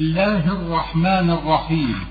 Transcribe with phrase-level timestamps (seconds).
[0.00, 2.06] الله الرحمن الرحيم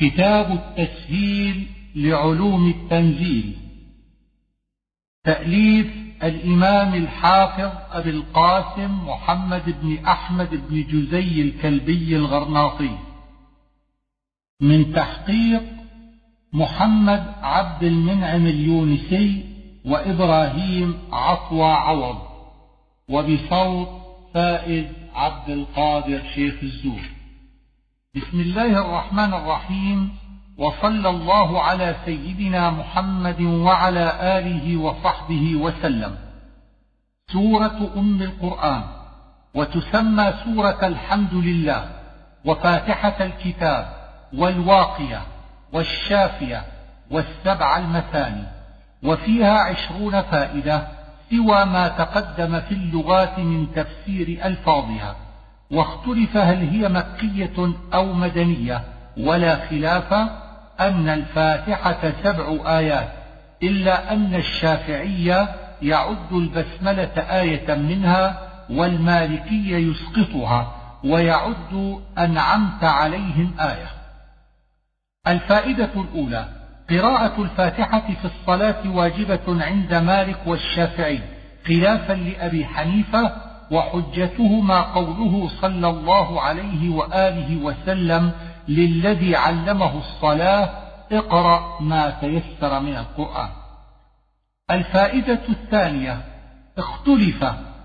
[0.00, 3.56] كتاب التسهيل لعلوم التنزيل
[5.24, 5.86] تأليف
[6.22, 12.98] الإمام الحافظ أبي القاسم محمد بن أحمد بن جزي الكلبي الغرناطي
[14.60, 15.62] من تحقيق
[16.52, 19.44] محمد عبد المنعم اليونسي
[19.84, 22.18] وإبراهيم عطوى عوض
[23.08, 23.88] وبصوت
[24.34, 27.00] فائز عبد القادر شيخ الزور.
[28.16, 30.16] بسم الله الرحمن الرحيم.
[30.58, 36.16] وصلى الله على سيدنا محمد وعلى آله وصحبه وسلم.
[37.32, 38.82] سورة أم القرآن.
[39.54, 41.90] وتسمى سورة الحمد لله.
[42.44, 43.86] وفاتحة الكتاب.
[44.38, 45.20] والواقية.
[45.72, 46.64] والشافية.
[47.10, 48.44] والسبع المثاني.
[49.02, 51.01] وفيها عشرون فائدة.
[51.32, 55.16] سوى ما تقدم في اللغات من تفسير ألفاظها
[55.70, 58.84] واختلف هل هي مكية أو مدنية
[59.16, 60.12] ولا خلاف
[60.80, 63.08] أن الفاتحة سبع آيات
[63.62, 65.48] إلا أن الشافعية
[65.82, 70.74] يعد البسملة آية منها والمالكي يسقطها
[71.04, 73.90] ويعد أنعمت عليهم آية.
[75.26, 76.61] الفائدة الأولى
[76.98, 81.20] قراءة الفاتحة في الصلاة واجبة عند مالك والشافعي
[81.66, 83.32] خلافا لأبي حنيفة
[83.70, 88.32] وحجتهما قوله صلى الله عليه وآله وسلم
[88.68, 90.70] للذي علمه الصلاة
[91.12, 93.48] اقرأ ما تيسر من القرآن.
[94.70, 96.20] الفائدة الثانية
[96.78, 97.44] اختلف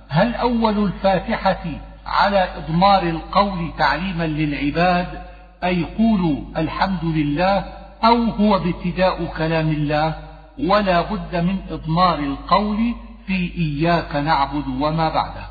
[0.10, 1.64] هل أول الفاتحة
[2.06, 5.22] على إضمار القول تعليما للعباد
[5.64, 7.66] أي قولوا الحمد لله
[8.04, 10.16] أو هو ابتداء كلام الله
[10.60, 12.96] ولا بد من إضمار القول
[13.28, 15.48] في إياك نعبد وما بعده.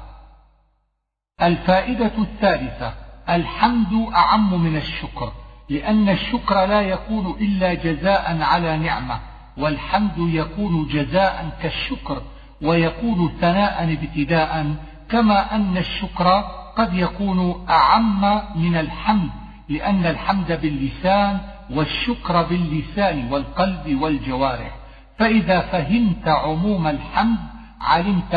[1.43, 2.95] الفائدة الثالثة
[3.29, 5.33] الحمد أعم من الشكر
[5.69, 9.21] لأن الشكر لا يكون إلا جزاء على نعمة
[9.57, 12.23] والحمد يكون جزاء كالشكر
[12.63, 14.75] ويكون ثناء ابتداء
[15.09, 16.41] كما أن الشكر
[16.77, 19.31] قد يكون أعم من الحمد
[19.69, 21.41] لأن الحمد باللسان
[21.71, 24.77] والشكر باللسان والقلب والجوارح.
[25.19, 27.39] فإذا فهمت عموم الحمد
[27.81, 28.35] علمت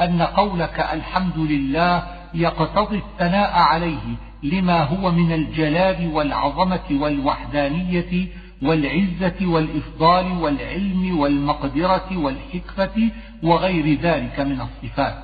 [0.00, 2.02] أن قولك الحمد لله
[2.34, 8.28] يقتضي الثناء عليه لما هو من الجلال والعظمة والوحدانية
[8.62, 13.10] والعزة والإفضال والعلم والمقدرة والحكمة
[13.42, 15.14] وغير ذلك من الصفات.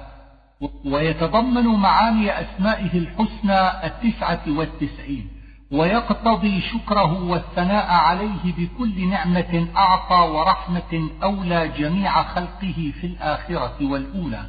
[0.85, 5.36] ويتضمن معاني أسمائه الحسنى التسعة والتسعين.
[5.73, 14.43] ويقتضي شكره والثناء عليه بكل نعمة أعطى ورحمة أولى جميع خلقه في الآخرة والأولى.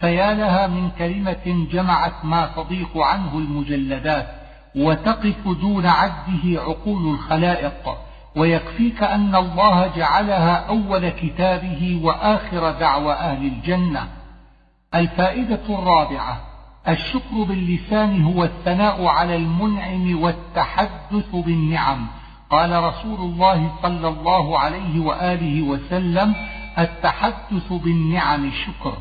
[0.00, 4.28] فيا لها من كلمة جمعت ما تضيق عنه المجلدات
[4.76, 7.96] وتقف دون عده عقول الخلائق.
[8.36, 14.08] ويكفيك أن الله جعلها أول كتابه وآخر دعوى أهل الجنة.
[14.94, 16.47] الفائدة الرابعة
[16.88, 22.06] الشكر باللسان هو الثناء على المنعم والتحدث بالنعم.
[22.50, 26.34] قال رسول الله صلى الله عليه وآله وسلم
[26.78, 28.92] التحدث بالنعم شكر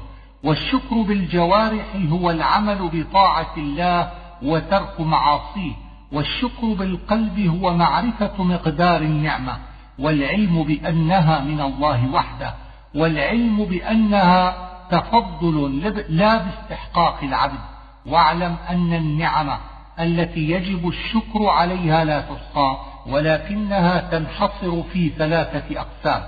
[0.43, 4.11] والشكر بالجوارح هو العمل بطاعة الله
[4.43, 5.71] وترك معاصيه
[6.11, 9.57] والشكر بالقلب هو معرفة مقدار النعمة
[9.99, 12.53] والعلم بأنها من الله وحده
[12.95, 17.59] والعلم بأنها تفضل لا باستحقاق العبد.
[18.05, 19.57] واعلم أن النعم
[19.99, 22.77] التي يجب الشكر عليها لا تحصى
[23.07, 26.23] ولكنها تنحصر في ثلاثة أقسام.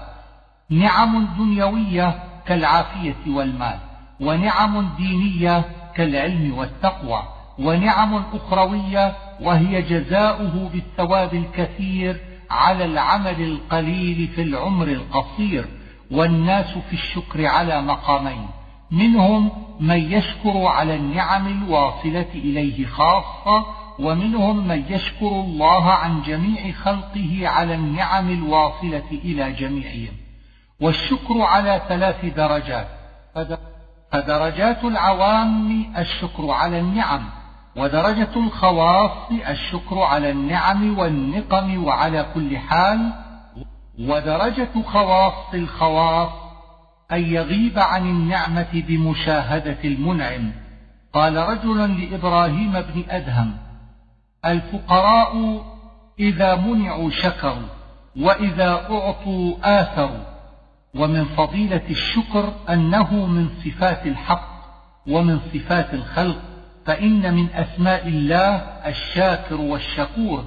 [0.70, 3.80] نعم دنيوية كالعافية والمال
[4.20, 5.66] ونعم دينية
[5.96, 7.24] كالعلم والتقوى
[7.60, 12.18] ونعم أخروية وهي جزاؤه بالثواب الكثير
[12.52, 15.66] على العمل القليل في العمر القصير.
[16.12, 18.48] والناس في الشكر على مقامين.
[18.92, 23.66] منهم من يشكر على النعم الواصلة إليه خاصة
[24.00, 30.14] ومنهم من يشكر الله عن جميع خلقه على النعم الواصلة إلى جميعهم.
[30.82, 32.88] والشكر على ثلاث درجات.
[34.12, 37.30] فدرجات العوام الشكر على النعم
[37.76, 39.12] ودرجة الخواص
[39.50, 43.14] الشكر على النعم والنقم وعلى كل حال
[44.00, 46.30] ودرجة خواص الخواص
[47.12, 50.52] أن يغيب عن النعمة بمشاهدة المنعم.
[51.14, 53.58] قال رجل لإبراهيم بن أدهم
[54.46, 55.64] الفقراء
[56.20, 57.68] إذا منعوا شكروا
[58.20, 60.30] وإذا أعطوا آثروا.
[60.96, 64.50] ومن فضيلة الشكر أنه من صفات الحق
[65.08, 66.42] ومن صفات الخلق
[66.86, 68.56] فإن من أسماء الله
[68.86, 70.44] الشاكر والشكور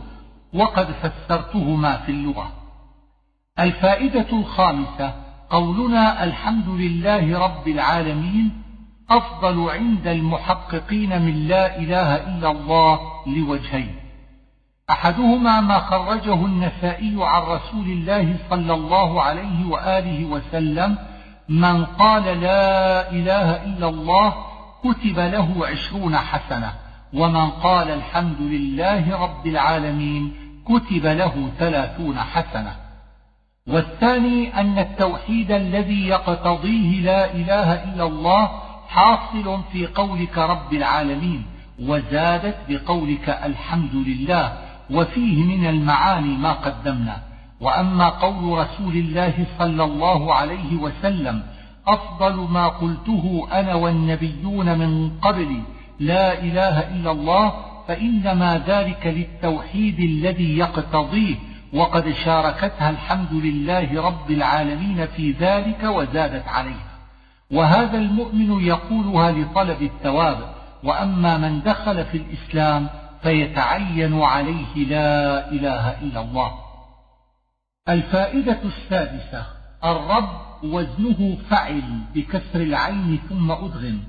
[0.54, 2.61] وقد فسرتهما في اللغة.
[3.58, 5.14] الفائدة الخامسة
[5.50, 8.62] قولنا الحمد لله رب العالمين
[9.10, 13.96] أفضل عند المحققين من لا إله إلا الله لوجهين.
[14.90, 20.98] أحدهما ما خرجه النسائي عن رسول الله صلى الله عليه وآله وسلم
[21.48, 24.34] من قال لا إله إلا الله
[24.84, 26.72] كتب له عشرون حسنة
[27.14, 30.32] ومن قال الحمد لله رب العالمين
[30.64, 32.81] كتب له ثلاثون حسنة.
[33.68, 38.50] والثاني أن التوحيد الذي يقتضيه لا إله إلا الله
[38.88, 41.42] حاصل في قولك رب العالمين
[41.80, 44.52] وزادت بقولك الحمد لله
[44.90, 47.16] وفيه من المعاني ما قدمنا.
[47.60, 51.42] وأما قول رسول الله صلى الله عليه وسلم
[51.86, 55.62] أفضل ما قلته أنا والنبيون من قبلي
[56.00, 57.52] لا إله إلا الله
[57.88, 61.36] فإنما ذلك للتوحيد الذي يقتضيه
[61.72, 66.92] وقد شاركتها الحمد لله رب العالمين في ذلك وزادت عليها
[67.50, 70.54] وهذا المؤمن يقولها لطلب الثواب
[70.84, 72.88] وأما من دخل في الإسلام
[73.22, 76.52] فيتعين عليه لا إله إلا الله.
[77.88, 79.46] الفائدة السادسة
[79.84, 80.28] الرب
[80.64, 81.82] وزنه فعل
[82.14, 84.02] بكسر العين ثم أدغم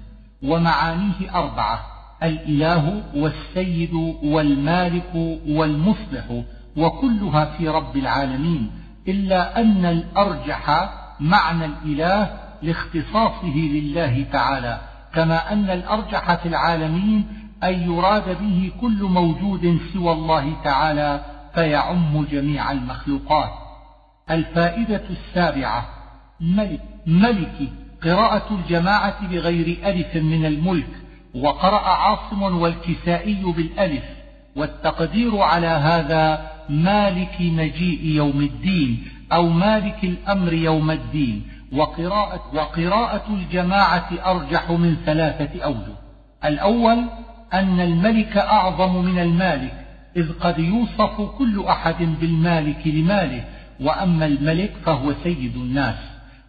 [0.43, 1.79] ومعانيه أربعة
[2.23, 3.93] الإله والسيد
[4.23, 5.15] والمالك
[5.47, 6.43] والمصلح.
[6.77, 8.71] وكلها في رب العالمين
[9.07, 10.89] إلا أن الأرجح
[11.19, 14.79] معنى الإله لاختصاصه لله تعالى
[15.13, 17.25] كما أن الأرجح في العالمين
[17.63, 23.51] أن يراد به كل موجود سوى الله تعالى فيعم جميع المخلوقات.
[24.31, 25.85] الفائدة السابعة
[26.41, 27.69] ملك ملك
[28.03, 30.89] قراءة الجماعة بغير ألف من الملك
[31.35, 34.03] وقرأ عاصم والكسائي بالألف
[34.55, 41.43] والتقدير على هذا مالك مجيء يوم الدين أو مالك الأمر يوم الدين
[41.73, 45.95] وقراءة, وقراءة الجماعة أرجح من ثلاثة أوجه.
[46.45, 47.05] الأول
[47.53, 49.85] أن الملك أعظم من المالك
[50.17, 53.43] إذ قد يوصف كل أحد بالمالك لماله
[53.81, 55.95] وأما الملك فهو سيد الناس.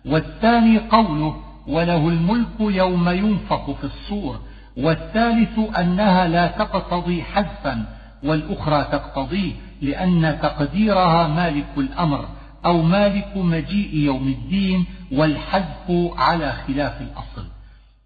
[0.05, 1.37] والثاني قوله
[1.67, 4.41] وله الملك يوم ينفخ في الصور.
[4.77, 7.85] والثالث أنها لا تقتضي حذفا
[8.25, 9.53] والأخرى تقتضيه.
[9.83, 12.29] لأن تقديرها مالك الأمر
[12.67, 17.49] أو مالك مجيء يوم الدين والحذف على خلاف الأصل.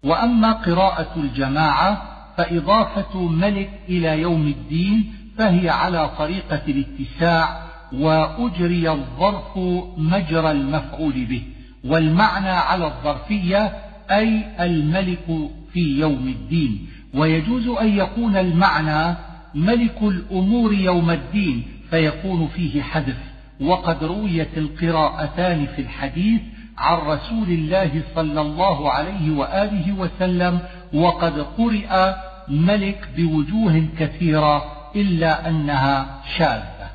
[0.03, 2.01] وأما قراءة الجماعة
[2.37, 7.61] فإضافة ملك إلى يوم الدين فهي على طريقة الاتساع
[7.93, 9.57] وأجري الظرف
[9.97, 11.43] مجرى المفعول به
[11.85, 13.73] والمعنى على الظرفية
[14.11, 16.87] أي الملك في يوم الدين.
[17.13, 19.15] ويجوز أن يكون المعنى
[19.55, 23.17] ملك الأمور يوم الدين فيكون فيه حذف.
[23.61, 26.41] وقد رويت القراءتان في الحديث
[26.77, 30.59] عن رسول الله صلى الله عليه وآله وسلم
[30.93, 32.13] وقد قرئ
[32.47, 34.65] ملك بوجوه كثيرة
[34.95, 36.89] إلا أنها شاذة.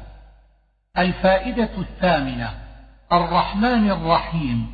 [0.98, 2.50] الفائدة الثامنة
[3.12, 4.66] الرحمن الرحيم.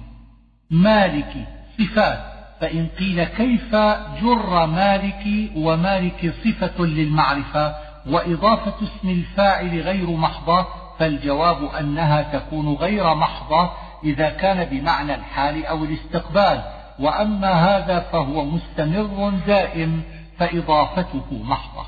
[0.70, 1.48] مالك
[1.78, 2.29] صفات.
[2.60, 3.74] فإن قيل كيف
[4.22, 7.74] جر مالك ومالك صفة للمعرفة
[8.06, 10.66] وإضافة اسم الفاعل غير محضة
[10.98, 13.70] فالجواب أنها تكون غير محضة
[14.04, 16.62] إذا كان بمعنى الحال أو الاستقبال
[16.98, 20.02] وأما هذا فهو مستمر دائم
[20.38, 21.86] فإضافته محضة.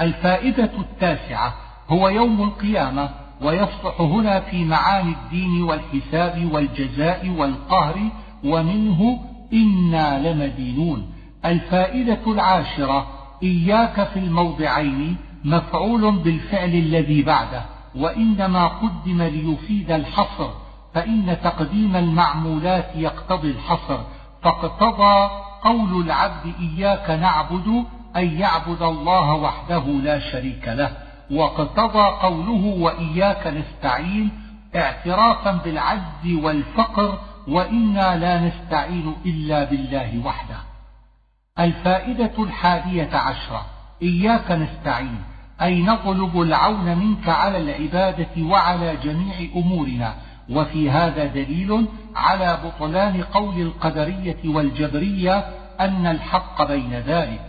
[0.00, 1.54] الفائدة التاسعة
[1.88, 3.10] هو يوم القيامة
[3.42, 8.00] ويصلح هنا في معاني الدين والحساب والجزاء والقهر
[8.44, 9.18] ومنه
[9.52, 11.12] إنا لمدينون
[11.44, 13.06] الفائدة العاشرة
[13.42, 17.62] إياك في الموضعين مفعول بالفعل الذي بعده
[17.96, 20.48] وإنما قدم ليفيد الحصر
[20.94, 23.98] فإن تقديم المعمولات يقتضي الحصر.
[24.42, 25.30] فاقتضى
[25.62, 27.84] قول العبد إياك نعبد
[28.16, 30.90] أن يعبد الله وحده لا شريك له.
[31.30, 34.30] واقتضى قوله وإياك نستعين
[34.76, 40.56] اعترافا بالعجز والفقر وإنا لا نستعين إلا بالله وحده.
[41.58, 43.66] الفائدة الحادية عشرة
[44.02, 45.20] إياك نستعين
[45.62, 50.14] أي نطلب العون منك على العبادة وعلى جميع أمورنا.
[50.50, 51.86] وفي هذا دليل
[52.16, 55.38] على بطلان قول القدرية والجبرية
[55.80, 57.40] أن الحق بين ذلك.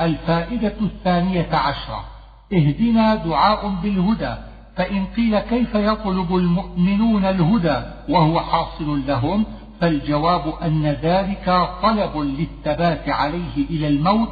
[0.00, 2.04] الفائدة الثانية عشرة
[2.52, 4.51] اهدنا دعاء بالهدى.
[4.76, 9.44] فإن قيل كيف يطلب المؤمنون الهدى وهو حاصل لهم
[9.80, 14.28] فالجواب أن ذلك طلب للثبات عليه إلى الموت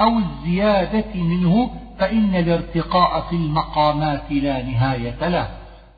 [0.00, 5.48] أو الزيادة منه فإن الارتقاء في المقامات لا نهاية له.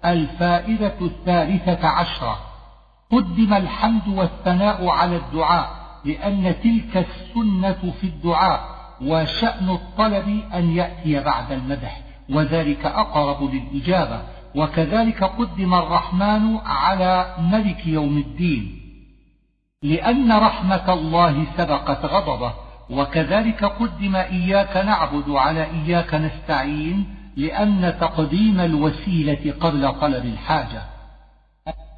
[0.05, 2.39] الفائدة الثالثة عشرة.
[3.13, 5.71] قدم الحمد والثناء على الدعاء
[6.05, 8.61] لأن تلك السنة في الدعاء
[9.03, 12.10] وشأن الطلب أن يأتي بعد المدح.
[12.31, 14.23] وذلك أقرب للإجابة
[14.55, 18.81] وكذلك قدم الرحمن على ملك يوم الدين.
[19.83, 22.55] لأن رحمة الله سبقت غضبه
[22.91, 30.83] وكذلك قدم إياك نعبد على إياك نستعين لأن تقديم الوسيلة قبل طلب الحاجة.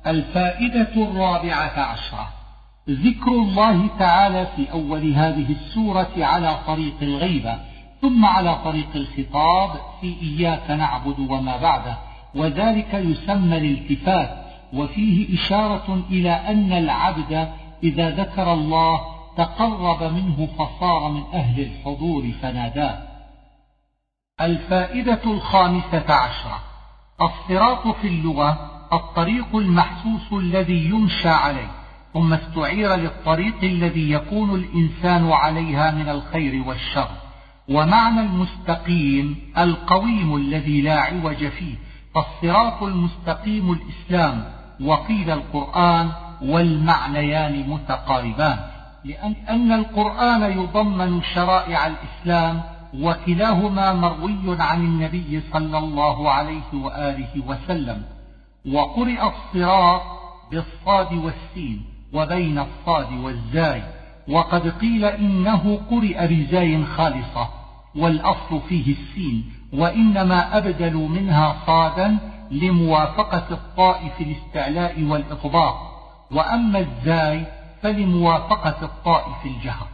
[0.07, 2.29] الفائدة الرابعة عشرة.
[2.91, 7.72] ذكر الله تعالى في أول هذه السورة على طريق الغيبة.
[8.03, 11.99] ثم على طريق الخطاب في إياك نعبد وما بعده.
[12.35, 17.49] وذلك يسمى الالتفات وفيه إشارة إلى أن العبد
[17.83, 19.01] إذا ذكر الله
[19.37, 22.99] تقرب منه فصار من أهل الحضور فناداه.
[24.41, 26.59] الفائدة الخامسة عشرة.
[27.23, 31.71] الصراط في اللغة الطريق المحسوس الذي يمشى عليه
[32.15, 37.22] ثم استعير للطريق الذي يكون الإنسان عليها من الخير والشر.
[37.69, 41.75] ومعنى المستقيم القويم الذي لا عوج فيه
[42.15, 44.45] فالصراط المستقيم الإسلام
[44.81, 46.11] وقيل القرآن
[46.43, 48.59] والمعنيان متقاربان
[49.05, 52.63] لأن القرآن يضمن شرائع الإسلام
[53.01, 58.03] وكلاهما مروي عن النبي صلى الله عليه وآله وسلم
[58.73, 60.03] وقرئ الصراط
[60.51, 63.83] بالصاد والسين وبين الصاد والزاي.
[64.29, 67.49] وقد قيل إنه قرئ بزاي خالصة
[67.97, 72.19] والأصل فيه السين وإنما أبدلوا منها صادا
[72.51, 75.93] لموافقة الطاء في الاستعلاء والإطباق.
[76.31, 77.47] وأما الزاي
[77.83, 79.87] فلموافقة الطاء في الجهر.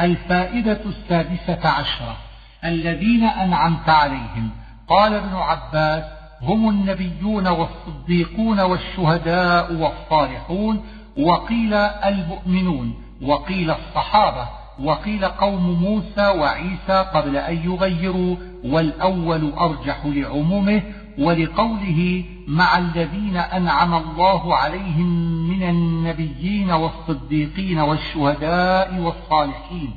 [0.00, 2.16] الفائدة السادسة عشرة.
[2.64, 4.50] الذين أنعمت عليهم.
[4.88, 6.04] قال ابن عباس
[6.42, 10.84] هم النبيون والصديقون والشهداء والصالحون
[11.18, 13.07] وقيل المؤمنون.
[13.22, 14.48] وقيل الصحابة
[14.84, 20.82] وقيل قوم موسى وعيسى قبل أن يغيروا والأول أرجح لعمومه
[21.18, 25.06] ولقوله مع الذين أنعم الله عليهم
[25.48, 29.94] من النبيين والصديقين والشهداء والصالحين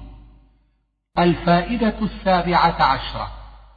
[1.19, 3.27] الفائدة السابعة عشرة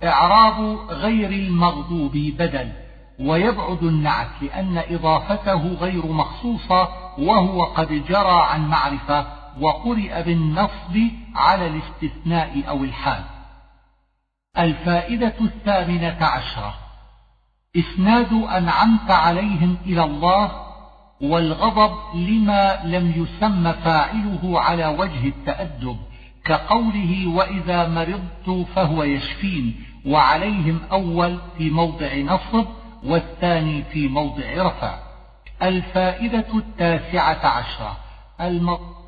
[0.04, 2.72] إعراب غير المغضوب بدل.
[3.20, 9.26] ويبعد النعت لأن إضافته غير مخصوصة وهو قد جرى عن معرفة
[9.60, 10.98] وقرئ بالنصب
[11.34, 13.24] على الاستثناء أو الحال.
[14.58, 16.74] الفائدة الثامنة عشرة.
[17.76, 20.50] إسناد أنعمت عليهم إلى الله
[21.20, 25.96] والغضب لما لم يسم فاعله على وجه التأدب
[26.44, 32.66] كقوله وإذا مرضت فهو يشفين وعليهم أول في موضع نصب
[33.04, 34.98] والثاني في موضع رفع.
[35.62, 37.96] الفائدة التاسعة عشرة.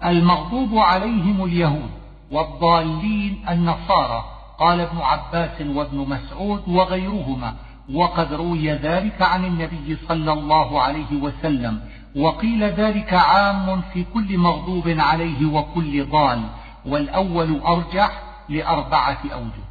[0.05, 1.91] المغضوب عليهم اليهود
[2.33, 4.25] والضالين النصارى.
[4.59, 7.55] قال ابن عباس وابن مسعود وغيرهما.
[7.95, 11.81] وقد روي ذلك عن النبي صلى الله عليه وسلم.
[12.17, 16.43] وقيل ذلك عام في كل مغضوب عليه وكل ضال.
[16.87, 19.66] والأول أرجح لأربعة أوجه.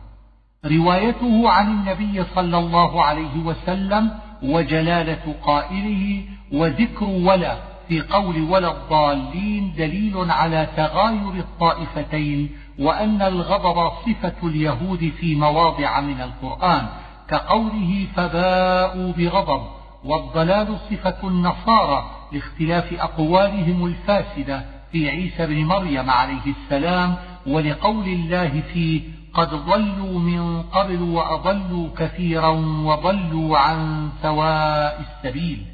[0.66, 4.12] روايته عن النبي صلى الله عليه وسلم
[4.44, 7.58] وجلالة قائله وذكر ولا
[7.88, 16.22] في قول ولا الضالين دليل على تغاير الطائفتين وأن الغضب صفة اليهود في مواضع من
[16.22, 16.86] القرآن
[17.30, 19.62] كقوله فباءوا بغضب
[20.06, 27.16] والضلال صفة النصارى لاختلاف أقوالهم الفاسدة في عيسى بن مريم عليه السلام
[27.48, 29.02] ولقول الله فيه
[29.36, 32.50] قد ضلوا من قبل وأضلوا كثيرا
[32.86, 35.66] وضلوا عن سواء السبيل.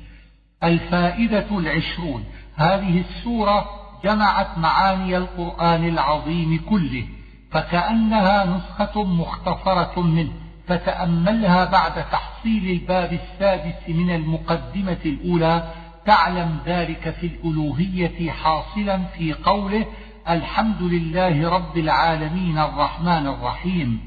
[0.64, 2.26] الفائدة العشرون.
[2.56, 3.70] هذه السورة
[4.04, 7.08] جمعت معاني القرآن العظيم كله
[7.52, 10.32] فكأنها نسخة مختصرة منه
[10.68, 15.64] فتأملها بعد تحصيل الباب السادس من المقدمة الأولى
[16.06, 19.86] تعلم ذلك في الألوهية حاصلا في قوله
[20.30, 24.00] الحمد لله رب العالمين الرحمن الرحيم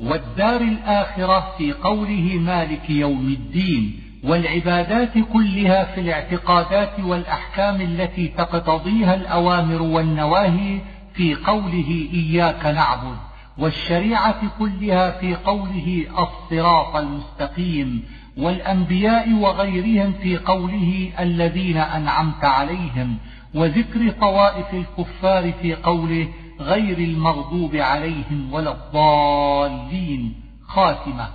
[0.00, 9.82] والدار الآخرة في قوله مالك يوم الدين والعبادات كلها في الاعتقادات والأحكام التي تقتضيها الأوامر
[9.82, 10.80] والنواهي
[11.14, 13.16] في قوله إياك نعبد
[13.58, 18.04] والشريعة كلها في قوله الصراط المستقيم
[18.36, 23.18] والأنبياء وغيرهم في قوله الذين أنعمت عليهم.
[23.54, 26.28] وذكر طوائف الكفار في قوله
[26.60, 30.34] غير المغضوب عليهم ولا الضالين.
[30.66, 31.28] خاتمة.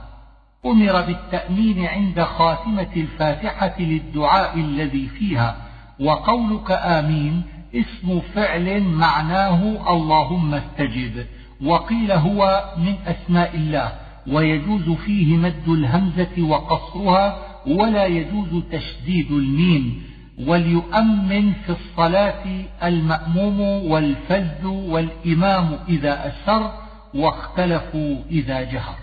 [0.65, 5.55] أمر بالتأمين عند خاتمة الفاتحة للدعاء الذي فيها.
[5.99, 7.43] وقولك آمين
[7.75, 11.25] اسم فعل معناه اللهم استجب.
[11.65, 13.91] وقيل هو من أسماء الله.
[14.27, 20.03] ويجوز فيه مد الهمزة وقصرها ولا يجوز تشديد الميم.
[20.47, 26.73] وليؤمن في الصلاة المأموم والفز والإمام إذا أسر
[27.13, 28.95] واختلفوا إذا جهر.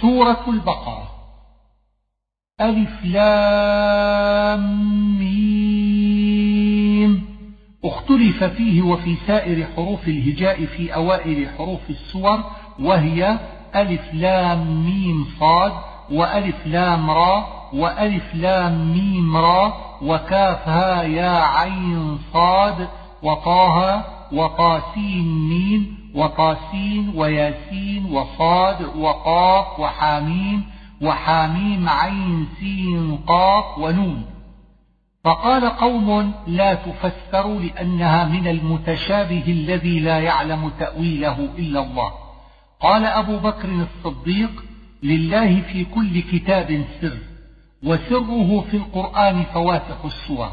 [0.00, 1.10] سورة البقرة.
[2.60, 4.64] ألف لام
[5.18, 6.50] ميم.
[7.84, 12.44] اختلف فيه وفي سائر حروف الهجاء في أوائل حروف السور
[12.78, 13.38] وهي
[13.74, 15.72] ألف لام ميم صاد
[16.10, 19.72] وألف لام را وألف لام ميم را
[20.02, 22.88] وكافها يا عين صاد
[23.22, 30.64] وطاها وطاسين ميم وطاسين وياسين وصاد وقاف وحاميم
[31.02, 34.24] وحاميم عين سين قاف ونون.
[35.24, 42.12] فقال قوم لا تفسر لأنها من المتشابه الذي لا يعلم تأويله إلا الله.
[42.80, 44.64] قال أبو بكر الصديق
[45.02, 47.29] لله في كل كتاب سر.
[47.84, 50.50] وسره في القرآن فواتح السور.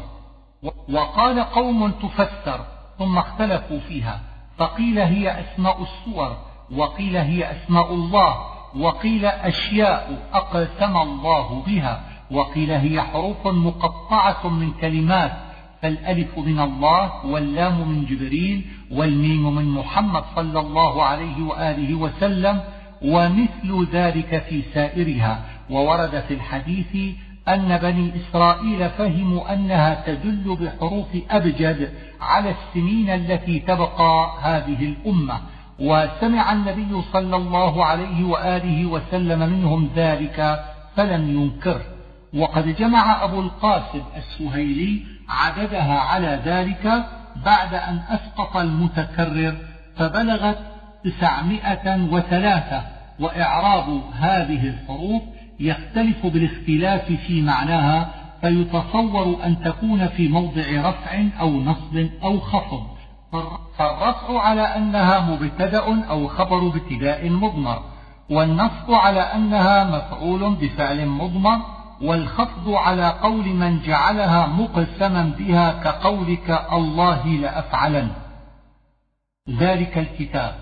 [0.88, 2.60] وقال قوم تفسر
[2.98, 4.20] ثم اختلفوا فيها.
[4.58, 6.36] فقيل هي أسماء السور
[6.76, 8.36] وقيل هي أسماء الله
[8.76, 15.32] وقيل أشياء أقسم الله بها وقيل هي حروف مقطعة من كلمات
[15.82, 22.60] فالألف من الله واللام من جبريل والميم من محمد صلى الله عليه وآله وسلم
[23.02, 25.44] ومثل ذلك في سائرها.
[25.70, 27.16] وورد في الحديث
[27.48, 35.40] أن بني إسرائيل فهموا أنها تدل بحروف أبجد على السنين التي تبقى هذه الأمة
[35.80, 40.60] وسمع النبي صلى الله عليه وآله وسلم منهم ذلك
[40.96, 41.84] فلم ينكره
[42.34, 47.04] وقد جمع أبو القاسم السهيلي عددها على ذلك
[47.44, 49.56] بعد أن أسقط المتكرر
[49.96, 50.58] فبلغت
[51.04, 52.82] تسعمائة وثلاثة
[53.20, 55.22] وإعراب هذه الحروف
[55.60, 62.86] يختلف بالاختلاف في معناها فيتصور أن تكون في موضع رفع أو نصب أو خفض.
[63.78, 67.82] فالرفع على أنها مبتدأ أو خبر ابتداء مضمر
[68.30, 71.58] والنصب على أنها مفعول بفعل مضمر
[72.02, 78.10] والخفض على قول من جعلها مقسما بها كقولك الله لأفعلن
[79.58, 80.54] ذلك الكتاب.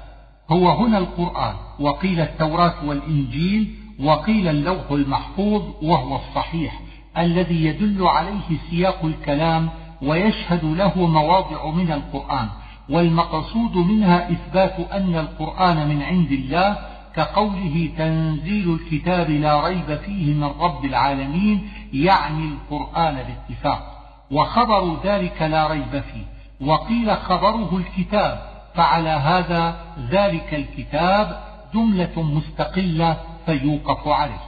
[0.51, 6.81] هو هنا القرآن وقيل التوراة والإنجيل وقيل اللوح المحفوظ وهو الصحيح
[7.19, 9.69] الذي يدل عليه سياق الكلام
[10.03, 12.49] ويشهد له مواضع من القرآن
[12.91, 16.77] والمقصود منها إثبات أن القرآن من عند الله
[17.15, 23.93] كقوله تنزيل الكتاب لا ريب فيه من رب العالمين يعني القرآن باتفاق.
[24.31, 26.67] وخبر ذلك لا ريب فيه.
[26.67, 28.41] وقيل خبره الكتاب
[28.75, 29.77] فعلى هذا
[30.11, 31.41] ذلك الكتاب
[31.75, 34.43] جملة مستقلة فيوقف عليه.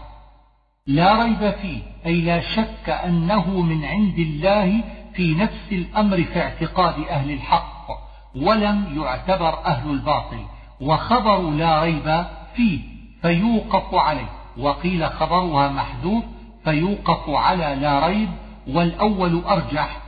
[0.87, 4.81] لا ريب فيه أي لا شك أنه من عند الله
[5.15, 7.89] في نفس الأمر في اعتقاد أهل الحق
[8.37, 10.45] ولم يعتبر أهل الباطل.
[10.81, 12.25] وخبر لا ريب
[12.57, 12.81] فيه
[13.23, 14.31] فيوقف عليه.
[14.59, 16.25] وقيل خبرها محذوف
[16.65, 18.29] فيوقف على لا ريب.
[18.69, 20.01] والأول أرجح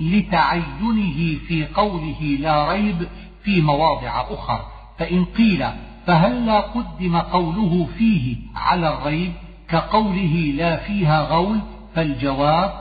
[0.00, 3.08] لتعينه في قوله لا ريب
[3.44, 4.66] في مواضع أخرى
[4.98, 5.66] فإن قيل
[6.06, 9.32] فهلا قدم قوله فيه على الريب
[9.68, 11.60] كقوله لا فيها غول؟
[11.94, 12.72] فالجواب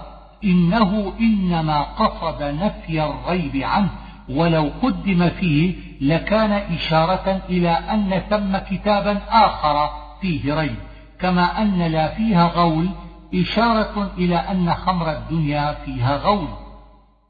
[0.43, 3.89] إنه إنما قصد نفي الريب عنه
[4.29, 9.89] ولو قدم فيه لكان إشارة إلى أن ثم كتابا آخر
[10.21, 10.75] فيه ريب.
[11.19, 12.89] كما أن لا فيها غول
[13.33, 16.47] إشارة إلى أن خمر الدنيا فيها غول.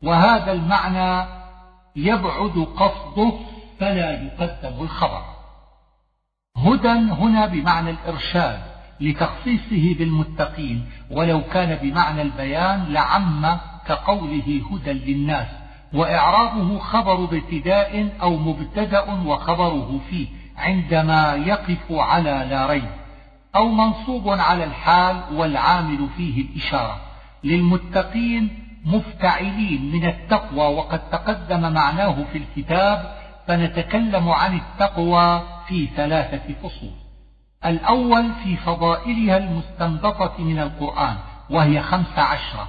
[0.04, 1.28] وهذا المعنى
[1.96, 3.34] يبعد قصده
[3.80, 5.35] فلا يقدم الخبر.
[6.58, 8.60] هدى هنا بمعنى الإرشاد
[9.02, 15.48] لتخصيصه بالمتقين ولو كان بمعنى البيان لعم كقوله هدى للناس
[15.94, 22.90] وإعرابه خبر ابتداء أو مبتدأ وخبره فيه عندما يقف على لا ريب
[23.56, 26.98] أو منصوب على الحال والعامل فيه الإشارة.
[27.44, 28.50] للمتقين
[28.86, 33.16] مفتعلين من التقوى وقد تقدم معناه في الكتاب
[33.48, 36.94] فنتكلم عن التقوى في ثلاثة فصول.
[37.66, 41.16] الأول في فضائلها المستنبطة من القرآن
[41.50, 42.68] وهي خمس عشرة.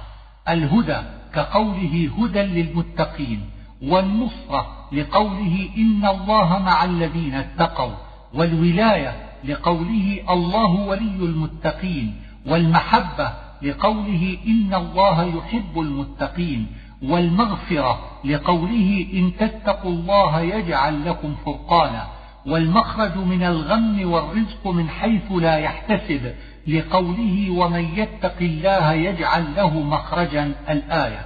[0.49, 0.97] الهدى
[1.33, 3.49] كقوله هدى للمتقين
[3.81, 7.95] والنصرة لقوله إن الله مع الذين اتقوا
[8.33, 16.67] والولاية لقوله الله ولي المتقين والمحبة لقوله إن الله يحب المتقين
[17.03, 22.07] والمغفرة لقوله إن تتقوا الله يجعل لكم فرقانا.
[22.45, 26.33] والمخرج من الغم والرزق من حيث لا يحتسب
[26.67, 31.25] لقوله ومن يتق الله يجعل له مخرجا الآية.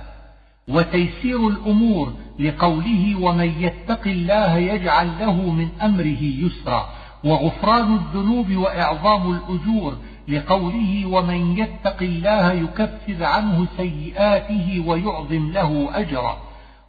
[0.68, 6.90] وتيسير الأمور لقوله ومن يتق الله يجعل له من أمره يسرا.
[7.24, 9.98] وغفران الذنوب وإعظام الأجور
[10.32, 16.38] لقوله ومن يتق الله يكفر عنه سيئاته ويعظم له أجرا.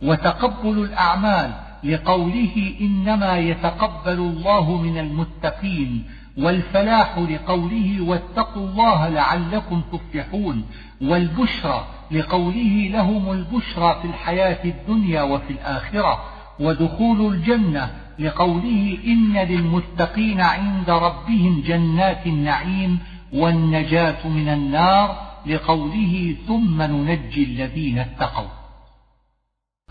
[0.02, 1.52] وتقبل الأعمال
[1.84, 6.04] لقوله إنما يتقبل الله من المتقين.
[6.38, 10.64] والفلاح لقوله واتقوا الله لعلكم تفلحون.
[11.02, 16.24] والبشرى لقوله لهم البشرى في الحياة الدنيا وفي الآخرة.
[16.60, 22.98] ودخول الجنة لقوله إن للمتقين عند ربهم جنات النعيم.
[23.32, 25.16] والنجاة من النار
[25.46, 28.48] لقوله ثم ننجي الذين اتقوا.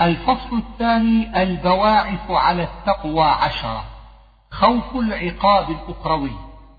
[0.02, 3.84] الفصل الثاني البواعث على التقوى عشرة.
[4.52, 6.32] خوف العقاب الأخروي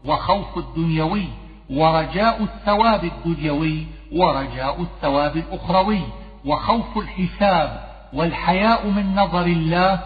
[0.04, 1.28] وخوف الدنيوي
[1.70, 6.02] ورجاء الثواب الدنيوي ورجاء الثواب الأخروي
[6.44, 10.00] وخوف الحساب والحياء من نظر الله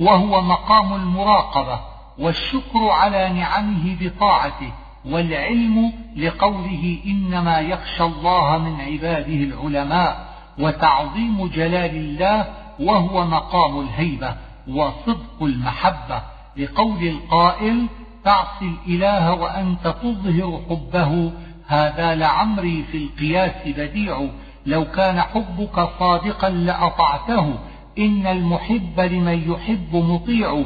[0.00, 1.80] وهو مقام المراقبة
[2.18, 4.72] والشكر على نعمه بطاعته
[5.04, 12.46] والعلم لقوله إنما يخشى الله من عباده العلماء وتعظيم جلال الله
[12.80, 14.36] وهو مقام الهيبة
[14.68, 16.22] وصدق المحبة
[16.56, 17.86] لقول القائل
[18.24, 21.32] تعصي الإله وأنت تظهر حبه
[21.66, 24.28] هذا لعمري في القياس بديع.
[24.66, 27.54] لو كان حبك صادقا لأطعته
[27.98, 30.64] إن المحب لمن يحب مطيع.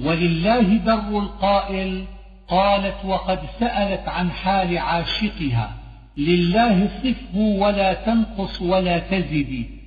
[0.00, 2.04] ولله بر القائل
[2.50, 5.70] قالت وقد سألت عن حال عاشقها.
[6.16, 9.80] لله صفه ولا تنقص ولا تزدي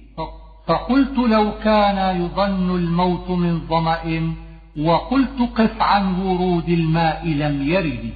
[0.67, 4.33] فقلت لو كان يظن الموت من ظمأ
[4.79, 8.13] وقلت قف عن ورود الماء لم يرد.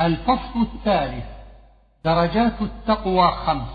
[0.00, 1.24] الفصل الثالث
[2.04, 3.68] درجات التقوى خمس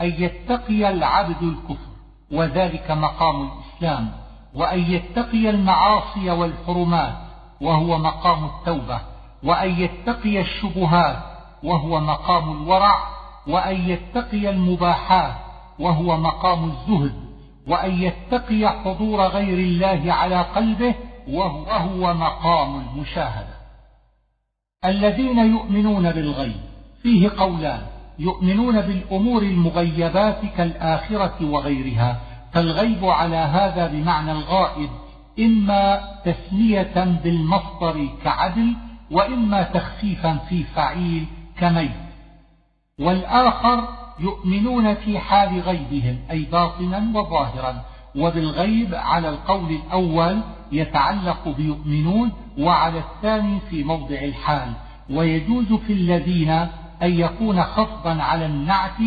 [0.00, 1.88] أن يتقي العبد الكفر
[2.32, 4.12] وذلك مقام الإسلام
[4.54, 7.27] وأن يتقي المعاصي والحرمات
[7.60, 9.00] وهو مقام التوبة
[9.44, 11.16] وأن يتقي الشبهات
[11.62, 12.98] وهو مقام الورع
[13.46, 15.34] وأن يتقي المباحات
[15.78, 17.14] وهو مقام الزهد
[17.66, 20.94] وأن يتقي حضور غير الله على قلبه
[21.28, 23.58] وهو مقام المشاهدة.
[24.84, 26.60] الذين يؤمنون بالغيب
[27.02, 27.82] فيه قولان
[28.18, 32.20] يؤمنون بالأمور المغيبات كالآخرة وغيرها
[32.52, 34.90] فالغيب على هذا بمعنى الغائب
[35.38, 38.74] إما تسمية بالمصدر كعدل
[39.10, 41.26] وإما تخفيفا في فعيل
[41.58, 42.08] كميت
[42.98, 43.88] والآخر
[44.20, 47.84] يؤمنون في حال غيبهم أي باطنا وظاهرا.
[48.16, 50.40] وبالغيب على القول الأول
[50.72, 54.72] يتعلق بيؤمنون وعلى الثاني في موضع الحال.
[55.10, 56.50] ويجوز في الذين
[57.02, 58.98] أن يكون خفضا على النعت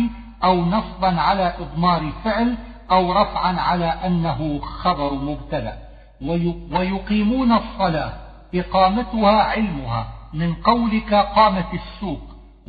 [0.44, 2.56] أو نصبا على إضمار فعل
[2.90, 5.78] أو رفعا على أنه خبر مبتدأ.
[6.72, 8.12] ويقيمون الصلاة
[8.54, 12.20] إقامتها علمها من قولك قامت السوق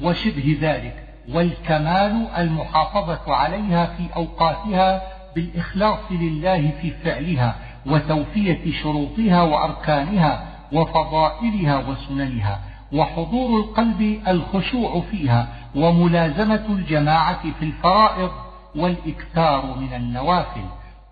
[0.04, 5.02] وشبه ذلك والكمال المحافظة عليها في أوقاتها
[5.36, 12.60] بالإخلاص لله في فعلها وتوفية شروطها وأركانها وفضائلها وسننها
[12.94, 18.32] وحضور القلب الخشوع فيها وملازمة الجماعة في الفرائض
[18.76, 20.66] والإكثار من النوافل.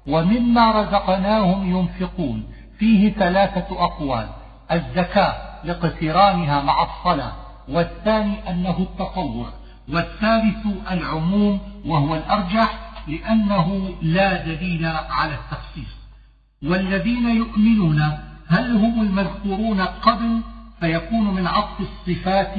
[0.07, 2.43] ومما رزقناهم ينفقون.
[2.79, 4.27] فيه ثلاثة أقوال.
[4.71, 5.33] الزكاة
[5.63, 7.31] لاقترانها مع الصلاة.
[7.69, 9.49] والثاني أنه التطوع.
[9.89, 16.01] والثالث العموم وهو الأرجح لأنه لا دليل على التخصيص.
[16.63, 20.41] والذين يؤمنون هل هم المذكورون قبل
[20.79, 22.55] فيكون من عطف الصفات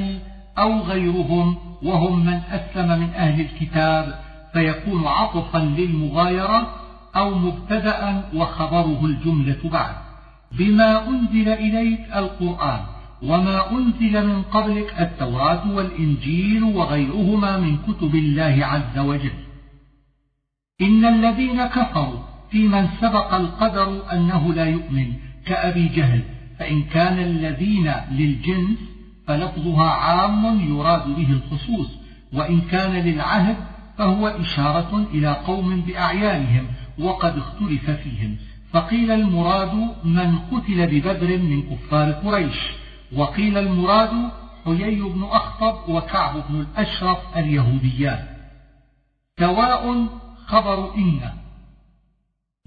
[0.57, 4.19] أو غيرهم وهم من أسلم من أهل الكتاب
[4.53, 6.82] فيكون عطفا للمغايرة
[7.15, 9.95] أو مبتدأ وخبره الجملة بعد.
[10.51, 12.79] بما أنزل إليك القرآن
[13.23, 19.33] وما أنزل من قبلك التوراة والإنجيل وغيرهما من كتب الله عز وجل.
[20.81, 22.19] إن الذين كفروا
[22.51, 25.13] في من سبق القدر أنه لا يؤمن
[25.45, 26.21] كأبي جهل
[26.59, 28.77] فإن كان الذين للجنس
[29.27, 31.87] فلفظها عام يراد به الخصوص
[32.33, 33.55] وإن كان للعهد
[33.97, 36.67] فهو إشارة إلى قوم بأعيانهم
[36.99, 38.37] وقد اختلف فيهم.
[38.73, 42.57] فقيل المراد من قتل ببدر من كفار قريش.
[43.15, 44.31] وقيل المراد
[44.65, 48.27] حيي بن أخطب وكعب بن الأشرف اليهوديان.
[49.39, 50.07] سواء
[50.47, 51.19] خبر إن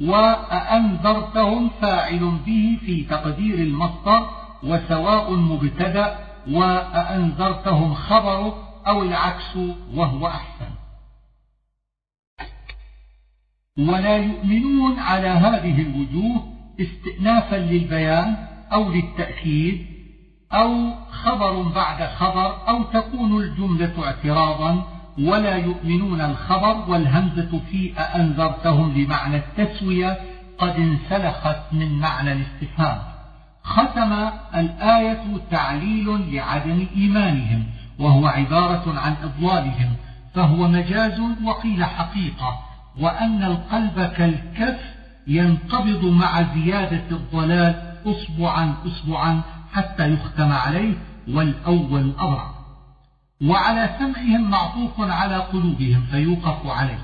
[0.00, 4.26] وأنذرتهم فاعل به في تقدير المصدر
[4.62, 6.18] وسواء مبتدأ
[6.50, 8.52] وأنذرتهم خبر
[8.86, 9.56] أو العكس
[9.94, 10.70] وهو أحسن.
[13.78, 16.44] ولا يؤمنون على هذه الوجوه
[16.80, 18.36] استئنافا للبيان
[18.72, 19.86] أو للتأكيد
[20.52, 24.84] أو خبر بعد خبر أو تكون الجملة اعتراضا
[25.18, 30.18] ولا يؤمنون الخبر والهمزة في أأنذرتهم لمعنى التسوية
[30.58, 32.98] قد انسلخت من معنى الاستفهام.
[33.62, 34.12] ختم
[34.54, 37.64] الآية تعليل لعدم إيمانهم
[37.98, 39.92] وهو عبارة عن إضلالهم
[40.34, 42.58] فهو مجاز وقيل حقيقة.
[43.00, 44.78] وأن القلب كالكف
[45.26, 50.94] ينقبض مع زيادة الضلال أصبعا أصبعا حتى يختم عليه
[51.28, 52.56] والأول أضرع
[53.42, 56.98] وعلى سمعهم معطوف على قلوبهم فيوقف عليه.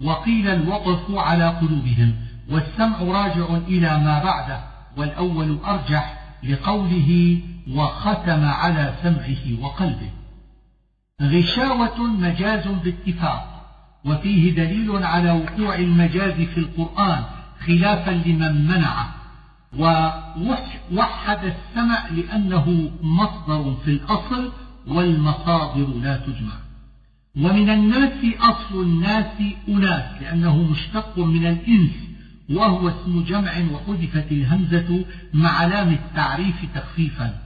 [0.00, 2.14] وقيل الوقف على قلوبهم
[2.50, 4.60] والسمع راجع إلى ما بعده
[4.96, 10.10] والأول أرجح لقوله وختم على سمعه وقلبه.
[11.22, 13.57] غشاوة مجاز باتفاق
[14.04, 17.24] وفيه دليل على وقوع المجاز في القرآن
[17.66, 19.14] خلافا لمن منعه
[19.78, 24.52] ووحد السمع لأنه مصدر في الأصل
[24.86, 26.54] والمصادر لا تجمع.
[27.36, 31.90] ومن الناس أصل الناس أناس لأنه مشتق من الإنس
[32.50, 37.38] وهو اسم جمع وحذفت الهمزة مع علام التعريف تخفيفا.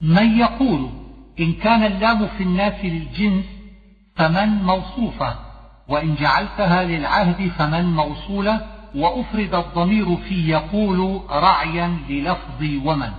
[0.00, 0.90] من يقول
[1.40, 3.44] إن كان اللام في الناس للجنس
[4.16, 5.51] فمن موصوفة؟
[5.88, 13.12] وإن جعلتها للعهد فمن موصولة وأفرد الضمير في يقول رعيا للفظ ومن.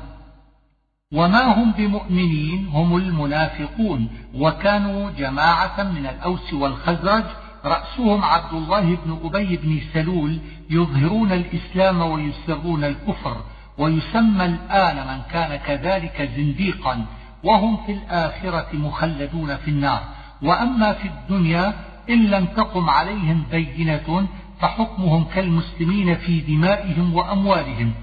[1.14, 4.10] وما هم بمؤمنين؟ هم المنافقون.
[4.36, 7.24] وكانوا جماعة من الأوس والخزرج
[7.66, 13.38] رأسهم عبد الله بن أبي بن سلول يظهرون الإسلام ويسرون الكفر.
[13.78, 17.06] ويسمى الآن من كان كذلك زنديقا.
[17.44, 20.04] وهم في الآخرة مخلدون في النار.
[20.42, 21.74] وأما في الدنيا
[22.10, 24.28] إن لم تقم عليهم بينة
[24.60, 27.94] فحكمهم كالمسلمين في دمائهم وأموالهم.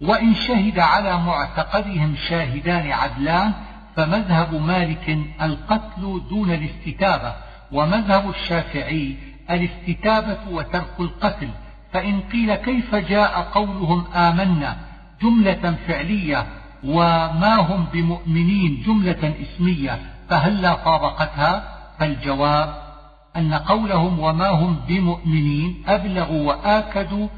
[0.00, 3.52] وإن شهد على معتقدهم شاهدان عدلان
[3.96, 7.34] فمذهب مالك القتل دون الاستتابة
[7.72, 9.16] ومذهب الشافعي
[9.50, 11.48] الاستتابة وترك القتل.
[11.92, 14.76] فإن قيل كيف جاء قولهم آمنا
[15.22, 16.46] جملة فعلية
[16.84, 22.81] وما هم بمؤمنين جملة اسمية فهلا طابقتها؟ فالجواب
[23.36, 27.28] أن قولهم وما هم بمؤمنين أبلغ وآكد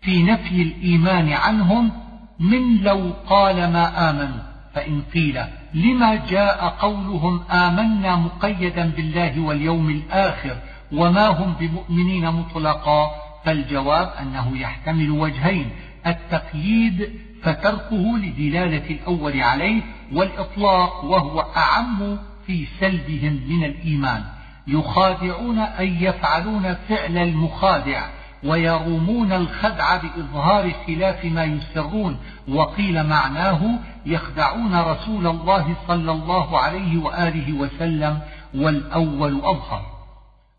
[0.00, 1.92] في نفي الإيمان عنهم
[2.40, 4.50] من لو قال ما آمنوا.
[4.74, 5.40] فإن قيل
[5.74, 10.56] لما جاء قولهم آمنا مقيدا بالله واليوم الآخر
[10.92, 13.10] وما هم بمؤمنين مطلقا
[13.44, 15.70] فالجواب أنه يحتمل وجهين
[16.06, 17.10] التقييد
[17.42, 24.24] فتركه لدلالة الأول عليه والإطلاق وهو أعم في سلبهم من الإيمان.
[24.70, 28.06] يخادعون أي يفعلون فعل المخادع
[28.44, 32.18] ويرومون الخدع بإظهار خلاف ما يسرون.
[32.48, 38.18] وقيل معناه يخدعون رسول الله صلى الله عليه وآله وسلم
[38.54, 39.82] والأول أظهر.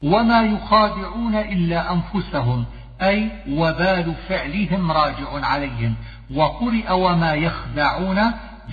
[0.03, 2.65] وما يخادعون إلا أنفسهم
[3.01, 5.95] أي وبال فعلهم راجع عليهم.
[6.35, 8.21] وقرئ وما يخدعون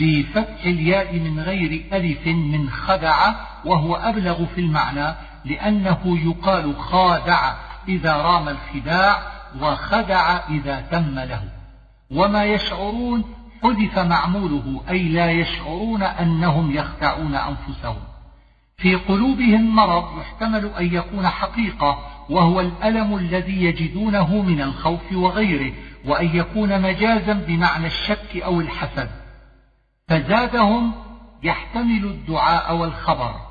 [0.00, 7.54] بفتح الياء من غير ألف من خدع وهو أبلغ في المعنى لأنه يقال خادع
[7.88, 9.22] إذا رام الخداع
[9.60, 11.42] وخدع إذا تم له.
[12.10, 13.24] وما يشعرون
[13.62, 18.00] حذف معموله أي لا يشعرون أنهم يخدعون أنفسهم.
[18.76, 21.98] في قلوبهم مرض يحتمل أن يكون حقيقة
[22.30, 25.72] وهو الألم الذي يجدونه من الخوف وغيره
[26.04, 29.10] وأن يكون مجازا بمعنى الشك أو الحسد.
[30.08, 30.92] فزادهم
[31.42, 33.47] يحتمل الدعاء والخبر.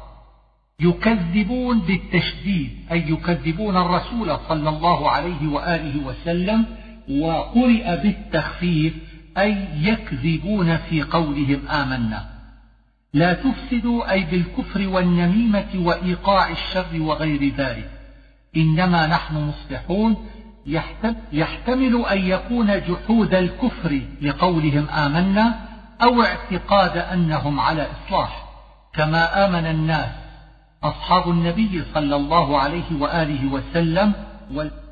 [0.82, 6.66] يكذبون بالتشديد أي يكذبون الرسول صلى الله عليه وآله وسلم
[7.10, 8.94] وقرئ بالتخفيف
[9.38, 12.26] أي يكذبون في قولهم آمنا.
[13.13, 17.90] لا تفسدوا أي بالكفر والنميمة وإيقاع الشر وغير ذلك.
[18.58, 20.28] إنما نحن مصلحون
[21.34, 25.60] يحتمل أن يكون جحود الكفر لقولهم آمنا
[26.02, 28.48] أو اعتقاد أنهم على إصلاح.
[28.94, 30.27] كما آمن الناس
[30.88, 34.13] أصحاب النبي صلى الله عليه وآله وسلم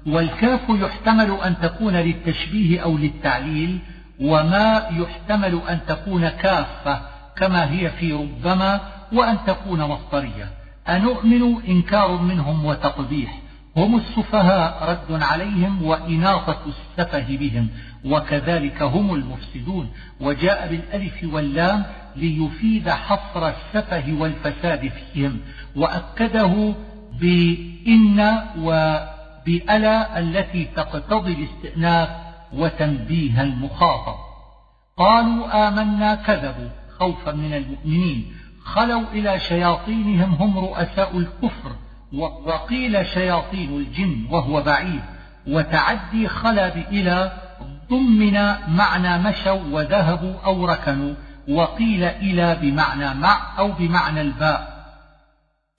[0.07, 3.79] والكاف يحتمل أن تكون للتشبيه أو للتعليل
[4.21, 7.01] وما يحتمل أن تكون كافة
[7.35, 8.81] كما هي في ربما
[9.13, 10.49] وأن تكون مصدرية.
[10.89, 13.39] أنؤمن إنكار منهم وتقبيح.
[13.77, 17.67] هم السفهاء رد عليهم وإناطة السفه بهم
[18.05, 19.89] وكذلك هم المفسدون.
[20.21, 21.83] وجاء بالألف واللام
[22.15, 25.39] ليفيد حصر السفه والفساد فيهم
[25.75, 26.73] وأكده
[27.19, 32.09] بإن وبألا التي تقتضي الاستئناف
[32.53, 34.15] وتنبيه المخاطب.
[34.97, 41.71] قالوا آمنا كذبوا خوفا من المؤمنين خلوا إلى شياطينهم هم رؤساء الكفر
[42.45, 45.01] وقيل شياطين الجن وهو بعيد
[45.47, 47.31] وتعدي خلا بإلى
[47.89, 48.33] ضمن
[48.67, 51.13] معنى مشوا وذهبوا أو ركنوا.
[51.49, 54.75] وقيل إلى بمعنى مع أو بمعنى الباء.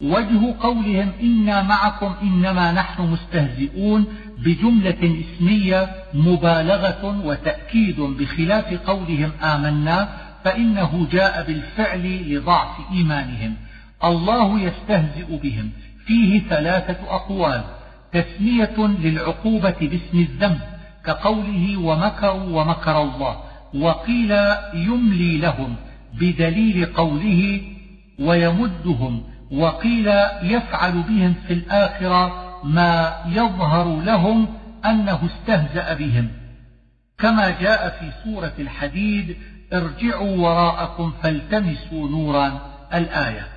[0.02, 4.06] وجه قولهم إنا معكم إنما نحن مستهزئون
[4.38, 10.08] بجملة اسمية مبالغة وتأكيد بخلاف قولهم آمنا
[10.44, 13.56] فإنه جاء بالفعل لضعف إيمانهم.
[14.04, 15.70] الله يستهزئ بهم.
[16.06, 17.64] فيه ثلاثة أقوال.
[18.12, 20.60] تسمية للعقوبة باسم الذنب
[21.04, 23.45] كقوله ومكروا ومكر الله.
[23.74, 24.30] وقيل
[24.74, 25.76] يملي لهم
[26.14, 27.60] بدليل قوله
[28.18, 30.08] ويمدهم وقيل
[30.42, 34.48] يفعل بهم في الآخرة ما يظهر لهم
[34.84, 36.28] أنه استهزأ بهم.
[37.18, 39.36] كما جاء في سورة الحديد
[39.72, 42.60] ارجعوا وراءكم فالتمسوا نورا
[42.94, 43.48] الآية.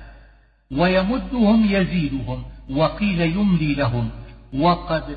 [0.70, 4.10] ويمدهم يزيدهم وقيل يملي لهم.
[4.54, 5.16] وقد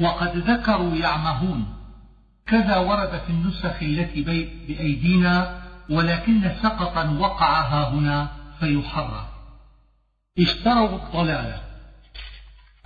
[0.00, 1.79] وقد ذكروا يعمهون.
[2.50, 4.22] كذا ورد في النسخ التي
[4.68, 5.60] بأيدينا
[5.90, 8.28] ولكن سقطا وقع ها هنا
[8.60, 9.24] فيحرر.
[10.38, 11.60] اشتروا الضلالة.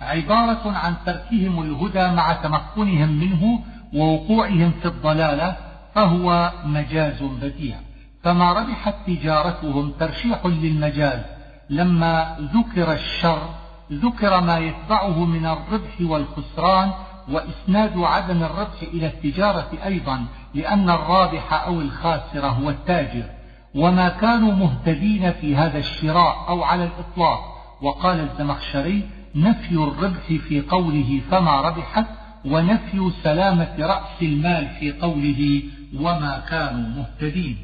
[0.01, 5.57] عبارة عن تركهم الهدى مع تمكنهم منه ووقوعهم في الضلالة
[5.95, 7.77] فهو مجاز بديع.
[8.23, 11.21] فما ربحت تجارتهم ترشيح للمجاز
[11.69, 13.49] لما ذكر الشر
[13.91, 16.91] ذكر ما يتبعه من الربح والخسران
[17.29, 23.29] وإسناد عدم الربح إلى التجارة أيضا لأن الرابح أو الخاسر هو التاجر.
[23.75, 27.39] وما كانوا مهتدين في هذا الشراء أو على الإطلاق.
[27.81, 32.05] وقال الزمخشري نفي الربح في قوله فما ربحت
[32.45, 35.63] ونفي سلامة رأس المال في قوله
[35.99, 37.57] وما كانوا مهتدين.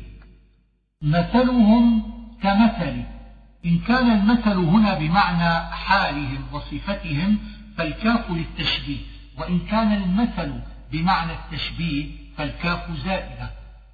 [1.02, 2.04] مثلهم
[2.43, 3.04] كمثل
[3.65, 7.38] إن كان المثل هنا بمعنى حالهم وصفتهم
[7.78, 9.11] فالكاف للتشبيه.
[9.38, 13.50] وإن كان المثل بمعنى التشبيه فالكاف زائدة.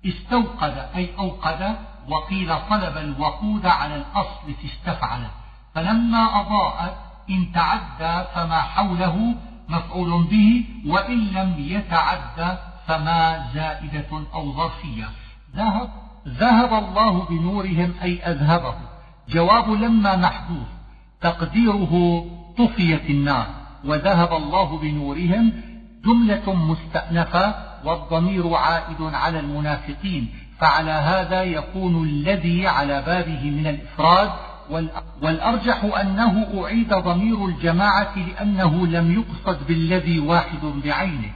[0.06, 1.76] استوقد أي أوقد
[2.10, 5.28] وقيل طلب الوقود على الأصل في استفعل.
[5.76, 6.98] فلما أضاءت
[7.30, 9.36] إن تعدى فما حوله
[9.70, 15.10] مفعول به وإن لم يتعدى فما زائدة أو ظرفية.
[15.56, 15.90] ذهب
[16.28, 18.76] ذهب الله بنورهم أي أذهبه.
[19.30, 20.68] جواب لما محذوف.
[21.22, 22.26] تقديره
[22.58, 23.67] طفيت النار.
[23.88, 25.54] وذهب الله بنورهم
[26.06, 34.30] جملة مستأنفة والضمير عائد على المنافقين فعلى هذا يكون الذي على بابه من الإفراد
[35.22, 41.32] والأرجح أنه أعيد ضمير الجماعة لأنه لم يقصد بالذي واحد بعينه.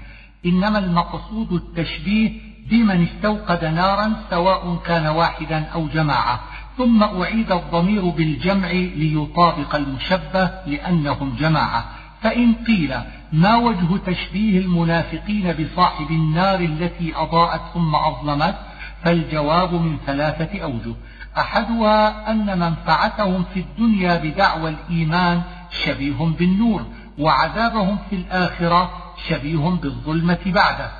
[0.45, 2.31] إنما المقصود التشبيه
[2.69, 6.39] بمن استوقد نارا سواء كان واحدا أو جماعة.
[6.77, 11.85] ثم أعيد الضمير بالجمع ليطابق المشبه لأنهم جماعة.
[12.21, 12.95] فإن قيل
[13.33, 18.55] ما وجه تشبيه المنافقين بصاحب النار التي أضاءت ثم أظلمت؟
[19.03, 20.95] فالجواب من ثلاثة أوجه.
[21.37, 25.41] أحدها أن منفعتهم في الدنيا بدعوى الإيمان
[25.85, 26.85] شبيه بالنور
[27.19, 28.91] وعذابهم في الآخرة
[29.29, 30.91] شبيه بالظلمة بعده.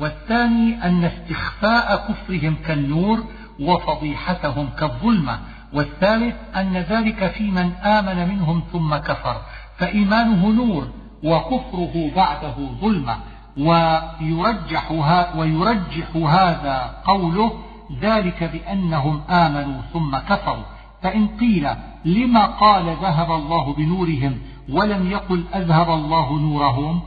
[0.00, 3.24] والثاني أن استخفاء كفرهم كالنور
[3.60, 5.38] وفضيحتهم كالظلمة.
[5.72, 9.40] والثالث أن ذلك في من آمن منهم ثم كفر.
[9.78, 10.88] فإيمانه نور
[11.24, 13.16] وكفره بعده ظلمة
[13.56, 14.92] ويرجح,
[15.36, 17.52] ويرجح هذا قوله
[18.00, 20.64] ذلك بأنهم آمنوا ثم كفروا.
[21.02, 21.68] فإن قيل
[22.04, 24.38] لما قال ذهب الله بنورهم
[24.72, 27.00] ولم يقل أذهب الله نورهم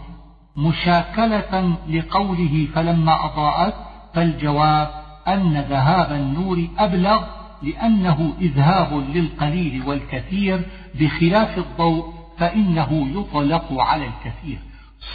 [0.58, 3.74] مشاكلة لقوله فلما أضاءت
[4.14, 4.88] فالجواب
[5.28, 7.24] أن ذهاب النور أبلغ
[7.64, 10.62] لأنه إذهاب للقليل والكثير
[11.00, 14.58] بخلاف الضوء فإنه يطلق على الكثير.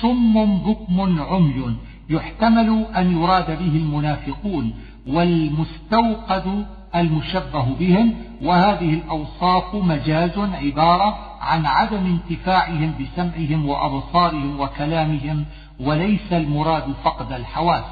[0.01, 1.77] صم بكم عمي.
[2.11, 4.73] يحتمل أن يراد به المنافقون
[5.07, 8.15] والمستوقد المشبه بهم.
[8.43, 15.45] وهذه الأوصاف مجاز عبارة عن عدم انتفاعهم بسمعهم وأبصارهم وكلامهم
[15.81, 17.85] وليس المراد فقد الحواس.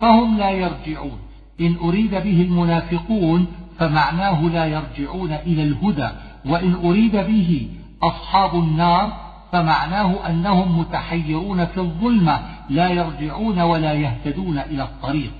[0.00, 1.18] فهم لا يرجعون.
[1.60, 3.46] إن أريد به المنافقون
[3.78, 6.08] فمعناه لا يرجعون إلى الهدى
[6.46, 7.68] وإن أريد به
[8.02, 9.12] أصحاب النار
[9.52, 15.34] فمعناه أنهم متحيرون في الظلمة لا يرجعون ولا يهتدون إلى الطريق.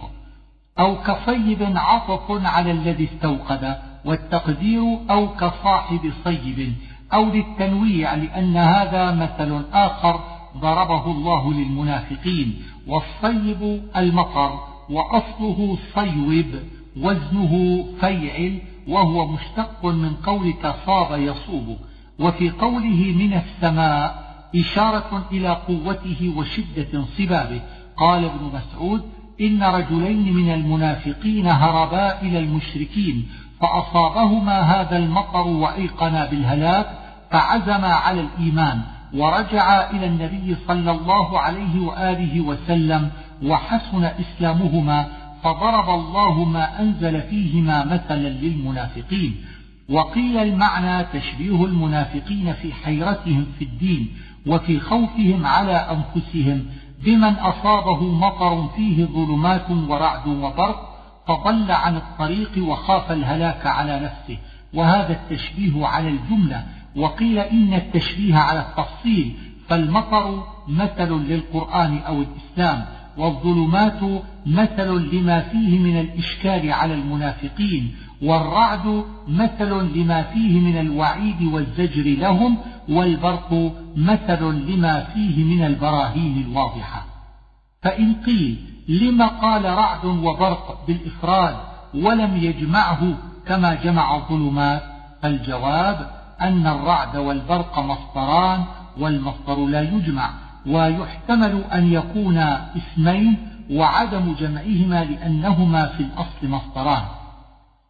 [0.79, 6.75] أو كصيب عطف على الذي استوقد والتقدير أو كصاحب صيب
[7.13, 10.21] أو للتنويع لأن هذا مثل آخر
[10.57, 12.63] ضربه الله للمنافقين.
[12.87, 14.59] والصيب المطر
[14.91, 16.47] وأصله صيوب
[16.97, 21.77] وزنه فيعل وهو مشتق من قولك صاب يصوب
[22.19, 27.61] وفي قوله من السماء إشارة إلى قوته وشدة صبابه
[27.97, 29.03] قال ابن مسعود
[29.41, 33.29] إن رجلين من المنافقين هربا إلى المشركين
[33.61, 36.87] فأصابهما هذا المطر وأيقنا بالهلاك
[37.31, 38.81] فعزما على الإيمان
[39.15, 43.11] ورجعا إلى النبي صلى الله عليه وآله وسلم
[43.43, 45.07] وحسن إسلامهما
[45.43, 49.37] فضرب الله ما أنزل فيهما مثلا للمنافقين.
[49.89, 54.09] وقيل المعنى تشبيه المنافقين في حيرتهم في الدين
[54.47, 56.67] وفي خوفهم على أنفسهم
[57.05, 60.89] بمن أصابه مطر فيه ظلمات ورعد وبرق
[61.27, 64.39] فضل عن الطريق وخاف الهلاك على نفسه.
[64.75, 66.67] وهذا التشبيه على الجملة.
[66.97, 69.35] وقيل إن التشبيه على التفصيل
[69.69, 72.85] فالمطر مثل للقرآن أو الإسلام
[73.17, 74.01] والظلمات
[74.47, 77.95] مثل لما فيه من الإشكال على المنافقين.
[78.23, 82.59] والرعد مثل لما فيه من الوعيد والزجر لهم
[82.89, 87.05] والبرق مثل لما فيه من البراهين الواضحة.
[87.83, 88.59] فإن قيل
[88.89, 91.57] لم قال رعد وبرق بالإفراد
[91.95, 93.15] ولم يجمعه
[93.47, 94.83] كما جمع الظلمات
[95.23, 96.11] فالجواب
[96.41, 98.65] أن الرعد والبرق مصدران
[98.99, 100.31] والمصدر لا يجمع
[100.67, 103.37] ويحتمل أن يكونا اسمين
[103.71, 107.03] وعدم جمعهما لأنهما في الأصل مصدران.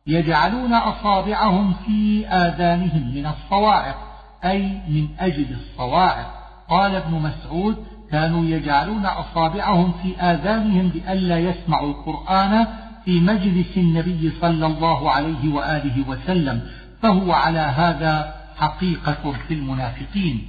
[0.09, 3.97] يجعلون أصابعهم في آذانهم من الصواعق
[4.45, 6.35] أي من أجل الصواعق.
[6.69, 7.77] قال ابن مسعود
[8.11, 12.67] كانوا يجعلون أصابعهم في آذانهم لئلا يسمعوا القرآن
[13.05, 16.63] في مجلس النبي صلى الله عليه وآله وسلم
[17.03, 20.49] فهو على هذا حقيقة في المنافقين.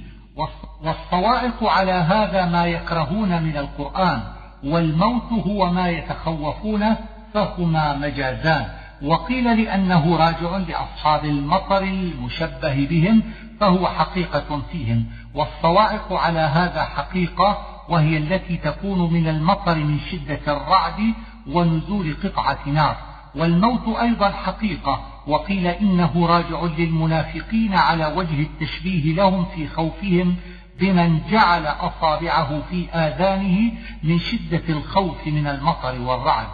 [0.84, 4.20] والصواعق على هذا ما يكرهون من القرآن
[4.64, 6.96] والموت هو ما يتخوفونه
[7.34, 8.79] فهما مجازان.
[9.02, 13.22] وقيل لأنه راجع لأصحاب المطر المشبه بهم
[13.60, 15.06] فهو حقيقة فيهم.
[15.34, 21.14] والصواعق على هذا حقيقة وهي التي تكون من المطر من شدة الرعد
[21.46, 22.96] ونزول قطعة نار.
[23.34, 30.36] والموت أيضا حقيقة وقيل إنه راجع للمنافقين على وجه التشبيه لهم في خوفهم
[30.80, 33.72] بمن جعل أصابعه في آذانه
[34.02, 36.46] من شدة الخوف من المطر والرعد.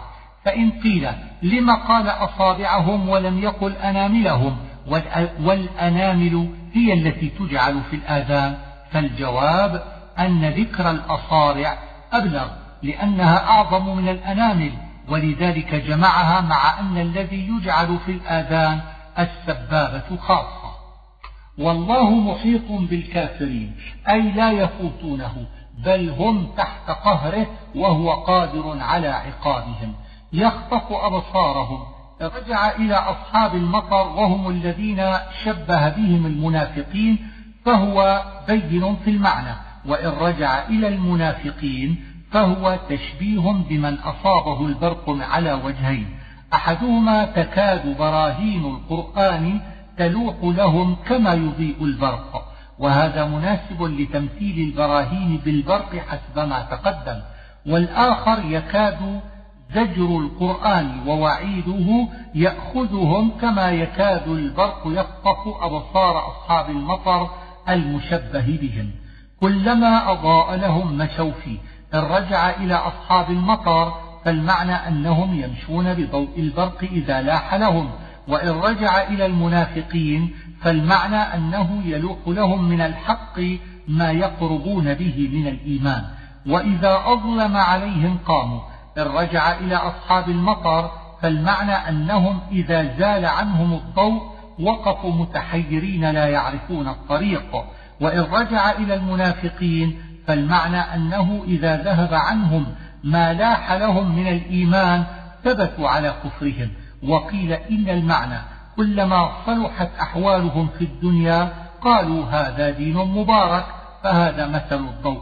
[0.47, 1.09] فإن قيل
[1.41, 4.57] لم قال أصابعهم ولم يقل أناملهم
[5.41, 8.57] والأنامل هي التي تجعل في الآذان
[8.91, 9.83] فالجواب
[10.19, 11.77] أن ذكر الأصابع
[12.13, 12.47] أبلغ
[12.83, 14.71] لأنها أعظم من الأنامل
[15.09, 18.79] ولذلك جمعها مع أن الذي يجعل في الآذان
[19.19, 20.71] السبابة خاصة.
[21.59, 23.75] والله محيط بالكافرين
[24.09, 25.47] أي لا يفوتونه
[25.85, 29.93] بل هم تحت قهره وهو قادر على عقابهم.
[30.33, 31.79] يخطف أبصارهم.
[32.21, 35.13] رجع إلى أصحاب المطر وهم الذين
[35.43, 37.29] شبه بهم المنافقين
[37.65, 39.55] فهو بين في المعنى.
[39.85, 46.17] وإن رجع إلى المنافقين فهو تشبيه بمن أصابه البرق على وجهين.
[46.53, 49.61] أحدهما تكاد براهين القرآن
[49.97, 52.53] تلوح لهم كما يضيء البرق.
[52.79, 57.21] وهذا مناسب لتمثيل البراهين بالبرق حسب ما تقدم.
[57.65, 59.21] والآخر يكاد
[59.75, 67.29] زجر القرآن ووعيده يأخذهم كما يكاد البرق يخطف أبصار أصحاب المطر
[67.69, 68.91] المشبه بهم.
[69.41, 71.57] كلما أضاء لهم مشوا فيه.
[71.93, 73.93] إن رجع إلى أصحاب المطر
[74.25, 77.89] فالمعنى أنهم يمشون بضوء البرق إذا لاح لهم.
[78.27, 83.39] وإن رجع إلى المنافقين فالمعنى أنه يلوح لهم من الحق
[83.87, 86.03] ما يقربون به من الإيمان.
[86.47, 88.76] وإذا أظلم عليهم قاموا.
[88.97, 90.91] إن رجع إلى أصحاب المطر
[91.21, 94.21] فالمعنى أنهم إذا زال عنهم الضوء
[94.59, 97.63] وقفوا متحيرين لا يعرفون الطريق.
[98.01, 102.65] وإن رجع إلى المنافقين فالمعنى أنه إذا ذهب عنهم
[103.03, 105.03] ما لاح لهم من الإيمان
[105.43, 106.69] ثبتوا على كفرهم.
[107.03, 108.39] وقيل إن المعنى
[108.75, 113.65] كلما صلحت أحوالهم في الدنيا قالوا هذا دين مبارك
[114.03, 115.21] فهذا مثل الضوء.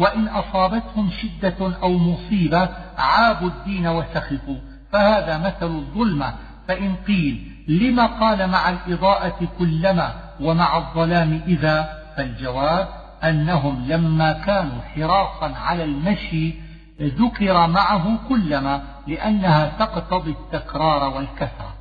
[0.00, 4.56] وإن أصابتهم شدة أو مصيبة عابوا الدين وسخطوا
[4.92, 6.34] فهذا مثل الظلمة.
[6.68, 12.88] فإن قيل لم قال مع الإضاءة كلما ومع الظلام إذا فالجواب
[13.24, 16.54] أنهم لما كانوا حراسا على المشي
[17.00, 21.74] ذكر معه كلما لأنها تقتضي التكرار والكثرة.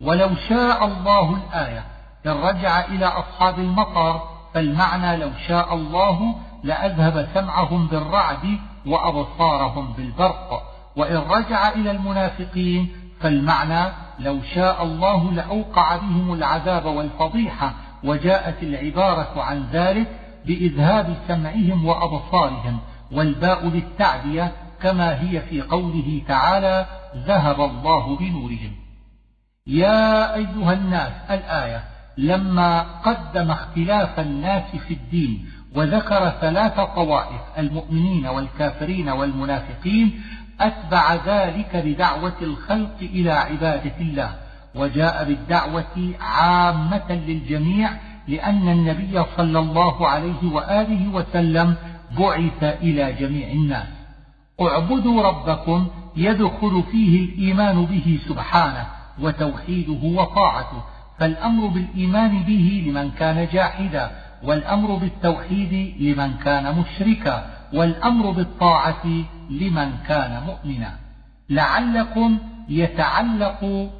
[0.00, 1.84] ولو شاء الله الآية
[2.26, 4.20] إن رجع إلى أصحاب المطر
[4.54, 6.34] فالمعنى لو شاء الله
[6.64, 10.62] لأذهب سمعهم بالرعد وأبصارهم بالبرق.
[10.96, 12.88] وإن رجع إلى المنافقين
[13.20, 20.06] فالمعنى لو شاء الله لأوقع بهم العذاب والفضيحة وجاءت العبارة عن ذلك
[20.46, 22.78] بإذهاب سمعهم وأبصارهم.
[23.12, 24.52] والباء للتعدية
[24.82, 26.86] كما هي في قوله تعالى
[27.16, 28.72] ذهب الله بنورهم.
[29.66, 31.84] يا أيها الناس الآية
[32.18, 40.22] لما قدم اختلاف الناس في الدين وذكر ثلاث طوائف المؤمنين والكافرين والمنافقين
[40.60, 44.34] أتبع ذلك بدعوة الخلق إلى عبادة الله
[44.74, 47.90] وجاء بالدعوة عامة للجميع
[48.28, 51.74] لأن النبي صلى الله عليه وآله وسلم
[52.18, 53.86] بعث إلى جميع الناس.
[54.60, 58.86] اعبدوا ربكم يدخل فيه الإيمان به سبحانه
[59.20, 60.82] وتوحيده وطاعته
[61.18, 64.10] فالأمر بالإيمان به لمن كان جاحدا
[64.44, 69.06] والأمر بالتوحيد لمن كان مشركا والأمر بالطاعة
[69.50, 70.92] لمن كان مؤمنا.
[71.50, 72.38] لعلكم
[72.68, 73.90] يتعلق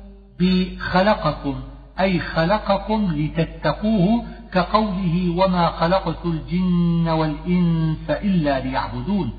[0.40, 1.54] بخلقكم
[2.00, 9.32] أي خلقكم لتتقوه كقوله وما خلقت الجن والإنس إلا ليعبدون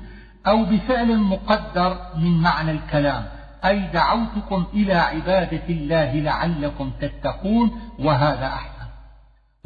[0.46, 3.24] أو بفعل مقدر من معنى الكلام
[3.64, 8.75] أي دعوتكم إلى عبادة الله لعلكم تتقون وهذا أحسن.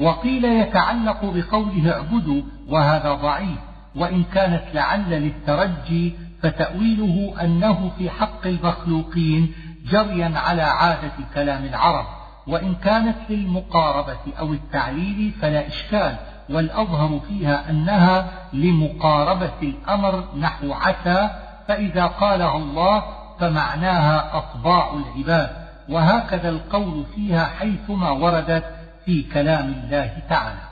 [0.01, 3.59] وقيل يتعلق بقوله اعبدوا وهذا ضعيف
[3.97, 9.55] وإن كانت لعل للترجي فتأويله أنه في حق المخلوقين
[9.91, 12.07] جريا على عادة كلام العرب
[12.47, 16.17] وإن كانت للمقاربة أو التعليل فلا إشكال
[16.51, 21.31] والأظهر فيها أنها لمقاربة الأمر نحو عسى
[21.69, 23.03] فإذا قالها الله
[23.41, 25.51] فمعناها أطباع العباد
[25.89, 28.80] وهكذا القول فيها حيثما وردت
[29.11, 30.67] في كلام الله تعالى.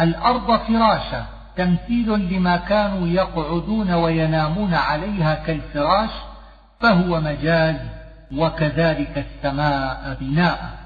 [0.00, 1.26] الأرض فراشا
[1.56, 6.10] تمثيل لما كانوا يقعدون وينامون عليها كالفراش
[6.80, 7.76] فهو مجاز
[8.36, 10.78] وكذلك السماء بناء.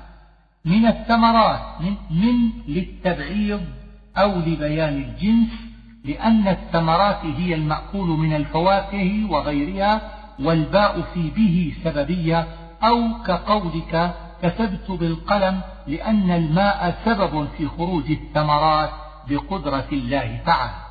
[0.64, 3.62] من الثمرات من, من للتبعيض
[4.16, 5.52] أو لبيان الجنس
[6.04, 10.00] لأن الثمرات هي المأكول من الفواكه وغيرها
[10.38, 12.46] والباء في به سببية
[12.82, 18.90] أو كقولك كتبت بالقلم لأن الماء سبب في خروج الثمرات
[19.28, 20.84] بقدرة الله تعالى.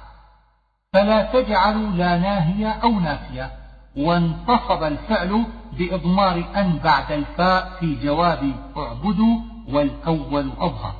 [0.94, 3.52] فلا تجعلوا لا ناهية أو نافية.
[3.98, 5.46] وانتصب الفعل
[5.78, 9.38] بإضمار أن بعد الفاء في جواب اعبدوا
[9.70, 10.94] والأول أظهر.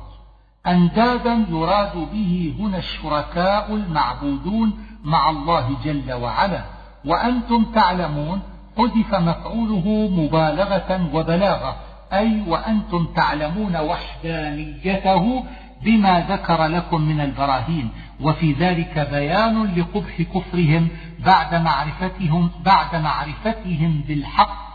[0.66, 6.64] أندادا يراد به هنا الشركاء المعبودون مع الله جل وعلا.
[7.04, 8.42] وأنتم تعلمون
[8.78, 11.76] حذف مفعوله مبالغة وبلاغة.
[12.14, 15.44] أي وأنتم تعلمون وحدانيته
[15.82, 17.90] بما ذكر لكم من البراهين
[18.20, 20.88] وفي ذلك بيان لقبح كفرهم
[21.18, 24.74] بعد معرفتهم بعد معرفتهم بالحق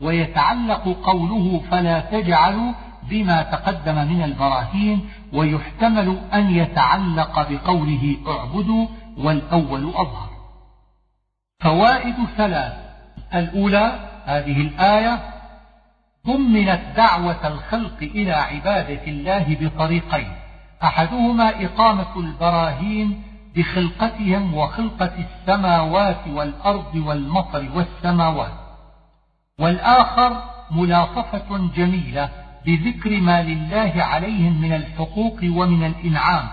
[0.00, 2.72] ويتعلق قوله فلا تجعلوا
[3.10, 8.86] بما تقدم من البراهين ويحتمل أن يتعلق بقوله اعبدوا
[9.18, 10.30] والأول أظهر.
[11.60, 12.72] فوائد ثلاث
[13.34, 15.39] الأولى هذه الآية
[16.26, 20.32] ضمنت دعوة الخلق إلى عبادة الله بطريقين.
[20.82, 23.22] أحدهما إقامة البراهين
[23.56, 28.52] بخلقتهم وخلقة السماوات والأرض والمطر والسماوات.
[29.58, 32.28] والآخر ملاطفة جميلة
[32.66, 36.48] بذكر ما لله عليهم من الحقوق ومن الإنعام.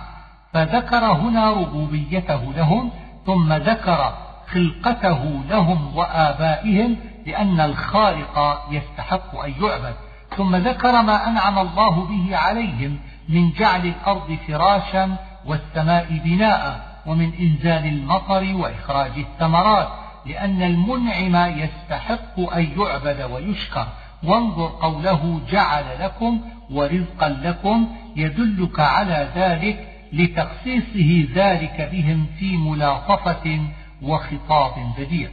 [0.53, 2.91] فذكر هنا ربوبيته لهم
[3.25, 4.13] ثم ذكر
[4.47, 6.97] خلقته لهم وآبائهم
[7.27, 9.95] لأن الخالق يستحق أن يعبد
[10.37, 12.99] ثم ذكر ما أنعم الله به عليهم
[13.29, 15.15] من جعل الأرض فراشا
[15.45, 19.87] والسماء بناء ومن إنزال المطر وإخراج الثمرات
[20.25, 23.87] لأن المنعم يستحق أن يعبد ويشكر.
[24.23, 33.59] وانظر قوله جعل لكم ورزقا لكم يدلك على ذلك لتخصيصه ذلك بهم في ملاطفة
[34.01, 35.29] وخطاب بديع.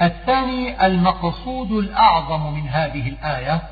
[0.00, 3.62] الثاني المقصود الأعظم من هذه الآية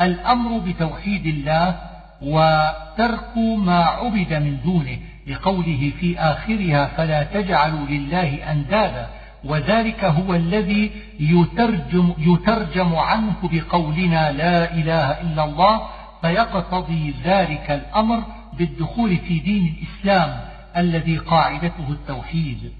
[0.00, 1.76] الأمر بتوحيد الله
[2.22, 9.08] وترك ما عبد من دونه لقوله في آخرها فلا تجعلوا لله أندادا
[9.44, 10.90] وذلك هو الذي
[11.20, 15.80] يترجم, يترجم عنه بقولنا لا إله إلا الله
[16.22, 20.40] فيقتضي ذلك الأمر بالدخول في دين الإسلام
[20.76, 22.72] الذي قاعدته التوحيد.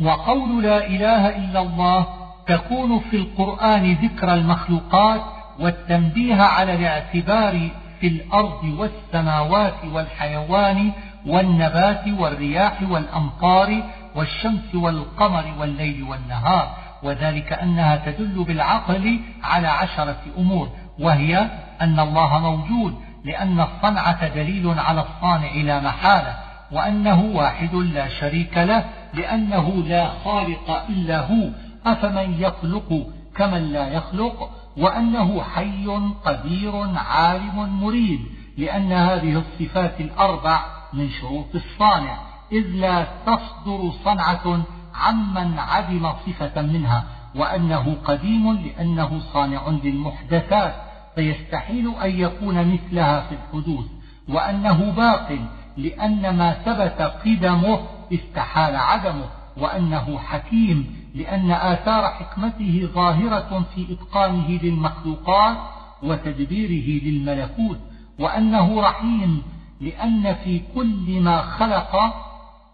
[0.00, 2.06] وقول لا إله إلا الله
[2.46, 5.20] تكون في القرآن ذكر المخلوقات
[5.60, 7.68] والتنبيه على الاعتبار
[8.00, 10.92] في الأرض والسماوات والحيوان
[11.26, 13.82] والنبات والرياح والأمطار
[14.14, 20.68] والشمس والقمر والليل والنهار وذلك أنها تدل بالعقل على عشرة أمور
[21.00, 26.36] وهي أن الله موجود لأن الصنعة دليل على الصانع لا محالة
[26.72, 28.84] وأنه واحد لا شريك له
[29.16, 31.50] لأنه لا خالق إلا هو
[31.86, 33.06] أفمن يخلق
[33.36, 35.86] كمن لا يخلق؟ وأنه حي
[36.24, 38.20] قدير عالم مريد
[38.58, 42.18] لأن هذه الصفات الأربع من شروط الصانع
[42.52, 44.62] إذ لا تصدر صنعة
[44.94, 47.04] عمن عدم صفة منها
[47.34, 50.74] وأنه قديم لأنه صانع للمحدثات
[51.14, 53.84] فيستحيل أن يكون مثلها في الحدوث
[54.28, 55.38] وأنه باق
[55.76, 57.80] لأن ما ثبت قدمه
[58.12, 65.56] استحال عدمه وأنه حكيم لأن آثار حكمته ظاهرة في إتقانه للمخلوقات
[66.02, 67.78] وتدبيره للملكوت
[68.18, 69.42] وأنه رحيم
[69.80, 71.96] لأن في كل ما خلق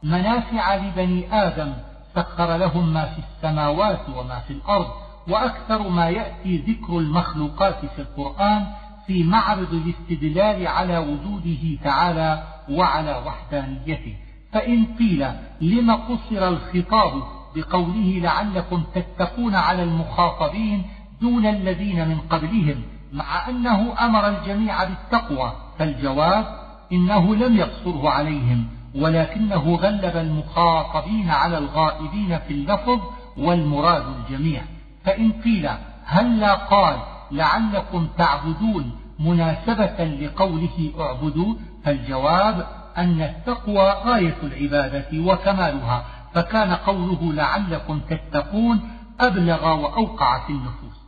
[0.03, 1.73] منافع لبني آدم
[2.15, 4.87] سخر لهم ما في السماوات وما في الأرض
[5.29, 8.67] وأكثر ما يأتي ذكر المخلوقات في القرآن
[9.07, 14.17] في معرض الاستدلال على وجوده تعالى وعلى وحدانيته
[14.53, 15.27] فإن قيل
[15.61, 17.23] لم قصر الخطاب
[17.57, 20.83] بقوله لعلكم تتقون على المخاطبين
[21.21, 22.83] دون الذين من قبلهم
[23.13, 26.47] مع أنه أمر الجميع بالتقوى فالجواب
[26.93, 33.01] إنه لم يقصره عليهم ولكنه غلب المخاطبين على الغائبين في اللفظ
[33.37, 34.63] والمراد الجميع.
[35.05, 35.69] فإن قيل
[36.05, 36.97] هل لا قال
[37.33, 42.67] لعلكم تعبدون مناسبة لقوله اعبدوا فالجواب
[42.99, 48.81] أن التقوى غاية العبادة وكمالها فكان قوله لعلكم تتقون
[49.21, 51.01] أبلغ وأوقع في النفوس.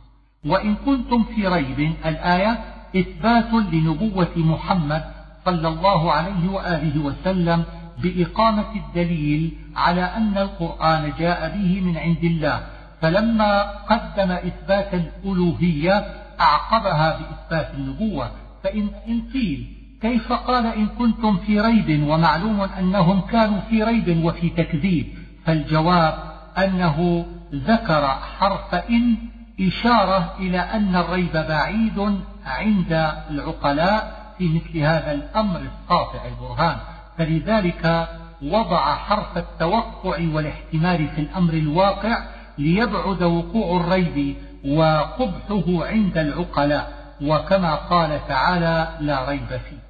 [0.45, 2.59] وإن كنتم في ريب الآية
[2.95, 5.03] إثبات لنبوة محمد
[5.45, 7.63] صلى الله عليه وآله وسلم
[7.97, 12.63] بإقامة الدليل على أن القرآن جاء به من عند الله
[13.01, 16.05] فلما قدم إثبات الألوهية
[16.39, 18.31] أعقبها بإثبات النبوة.
[18.63, 18.89] فإن
[19.33, 25.07] قيل كيف قال إن كنتم في ريب ومعلوم أنهم كانوا في ريب وفي تكذيب
[25.45, 26.13] فالجواب
[26.57, 28.07] أنه ذكر
[28.39, 29.15] حرف إن
[29.61, 36.77] إشارة إلى أن الريب بعيد عند العقلاء في مثل هذا الأمر الساطع البرهان.
[37.17, 38.07] فلذلك
[38.41, 42.23] وضع حرف التوقع والاحتمال في الأمر الواقع
[42.57, 44.35] ليبعد وقوع الريب
[44.65, 49.82] وقبحه عند العقلاء وكما قال تعالى لا ريب فيه.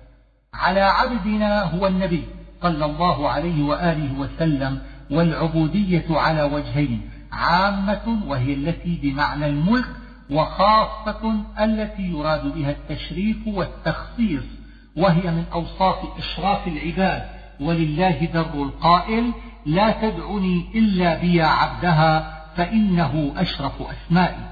[0.53, 2.23] على عبدنا هو النبي
[2.61, 4.81] صلى الله عليه وآله وسلم
[5.11, 9.85] والعبودية على وجهين عامة وهي التي بمعنى الملك
[10.29, 14.43] وخاصة التي يراد بها التشريف والتخصيص
[14.97, 17.23] وهي من أوصاف إشراف العباد.
[17.59, 19.31] ولله در القائل
[19.65, 24.45] لا تدعني إلا بي عبدها فإنه أشرف أسمائي.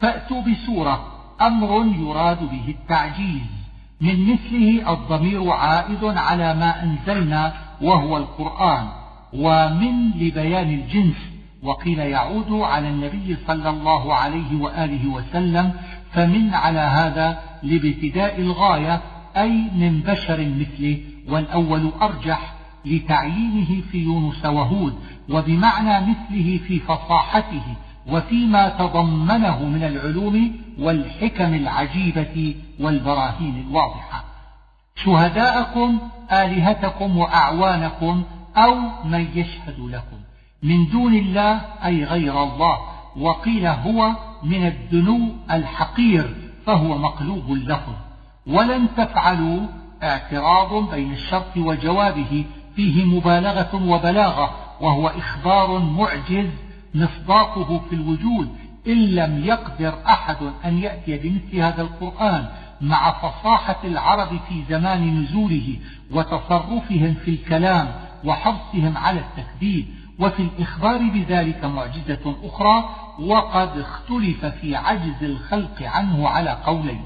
[0.00, 1.06] فأتوا بسورة
[1.40, 3.59] أمر يراد به التعجيز.
[4.00, 8.86] من مثله الضمير عائد على ما أنزلنا وهو القرآن
[9.32, 11.16] ومن لبيان الجنس
[11.62, 15.72] وقيل يعود على النبي صلى الله عليه وآله وسلم
[16.12, 19.00] فمن على هذا لابتداء الغاية
[19.36, 20.98] أي من بشر مثله
[21.28, 24.94] والأول أرجح لتعيينه في يونس وهود
[25.28, 27.62] وبمعنى مثله في فصاحته
[28.08, 34.24] وفيما تضمنه من العلوم والحكم العجيبة والبراهين الواضحة.
[34.96, 35.98] شهداءكم
[36.32, 38.22] آلهتكم وأعوانكم
[38.56, 38.74] أو
[39.04, 40.16] من يشهد لكم.
[40.62, 42.78] من دون الله أي غير الله.
[43.16, 44.10] وقيل هو
[44.42, 46.34] من الدنو الحقير
[46.66, 47.92] فهو مقلوب اللفظ
[48.46, 49.60] ولن تفعلوا
[50.02, 52.44] اعتراض بين الشرط وجوابه.
[52.76, 56.50] فيه مبالغة وبلاغة وهو إخبار معجز
[56.94, 58.48] مصداقه في الوجود
[58.86, 62.48] إن لم يقدر أحد أن يأتي بمثل هذا القرآن
[62.80, 65.76] مع فصاحة العرب في زمان نزوله
[66.10, 67.88] وتصرفهم في الكلام
[68.24, 69.86] وحرصهم على التكذيب
[70.18, 72.88] وفي الإخبار بذلك معجزة أخرى
[73.18, 77.00] وقد اختلف في عجز الخلق عنه على قولين.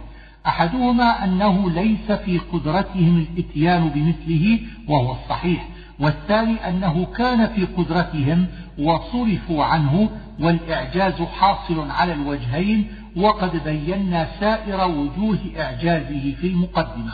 [0.46, 5.68] أحدهما أنه ليس في قدرتهم الإتيان بمثله وهو الصحيح.
[6.00, 8.46] والثاني أنه كان في قدرتهم
[8.78, 17.12] وصرفوا عنه والإعجاز حاصل على الوجهين وقد بينا سائر وجوه إعجازه في المقدمة.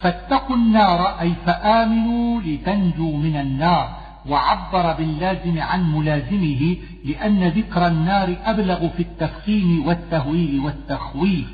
[0.00, 8.88] فاتقوا النار أي فآمنوا لتنجوا من النار وعبر باللازم عن ملازمه لأن ذكر النار أبلغ
[8.88, 11.48] في التفخيم والتهويل والتخويف.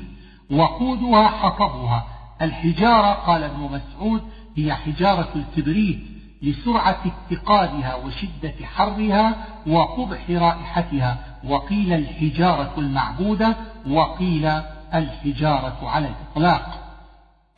[0.51, 2.05] وقودها حطبها
[2.41, 4.21] الحجارة قال ابن مسعود
[4.59, 5.99] هي حجارة الكبريت
[6.41, 9.35] لسرعة اتقادها وشدة حرها
[9.67, 11.17] وقبح رائحتها.
[11.43, 13.55] وقيل الحجارة المعبودة
[13.87, 14.51] وقيل
[14.93, 16.95] الحجارة على الإطلاق.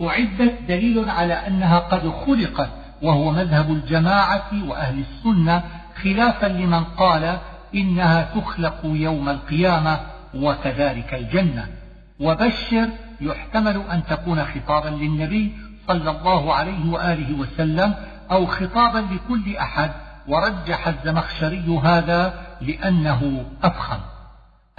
[0.02, 2.70] أعدت دليل على أنها قد خلقت
[3.02, 5.64] وهو مذهب الجماعة وأهل السنة
[6.04, 7.38] خلافا لمن قال
[7.76, 10.00] إنها تخلق يوم القيامة
[10.36, 11.68] وكذلك الجنة.
[12.20, 12.90] وبشر
[13.22, 15.52] يحتمل أن تكون خطابا للنبي
[15.92, 17.94] صلى الله عليه وآله وسلم
[18.32, 19.92] أو خطابا لكل أحد
[20.28, 24.00] ورجح الزمخشري هذا لأنه أفخم.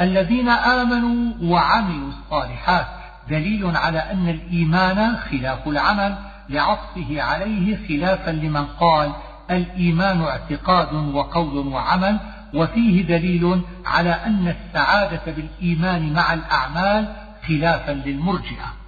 [0.01, 2.87] الذين آمنوا وعملوا الصالحات
[3.31, 6.17] دليل على أن الإيمان خلاف العمل
[6.49, 9.13] لعطفه عليه خلافا لمن قال
[9.51, 12.19] الإيمان اعتقاد وقول وعمل
[12.55, 17.09] وفيه دليل على أن السعادة بالإيمان مع الأعمال
[17.49, 18.82] خلافا للمرجئة.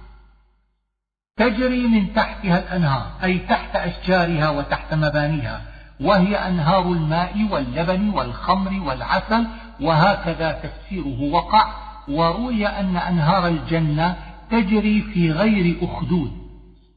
[1.37, 5.61] تجري من تحتها الأنهار أي تحت أشجارها وتحت مبانيها
[6.01, 9.47] وهي أنهار الماء واللبن والخمر والعسل
[9.81, 11.67] وهكذا تفسيره وقع
[12.07, 14.15] وروي أن أنهار الجنة
[14.51, 16.31] تجري في غير أخدود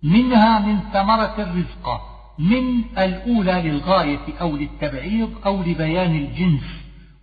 [0.02, 2.00] منها من ثمرة الرزق
[2.38, 6.64] من الأولى للغاية أو للتبعيض أو لبيان الجنس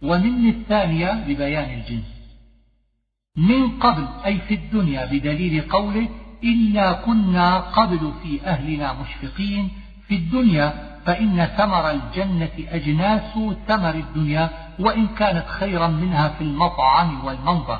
[0.03, 2.15] ومن الثانية لبيان الجنس.
[3.37, 6.07] من قبل أي في الدنيا بدليل قوله
[6.45, 9.69] إنا كنا قبل في أهلنا مشفقين
[10.07, 17.79] في الدنيا فإن ثمر الجنة أجناس ثمر الدنيا وإن كانت خيرا منها في المطعم والمنظر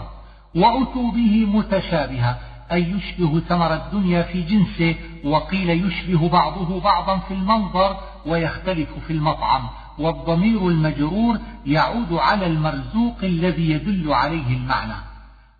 [0.56, 2.40] وأتوا به متشابها
[2.72, 9.62] أي يشبه ثمر الدنيا في جنسه وقيل يشبه بعضه بعضا في المنظر ويختلف في المطعم
[10.00, 14.96] والضمير المجرور يعود على المرزوق الذي يدل عليه المعنى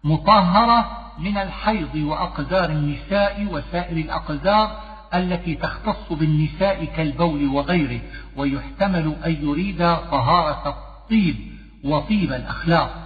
[0.04, 4.82] مطهرة من الحيض وأقدار النساء وسائر الأقدار
[5.14, 8.00] التي تختص بالنساء كالبول وغيره
[8.38, 9.78] ويحتمل أن يريد
[10.12, 11.36] طهارة الطيب
[11.84, 13.06] وطيب الأخلاق.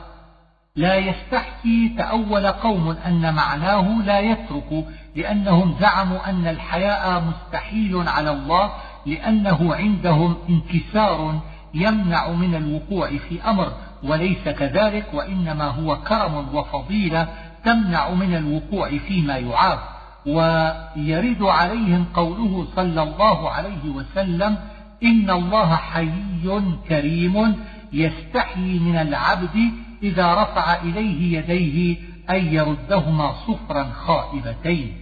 [0.75, 4.85] لا يستحكي تأول قوم أن معناه لا يترك
[5.15, 8.71] لأنهم زعموا أن الحياء مستحيل على الله
[9.05, 11.39] لأنه عندهم انكسار
[11.73, 17.27] يمنع من الوقوع في أمر وليس كذلك وإنما هو كرم وفضيلة
[17.65, 19.79] تمنع من الوقوع فيما يعاب
[20.25, 24.57] ويرد عليهم قوله صلى الله عليه وسلم
[25.03, 27.55] إن الله حي كريم
[27.93, 29.71] يستحيي من العبد
[30.03, 31.97] إذا رفع إليه يديه
[32.29, 34.97] أن يردهما صفرا خائبتين.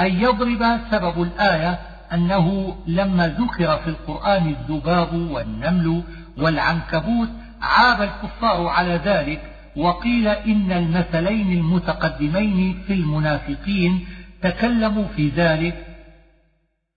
[0.00, 1.78] أن يضرب سبب الآية
[2.12, 6.02] أنه لما ذكر في القرآن الذباب والنمل
[6.38, 7.28] والعنكبوت
[7.62, 14.06] عاب الكفار على ذلك وقيل إن المثلين المتقدمين في المنافقين
[14.42, 15.86] تكلموا في ذلك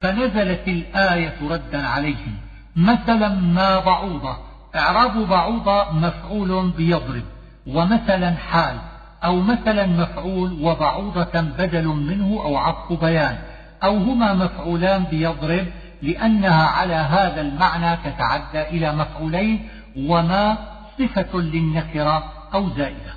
[0.01, 2.35] فنزلت الآية ردا عليهم.
[2.75, 4.37] مثلا ما بعوضة
[4.75, 7.23] إعراب بعوضة مفعول بيضرب
[7.67, 8.77] ومثلا حال
[9.23, 13.37] أو مثلا مفعول وبعوضة بدل منه أو عطف بيان
[13.83, 15.67] أو هما مفعولان بيضرب
[16.01, 20.57] لأنها على هذا المعنى تتعدى إلى مفعولين وما
[20.99, 23.13] صفة للنكرة أو زائدة.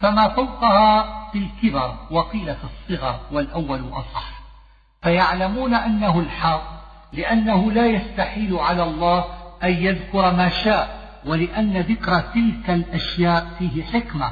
[0.00, 4.42] فما فوقها في الكبر وقيل في الصغر والأول أصح
[5.02, 6.62] فيعلمون أنه الحق
[7.12, 9.24] لأنه لا يستحيل على الله
[9.62, 14.30] أن يذكر ما شاء ولأن ذكر تلك الأشياء فيه حكمة.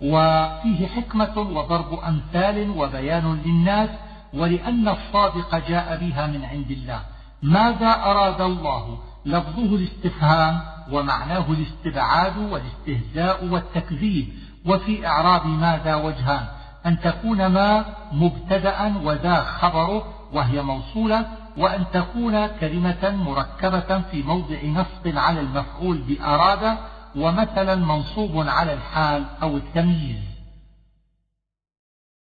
[0.00, 3.90] وفيه حكمة وضرب أمثال وبيان للناس
[4.34, 7.02] ولأن الصادق جاء بها من عند الله.
[7.42, 10.60] ماذا أراد الله؟ لفظه الاستفهام
[10.92, 14.28] ومعناه الاستبعاد والاستهزاء والتكذيب
[14.66, 16.46] وفي إعراب ماذا وجهان
[16.86, 25.18] أن تكون ما مبتدأ وذا خبره وهي موصولة وأن تكون كلمة مركبة في موضع نصب
[25.18, 26.76] على المفعول بأراد
[27.16, 30.31] ومثلا منصوب على الحال أو التمييز.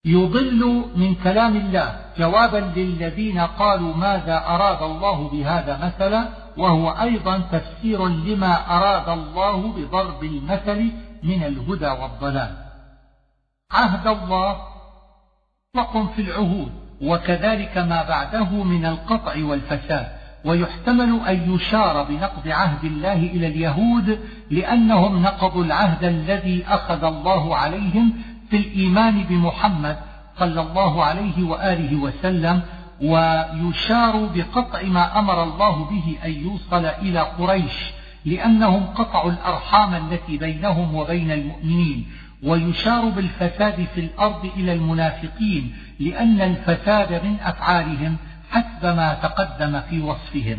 [0.04, 2.00] يضل من كلام الله.
[2.18, 10.24] جوابا للذين قالوا ماذا أراد الله بهذا مثلا وهو أيضا تفسير لما أراد الله بضرب
[10.24, 10.92] المثل
[11.22, 12.56] من الهدى والضلال.
[13.72, 14.56] عهد الله
[15.74, 16.72] مطلق في العهود
[17.02, 20.20] وكذلك ما بعده من القطع والفساد.
[20.44, 24.20] ويحتمل أن يشار بنقض عهد الله إلى اليهود
[24.50, 28.12] لأنهم نقضوا العهد الذي أخذ الله عليهم
[28.50, 29.96] في الإيمان بمحمد
[30.38, 32.62] صلى الله عليه وآله وسلم
[33.02, 37.92] ويشار بقطع ما أمر الله به أن يوصل إلى قريش
[38.24, 42.06] لأنهم قطعوا الأرحام التي بينهم وبين المؤمنين
[42.42, 48.16] ويشار بالفساد في الأرض إلى المنافقين لأن الفساد من أفعالهم
[48.50, 50.58] حسب ما تقدم في وصفهم.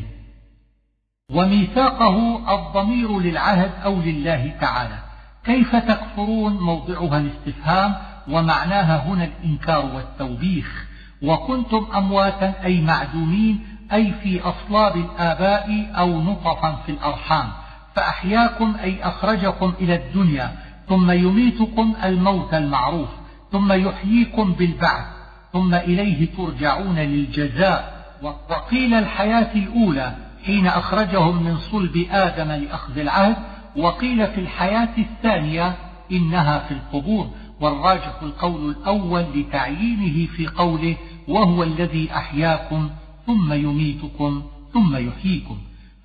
[1.31, 4.97] وميثاقه الضمير للعهد أو لله تعالى.
[5.45, 7.95] كيف تكفرون موضعها الاستفهام
[8.27, 10.85] ومعناها هنا الإنكار والتوبيخ؟
[11.21, 13.59] وكنتم أمواتا أي معدومين
[13.93, 17.49] أي في أصلاب الآباء أو نطفا في الأرحام.
[17.95, 20.55] فأحياكم أي أخرجكم إلى الدنيا
[20.89, 23.09] ثم يميتكم الموت المعروف
[23.51, 25.05] ثم يحييكم بالبعث
[25.53, 28.01] ثم إليه ترجعون للجزاء.
[28.21, 30.15] وقيل الحياة الأولى
[30.45, 33.35] حين أخرجهم من صلب آدم لأخذ العهد
[33.77, 35.75] وقيل في الحياة الثانية
[36.11, 37.29] إنها في القبور
[37.61, 40.95] والراجح القول الأول لتعيينه في قوله
[41.27, 42.89] وهو الذي أحياكم
[43.27, 44.43] ثم يميتكم
[44.73, 45.57] ثم يحييكم.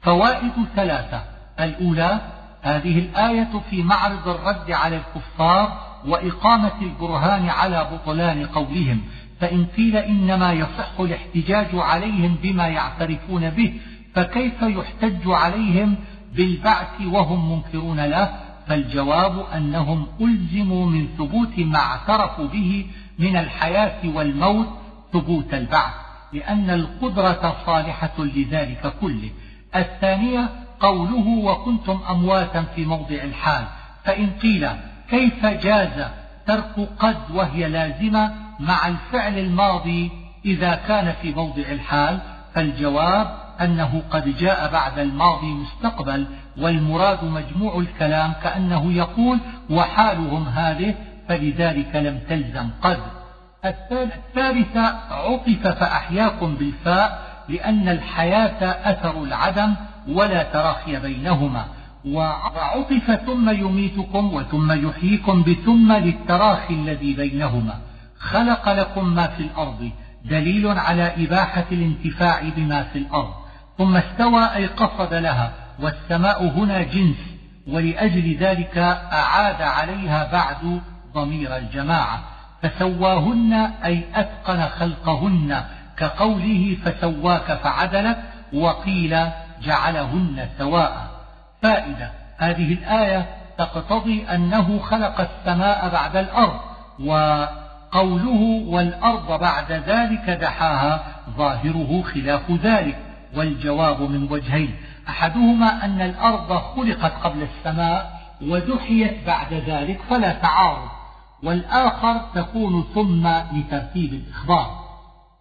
[0.03, 1.23] فوائد ثلاثة.
[1.61, 2.21] الأولى
[2.63, 9.01] هذه الآية في معرض الرد على الكفار وإقامة البرهان على بطلان قولهم
[9.41, 13.75] فإن قيل إنما يصح الاحتجاج عليهم بما يعترفون به
[14.15, 15.97] فكيف يحتج عليهم
[16.37, 18.31] بالبعث وهم منكرون له
[18.67, 22.87] فالجواب أنهم ألزموا من ثبوت ما اعترفوا به
[23.19, 24.69] من الحياة والموت
[25.13, 25.95] ثبوت البعث
[26.33, 29.31] لأن القدرة صالحة لذلك كله.
[29.77, 30.49] الثانية
[30.81, 33.65] قوله وكنتم أمواتا في موضع الحال
[34.05, 34.69] فإن قيل
[35.11, 36.07] كيف جاز
[36.47, 40.11] ترك قد وهي لازمة مع الفعل الماضي
[40.45, 42.21] إذا كان في موضع الحال
[42.55, 46.27] فالجواب أنه قد جاء بعد الماضي مستقبل
[46.59, 49.39] والمراد مجموع الكلام كأنه يقول
[49.71, 50.95] وحالهم هذه
[51.29, 52.71] فلذلك لم تلزم.
[52.83, 52.99] قد
[53.65, 54.81] الثالثة
[55.11, 59.75] عطف فأحياكم بالفاء لأن الحياة أثر العدم
[60.09, 61.65] ولا تراخي بينهما.
[62.05, 67.75] وعطف ثم يميتكم وثم يحييكم بثم للتراخي الذي بينهما.
[68.19, 69.91] خلق لكم ما في الأرض
[70.25, 73.46] دليل على إباحة الانتفاع بما في الأرض.
[73.79, 77.17] ثم استوى أي قصد لها والسماء هنا جنس
[77.67, 78.79] ولأجل ذلك
[79.13, 80.81] أعاد عليها بعد
[81.15, 82.21] ضمير الجماعة.
[82.63, 83.53] فسواهن
[83.85, 85.65] أي أتقن خلقهن
[85.97, 88.19] كقوله فسواك فعدلك
[88.53, 89.27] وقيل
[89.63, 91.07] جعلهن سواء.
[91.63, 93.27] فائدة هذه الآية
[93.59, 96.61] تقتضي أنه خلق السماء بعد الأرض
[97.01, 101.01] وقوله والأرض بعد ذلك دحاها
[101.37, 103.06] ظاهره خلاف ذلك.
[103.37, 104.75] والجواب من وجهين.
[105.09, 110.89] أحدهما أن الأرض خلقت قبل السماء ودحيت بعد ذلك فلا تعارض
[111.43, 114.87] والآخر تكون ثم لترتيب الإخبار.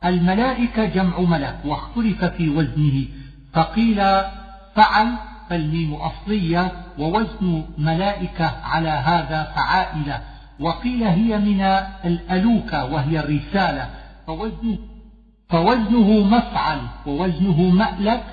[0.05, 3.05] الملائكة جمع ملك واختلف في وزنه
[3.53, 3.95] فقيل
[4.75, 5.07] فعل
[5.49, 10.21] فالميم أصلية ووزن ملائكة على هذا فعائلة.
[10.59, 11.61] وقيل هي من
[12.05, 13.89] الألوكة وهي الرسالة.
[14.27, 14.77] فوزنه,
[15.55, 18.23] فوزنه مفعل ووزنه مألك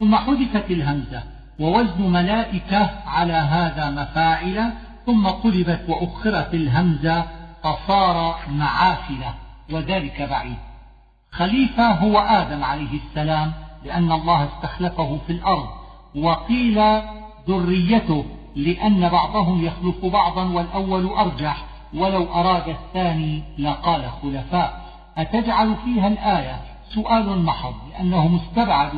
[0.00, 1.22] ثم حذفت الهمزة
[1.60, 4.72] ووزن ملائكة على هذا مفاعل
[5.06, 7.24] ثم قلبت وأخرت الهمزة
[7.62, 9.34] فصار معافلة
[9.72, 10.56] وذلك بعيد.
[11.30, 13.52] خليفة هو آدم عليه السلام
[13.84, 15.68] لأن الله استخلفه في الأرض
[16.16, 16.82] وقيل
[17.48, 18.24] ذريته
[18.56, 24.83] لأن بعضهم يخلف بعضا والأول أرجح ولو أراد الثاني لقال خلفاء.
[25.18, 26.60] أتجعل فيها الآية؟
[26.94, 28.92] سؤال محض لأنه مستبعد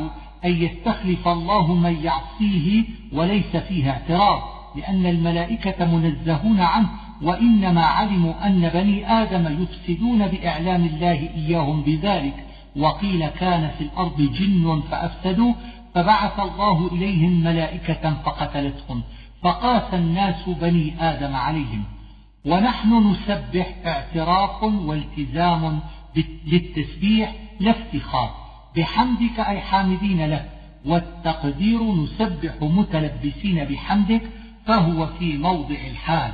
[0.44, 4.42] أن يستخلف الله من يعصيه وليس فيها اعتراض
[4.76, 6.88] لأن الملائكة منزهون عنه
[7.22, 12.44] وإنما علموا أن بني آدم يفسدون بإعلام الله إياهم بذلك
[12.76, 15.52] وقيل كان في الأرض جن فأفسدوا
[15.94, 19.02] فبعث الله إليهم ملائكة فقتلتهم
[19.42, 21.84] فقاس الناس بني آدم عليهم.
[22.46, 25.80] ونحن نسبح اعتراف والتزام
[26.46, 28.30] للتسبيح لا افتخار.
[28.76, 30.50] بحمدك أي حامدين لك.
[30.86, 34.22] والتقدير نسبح متلبسين بحمدك
[34.66, 36.32] فهو في موضع الحال.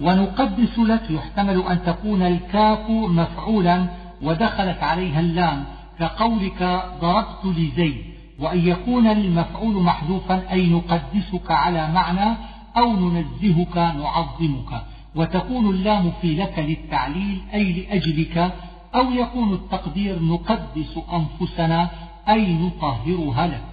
[0.00, 3.86] ونقدس لك يحتمل أن تكون الكاف مفعولا
[4.22, 5.64] ودخلت عليها اللام
[5.98, 8.04] كقولك ضربت لزيد
[8.38, 12.36] وأن يكون المفعول محذوفا أي نقدسك على معنى
[12.76, 14.82] أو ننزهك نعظمك.
[15.14, 18.52] وتكون اللام في لك للتعليل أي لأجلك
[18.94, 21.90] أو يكون التقدير نقدس أنفسنا
[22.28, 23.64] أي نطهرها لك.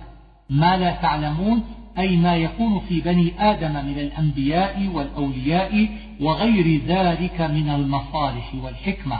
[0.49, 1.63] ما لا تعلمون
[1.97, 5.87] أي ما يكون في بني آدم من الأنبياء والأولياء
[6.21, 9.19] وغير ذلك من المصالح والحكمة.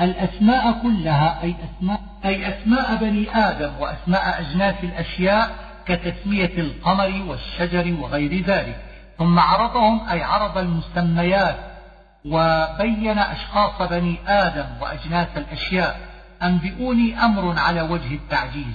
[0.00, 5.50] الأسماء كلها أي أسماء, أي أسماء بني آدم وأسماء أجناس الأشياء
[5.86, 8.82] كتسمية القمر والشجر وغير ذلك.
[9.18, 11.75] ثم عرضهم أي عرض المسميات
[12.26, 16.00] وبين أشخاص بني آدم وأجناس الأشياء
[16.42, 18.74] أنبئوني أمر على وجه التعجيز.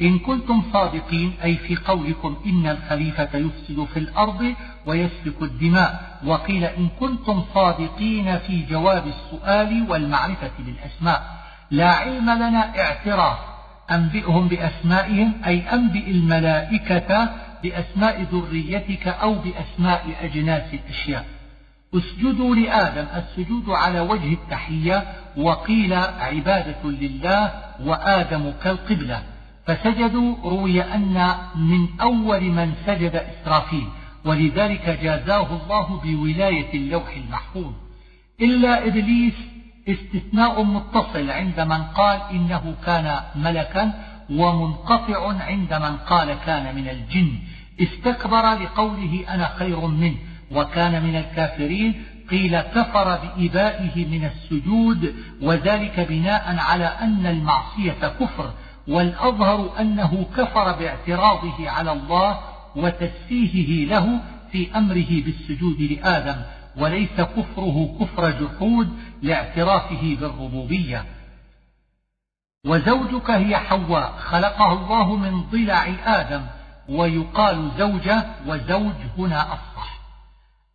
[0.00, 4.54] إن كنتم صادقين أي في قولكم إن الخليفة يفسد في الأرض
[4.86, 6.18] ويسفك الدماء.
[6.26, 11.22] وقيل إن كنتم صادقين في جواب السؤال والمعرفة بالأسماء
[11.70, 13.38] لا علم لنا اعتراف.
[13.90, 17.30] أنبئهم بأسمائهم أي أنبئ الملائكة
[17.62, 21.33] بأسماء ذريتك أو بأسماء أجناس الأشياء.
[21.94, 25.04] اسجدوا لآدم السجود على وجه التحية
[25.36, 27.52] وقيل عبادة لله
[27.84, 29.22] وآدم كالقبلة.
[29.66, 33.86] فسجدوا روي أن من أول من سجد إسرافيل
[34.24, 37.72] ولذلك جازاه الله بولاية اللوح المحفوظ.
[38.40, 39.34] إلا إبليس
[39.88, 43.92] استثناء متصل عند من قال إنه كان ملكا
[44.30, 47.32] ومنقطع عند من قال كان من الجن.
[47.80, 50.16] استكبر لقوله أنا خير منه
[50.50, 58.52] وكان من الكافرين قيل كفر بإبائه من السجود وذلك بناء على أن المعصية كفر
[58.88, 62.40] والأظهر أنه كفر باعتراضه على الله
[62.76, 64.20] وتسفيهه له
[64.52, 66.36] في أمره بالسجود لآدم
[66.76, 68.88] وليس كفره كفر جحود
[69.22, 71.04] لاعترافه بالربوبية.
[72.66, 76.42] وزوجك هي حواء خلقها الله من ضلع آدم
[76.88, 79.93] ويقال زوجة وزوج هنا أصح.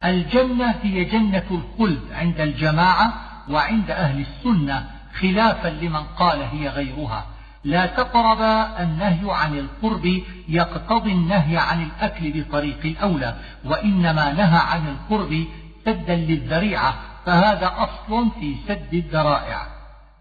[0.06, 3.14] الجنة هي جنة الخلد عند الجماعة
[3.50, 4.86] وعند أهل السنة
[5.20, 7.26] خلافا لمن قال هي غيرها.
[7.64, 8.42] لا تقرب
[8.80, 13.36] النهي عن القرب يقتضي النهي عن الأكل بطريق الأولى
[13.66, 15.46] وإنما نهى عن القرب
[15.86, 16.94] سدا للذريعة
[17.26, 19.68] فهذا أصل في سد الذرائع.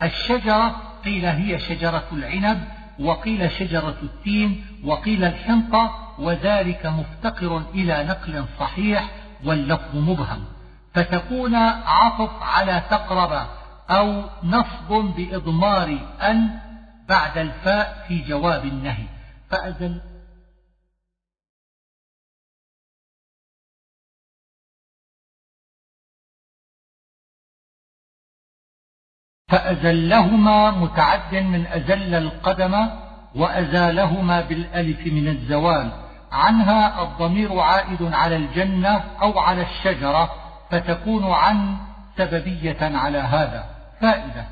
[0.02, 2.64] الشجرة قيل هي شجرة العنب
[3.00, 10.44] وقيل شجرة التين وقيل الحنطة وذلك مفتقر إلى نقل صحيح واللفظ مبهم
[10.94, 13.46] فتكون عطف على تقرب
[13.90, 16.60] أو نصب بإضمار أن
[17.08, 19.04] بعد الفاء في جواب النهي.
[19.50, 20.00] فأزل.
[29.48, 32.88] فأزلهما متعد من أزل القدم
[33.34, 36.07] وأزالهما بالألف من الزوال.
[36.32, 40.30] عنها الضمير عائد على الجنة أو على الشجرة
[40.70, 41.76] فتكون عن
[42.16, 43.64] سببية على هذا.
[44.00, 44.46] فائدة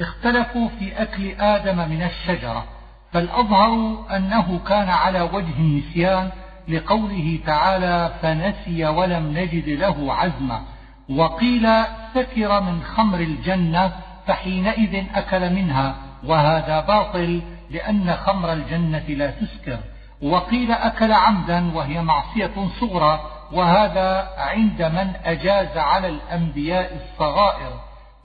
[0.00, 2.64] اختلفوا في أكل آدم من الشجرة
[3.12, 6.30] فالأظهر أنه كان على وجه النسيان
[6.68, 10.62] لقوله تعالى فنسي ولم نجد له عزما
[11.10, 11.68] وقيل
[12.14, 13.92] سكر من خمر الجنة
[14.26, 15.94] فحينئذ أكل منها
[16.24, 19.78] وهذا باطل لأن خمر الجنة لا تسكر
[20.22, 23.20] وقيل أكل عمدا وهي معصية صغرى
[23.52, 27.72] وهذا عند من أجاز على الأنبياء الصغائر.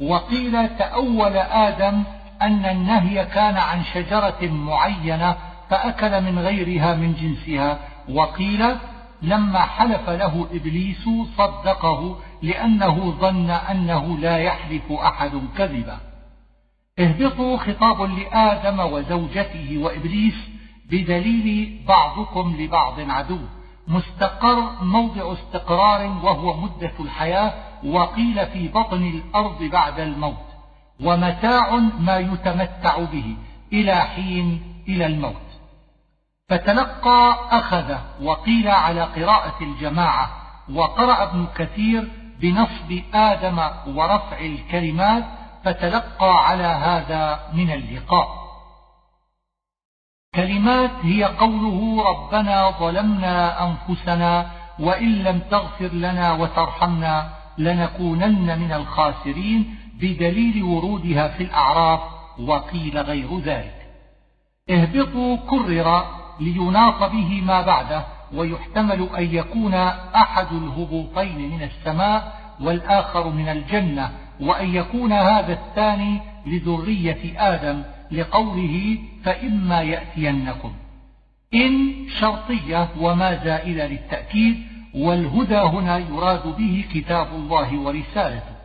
[0.01, 2.03] وقيل تأول آدم
[2.41, 5.35] أن النهي كان عن شجرة معينة
[5.69, 7.79] فأكل من غيرها من جنسها.
[8.09, 8.75] وقيل
[9.21, 15.97] لما حلف له إبليس صدقه لأنه ظن أنه لا يحلف أحد كذبا.
[16.99, 20.54] اهبطوا خطاب لآدم وزوجته وإبليس
[20.91, 23.39] بدليل بعضكم لبعض عدو.
[23.87, 27.53] مستقر موضع استقرار وهو مدة الحياة
[27.85, 30.45] وقيل في بطن الأرض بعد الموت.
[31.03, 33.37] ومتاع ما يتمتع به
[33.73, 35.45] إلى حين إلى الموت.
[36.49, 40.29] فتلقى أخذ وقيل على قراءة الجماعة
[40.73, 45.23] وقرأ ابن كثير بنصب آدم ورفع الكلمات
[45.63, 48.44] فتلقى على هذا من اللقاء.
[50.35, 54.45] كلمات هي قوله ربنا ظلمنا أنفسنا
[54.79, 61.99] وإن لم تغفر لنا وترحمنا لنكونن من الخاسرين بدليل ورودها في الأعراف
[62.39, 63.85] وقيل غير ذلك.
[64.69, 66.05] اهبطوا كرر
[66.39, 69.73] ليناط به ما بعده ويحتمل أن يكون
[70.15, 74.11] أحد الهبوطين من السماء والآخر من الجنة
[74.41, 80.73] وأن يكون هذا الثاني لذرية آدم لقوله فإما يأتينكم.
[81.53, 84.57] إن شرطية وما زائلة للتأكيد
[84.95, 88.55] والهدى هنا يراد به كتاب الله ورسالته.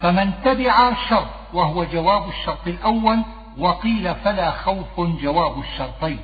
[0.00, 3.18] فمن تبع شرط وهو جواب الشرط الأول
[3.58, 6.18] وقيل فلا خوف جواب الشرطين.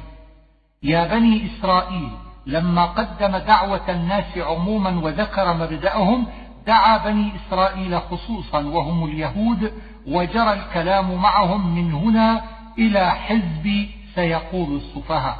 [0.83, 2.11] يا بني إسرائيل
[2.47, 6.27] لما قدم دعوة الناس عموما وذكر مبدأهم
[6.67, 9.73] دعا بني إسرائيل خصوصا وهم اليهود
[10.07, 12.45] وجرى الكلام معهم من هنا
[12.79, 15.39] إلى حزب سيقول السفهاء.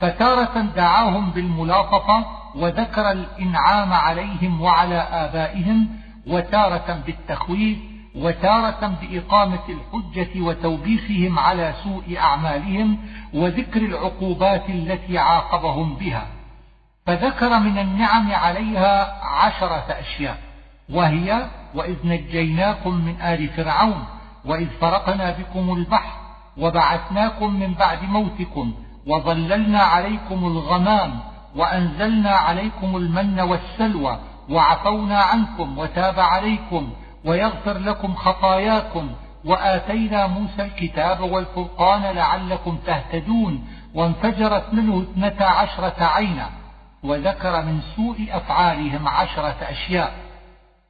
[0.00, 5.88] فتارة دعاهم بالملاطفة وذكر الإنعام عليهم وعلى آبائهم
[6.26, 7.78] وتارة بالتخويف
[8.16, 12.98] وتارة بإقامة الحجة وتوبيخهم على سوء أعمالهم
[13.34, 16.26] وذكر العقوبات التي عاقبهم بها.
[17.06, 20.47] فذكر من النعم عليها عشرة أشياء.
[20.92, 24.04] وهي وإذ نجيناكم من آل فرعون
[24.44, 26.18] وإذ فرقنا بكم البحر
[26.58, 28.74] وبعثناكم من بعد موتكم
[29.06, 31.20] وظللنا عليكم الغمام
[31.56, 34.18] وأنزلنا عليكم المن والسلوى
[34.50, 36.90] وعفونا عنكم وتاب عليكم
[37.24, 39.10] ويغفر لكم خطاياكم
[39.44, 43.64] وآتينا موسى الكتاب والفرقان لعلكم تهتدون
[43.94, 46.50] وانفجرت منه اثنتا عشرة عينا
[47.02, 50.27] وذكر من سوء أفعالهم عشرة أشياء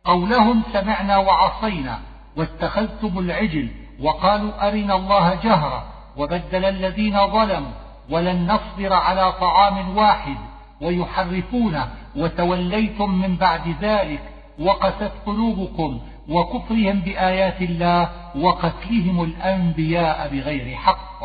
[0.09, 1.99] قولهم سمعنا وعصينا
[2.37, 3.69] واتخذتم العجل
[4.01, 5.83] وقالوا أرنا الله جهرا
[6.17, 7.73] وبدل الذين ظلموا
[8.11, 10.37] ولن نصبر على طعام واحد
[10.81, 11.81] ويحرفون
[12.17, 14.21] وتوليتم من بعد ذلك
[14.59, 21.21] وقست قلوبكم وكفرهم بآيات الله وقتلهم الأنبياء بغير حق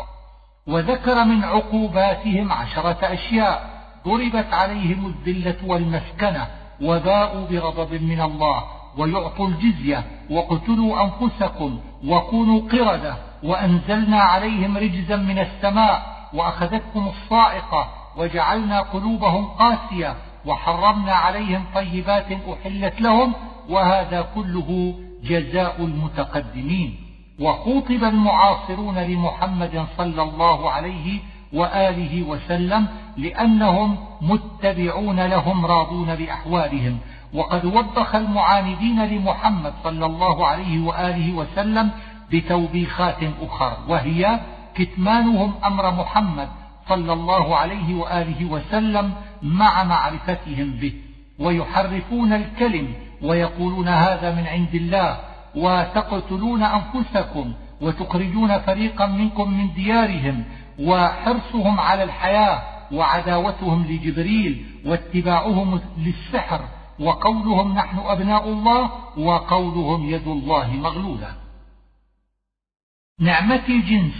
[0.66, 3.70] وذكر من عقوباتهم عشرة أشياء
[4.06, 6.46] ضربت عليهم الذلة والمسكنة
[6.82, 8.64] وباءوا بغضب من الله
[8.98, 19.44] ويعطوا الجزية وقتلوا أنفسكم وكونوا قردة وأنزلنا عليهم رجزا من السماء وأخذتكم الصائقة وجعلنا قلوبهم
[19.44, 20.16] قاسية
[20.46, 23.32] وحرمنا عليهم طيبات أحلت لهم
[23.70, 24.94] وهذا كله
[25.24, 27.04] جزاء المتقدمين.
[27.40, 31.20] وخوطب المعاصرون لمحمد صلى الله عليه
[31.54, 32.86] وآله وسلم
[33.16, 36.98] لأنهم متبعون لهم راضون بأحوالهم.
[37.34, 41.90] وقد وبخ المعاندين لمحمد صلى الله عليه وآله وسلم
[42.32, 44.40] بتوبيخات أخرى وهي
[44.74, 46.48] كتمانهم أمر محمد
[46.88, 50.92] صلى الله عليه وآله وسلم مع معرفتهم به
[51.38, 55.18] ويحرفون الكلم ويقولون هذا من عند الله
[55.54, 60.44] وتقتلون أنفسكم وتخرجون فريقا منكم من ديارهم
[60.78, 62.62] وحرصهم على الحياة
[62.92, 66.60] وعداوتهم لجبريل واتباعهم للسحر
[67.00, 71.34] وقولهم نحن أبناء الله وقولهم يد الله مغلولة.
[73.20, 74.14] نعمة الجنس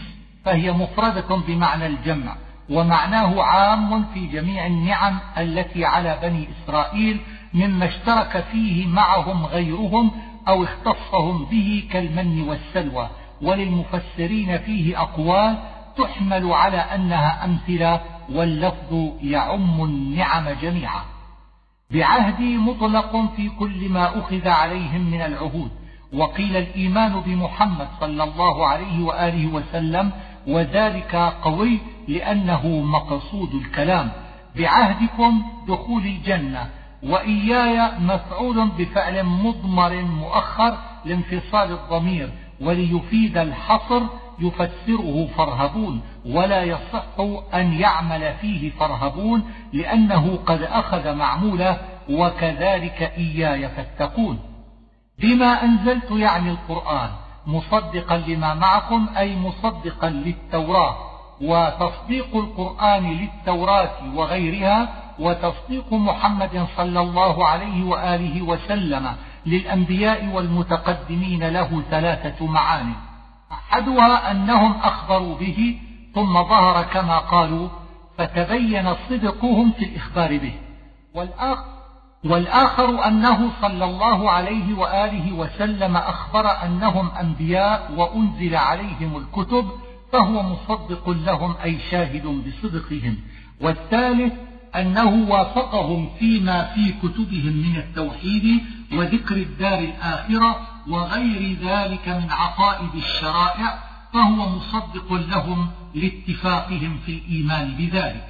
[0.44, 2.36] فهي مفردة بمعنى الجمع
[2.70, 7.20] ومعناه عام في جميع النعم التي على بني إسرائيل
[7.54, 10.10] مما اشترك فيه معهم غيرهم
[10.48, 13.08] أو اختصهم به كالمن والسلوى.
[13.42, 15.58] وللمفسرين فيه أقوال
[15.98, 18.00] تحمل على أنها أمثلة
[18.32, 21.00] واللفظ يعم النعم جميعا.
[21.90, 25.70] بعهدي مطلق في كل ما أخذ عليهم من العهود.
[26.12, 30.12] وقيل الإيمان بمحمد صلى الله عليه وآله وسلم
[30.46, 31.78] وذلك قوي
[32.08, 34.10] لأنه مقصود الكلام.
[34.56, 36.70] بعهدكم دخول الجنة
[37.02, 42.30] وإياي مفعول بفعل مضمر مؤخر لانفصال الضمير
[42.60, 44.02] وليفيد الحصر
[44.38, 47.20] يفسره فرهبون ولا يصح
[47.54, 51.78] أن يعمل فيه فرهبون لأنه قد أخذ معموله
[52.10, 54.38] وكذلك إياي فاتقون.
[55.18, 57.10] بما أنزلت يعني القرآن
[57.46, 60.96] مصدقا لما معكم أي مصدقا للتوراة
[61.40, 64.88] وتصديق القرآن للتوراة وغيرها
[65.18, 69.16] وتصديق محمد صلى الله عليه وآله وسلم
[69.46, 72.94] للأنبياء والمتقدمين له ثلاثة معاني.
[73.74, 75.78] أحدها أنهم أخبروا به
[76.14, 77.68] ثم ظهر كما قالوا
[78.18, 80.52] فتبين صدقهم في الإخبار به.
[81.14, 81.64] والآخر,
[82.24, 89.68] والآخر أنه صلى الله عليه وآله وسلم أخبر أنهم أنبياء وأنزل عليهم الكتب
[90.12, 93.16] فهو مصدق لهم أي شاهد بصدقهم.
[93.60, 94.32] والثالث
[94.76, 98.60] أنه وافقهم فيما في كتبهم من التوحيد
[98.92, 103.78] وذكر الدار الآخرة وغير ذلك من عقائد الشرائع
[104.12, 108.26] فهو مصدق لهم لاتفاقهم في الإيمان بذلك.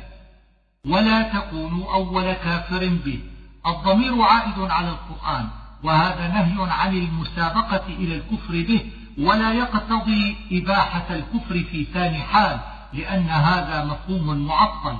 [0.86, 3.18] ولا تكونوا أول كافر به.
[3.66, 5.48] الضمير عائد على القرآن
[5.82, 8.80] وهذا نهي عن المسابقة إلى الكفر به
[9.18, 12.60] ولا يقتضي إباحة الكفر في ثاني حال
[12.92, 14.96] لأن هذا مفهوم معطل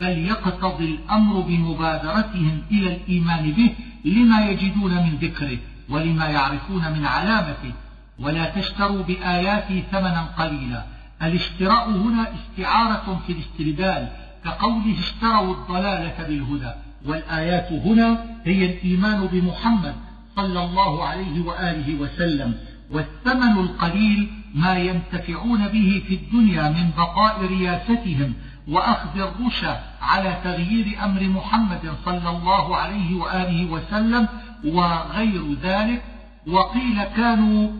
[0.00, 3.74] بل يقتضي الأمر بمبادرتهم إلى الإيمان به
[4.04, 5.58] لما يجدون من ذكره.
[5.90, 7.72] ولما يعرفون من علامته
[8.18, 10.84] ولا تشتروا بآياتي ثمنا قليلا.
[11.22, 14.08] الاشتراء هنا استعارة في الاستردال
[14.44, 16.72] كقوله اشتروا الضلالة بالهدى.
[17.06, 19.94] والآيات هنا هي الإيمان بمحمد
[20.36, 22.54] صلى الله عليه وآله وسلم.
[22.90, 28.34] والثمن القليل ما ينتفعون به في الدنيا من بقاء رياستهم
[28.68, 34.28] وأخذ الرشا على تغيير أمر محمد صلى الله عليه وآله وسلم
[34.64, 36.04] وغير ذلك
[36.46, 37.70] وقيل كانوا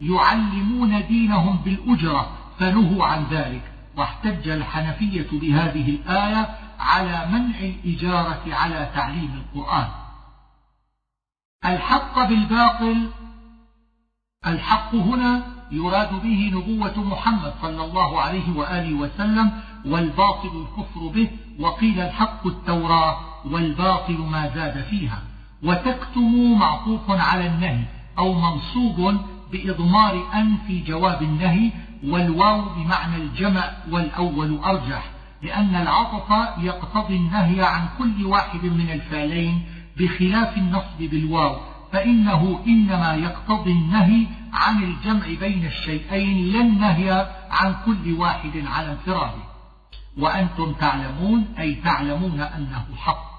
[0.00, 3.62] يعلمون دينهم بالأجرة فنهوا عن ذلك.
[3.96, 6.48] واحتج الحنفية بهذه الآية
[6.80, 9.88] على منع الإجارة على تعليم القرآن.
[11.64, 13.10] الحق بالباطل
[14.46, 15.42] الحق هنا
[15.72, 19.50] يراد به نبوة محمد صلى الله عليه وآله وسلم
[19.86, 25.22] والباطل الكفر به وقيل الحق التوراة والباطل ما زاد فيها.
[25.62, 27.84] وتكتم معطوف على النهي
[28.18, 29.16] أو منصوب
[29.52, 31.70] بإضمار أن في جواب النهي
[32.04, 35.10] والواو بمعنى الجمع والأول أرجح
[35.42, 39.62] لأن العطف يقتضي النهي عن كل واحد من الفعلين
[39.96, 41.56] بخلاف النصب بالواو
[41.92, 49.42] فإنه إنما يقتضي النهي عن الجمع بين الشيئين لا النهي عن كل واحد على انفراده.
[50.18, 53.31] وأنتم تعلمون أي تعلمون أنه حق.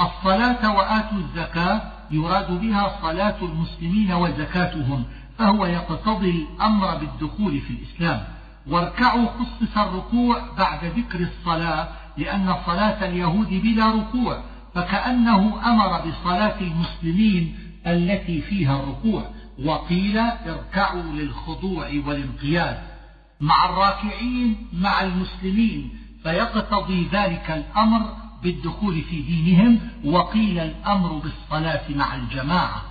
[0.00, 5.04] الصلاة وآتوا الزكاة يراد بها صلاة المسلمين وزكاتهم
[5.38, 8.24] فهو يقتضي الأمر بالدخول في الإسلام.
[8.66, 14.42] واركعوا خصص الركوع بعد ذكر الصلاة لأن صلاة اليهود بلا ركوع
[14.74, 19.24] فكأنه أمر بصلاة المسلمين التي فيها الركوع.
[19.64, 22.78] وقيل اركعوا للخضوع والانقياد
[23.40, 25.90] مع الراكعين مع المسلمين
[26.22, 32.82] فيقتضي ذلك الأمر بالدخول في دينهم وقيل الأمر بالصلاة مع الجماعة.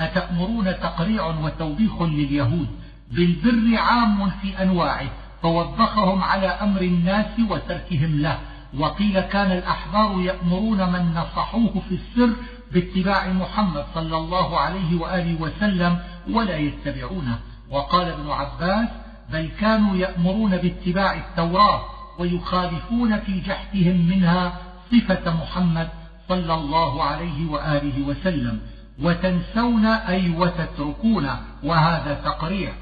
[0.00, 2.68] أتأمرون تقريع وتوبيخ لليهود؟
[3.10, 5.08] بالبر عام في أنواعه
[5.42, 8.38] فوبخهم على أمر الناس وتركهم له.
[8.78, 12.36] وقيل كان الأحبار يأمرون من نصحوه في السر
[12.72, 15.98] باتباع محمد صلى الله عليه وآله وسلم
[16.30, 17.38] ولا يتبعونه.
[17.70, 18.88] وقال ابن عباس
[19.32, 21.80] بل كانوا يأمرون باتباع التوراة
[22.18, 24.58] ويخالفون في جحدهم منها
[24.92, 25.88] صفة محمد
[26.28, 28.60] صلى الله عليه وآله وسلم
[29.02, 31.30] وتنسون أي وتتركون
[31.62, 32.72] وهذا تقريع.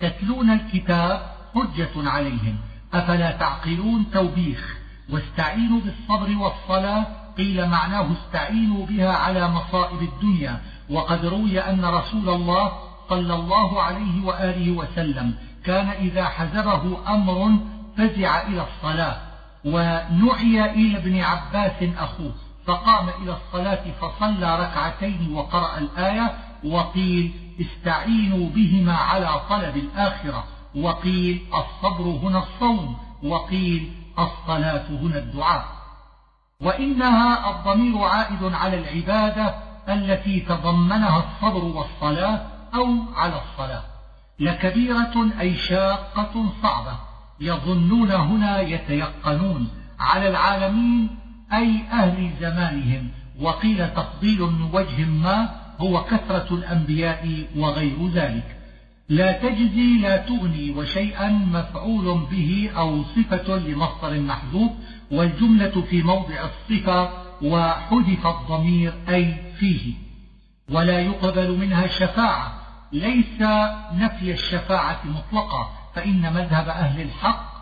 [0.00, 1.20] تتلون الكتاب
[1.54, 2.56] حجة عليهم.
[2.94, 4.78] أفلا تعقلون توبيخ؟
[5.10, 7.06] واستعينوا بالصبر والصلاة.
[7.38, 10.60] قيل معناه استعينوا بها على مصائب الدنيا.
[10.90, 12.72] وقد روي أن رسول الله
[13.08, 17.58] صلى الله عليه وآله وسلم كان إذا حزبه أمر
[17.96, 19.16] فزع إلى الصلاة.
[19.64, 22.34] ونعي إلى ابن عباس أخوه
[22.66, 26.34] فقام إلى الصلاة فصلى ركعتين وقرأ الآية
[26.64, 30.44] وقيل استعينوا بهما على طلب الآخرة.
[30.76, 32.96] وقيل الصبر هنا الصوم.
[33.22, 35.64] وقيل الصلاة هنا الدعاء.
[36.60, 39.54] وإنها الضمير عائد على العبادة
[39.88, 42.86] التي تضمنها الصبر والصلاة أو
[43.16, 43.82] على الصلاة
[44.40, 46.96] لكبيرة أي شاقة صعبة.
[47.40, 49.68] يظنون هنا يتيقنون
[50.00, 51.08] على العالمين
[51.52, 53.08] أي أهل زمانهم
[53.40, 55.48] وقيل تفضيل من وجه ما
[55.78, 58.56] هو كثرة الأنبياء وغير ذلك.
[59.08, 64.70] لا تجزي لا تغني وشيئا مفعول به أو صفة لمصدر محذوف
[65.10, 67.10] والجملة في موضع الصفة
[67.42, 69.94] وحذف الضمير أي فيه.
[70.70, 72.54] ولا يقبل منها شفاعة
[72.92, 73.42] ليس
[73.92, 77.54] نفي الشفاعة مطلقة فإن مذهب أهل الحق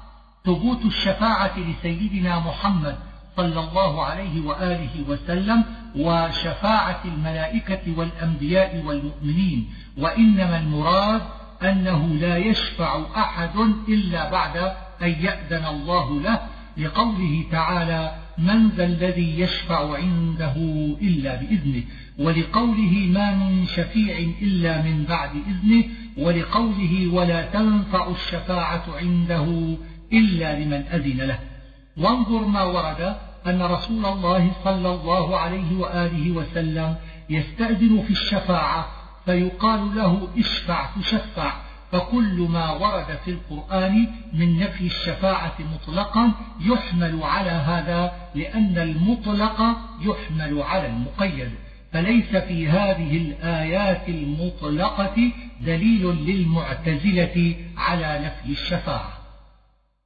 [0.44, 2.96] ثبوت الشفاعة لسيدنا محمد
[3.36, 5.64] صلى الله عليه وآله وسلم
[5.96, 11.22] وشفاعة الملائكة والأنبياء والمؤمنين وإنما المراد
[11.62, 13.56] أنه لا يشفع أحد
[13.88, 14.56] إلا بعد
[15.02, 16.40] أن يأذن الله له
[16.76, 20.54] لقوله تعالى من ذا الذي يشفع عنده
[21.02, 21.82] إلا بإذنه؟
[22.22, 25.84] ولقوله ما من شفيع إلا من بعد إذنه
[26.18, 29.76] ولقوله ولا تنفع الشفاعة عنده
[30.12, 31.38] إلا لمن أذن له.
[31.96, 33.16] وانظر ما ورد
[33.46, 36.96] أن رسول الله صلى الله عليه وآله وسلم
[37.30, 38.86] يستأذن في الشفاعة
[39.24, 41.52] فيقال له اشفع تشفع.
[41.92, 49.62] فكل ما ورد في القرآن من نفي الشفاعة مطلقا يحمل على هذا لأن المطلق
[50.00, 51.50] يحمل على المقيد.
[51.92, 59.12] فليس في هذه الآيات المطلقة دليل للمعتزلة على نفي الشفاعة.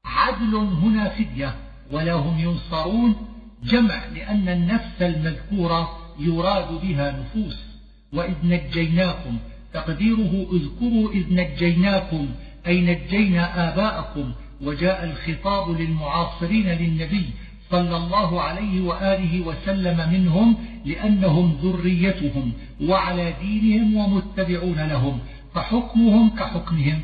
[0.05, 1.55] عدل هنا فدية
[1.93, 3.17] ولا هم ينصرون
[3.65, 7.67] جمع لأن النفس المذكورة يراد بها نفوس.
[8.13, 9.39] وإذ نجيناكم
[9.75, 12.29] تقديره اذكروا إذ نجيناكم
[12.67, 14.33] أي نجينا آباءكم
[14.63, 17.31] وجاء الخطاب للمعاصرين للنبي
[17.71, 20.57] صلى الله عليه وآله وسلم منهم
[20.87, 22.53] لأنهم ذريتهم
[22.83, 25.19] وعلى دينهم ومتبعون لهم
[25.55, 27.01] فحكمهم كحكمهم.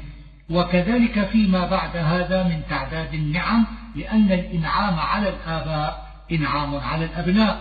[0.50, 7.60] وكذلك فيما بعد هذا من تعداد النعم لأن الإنعام على الآباء إنعام على الأبناء.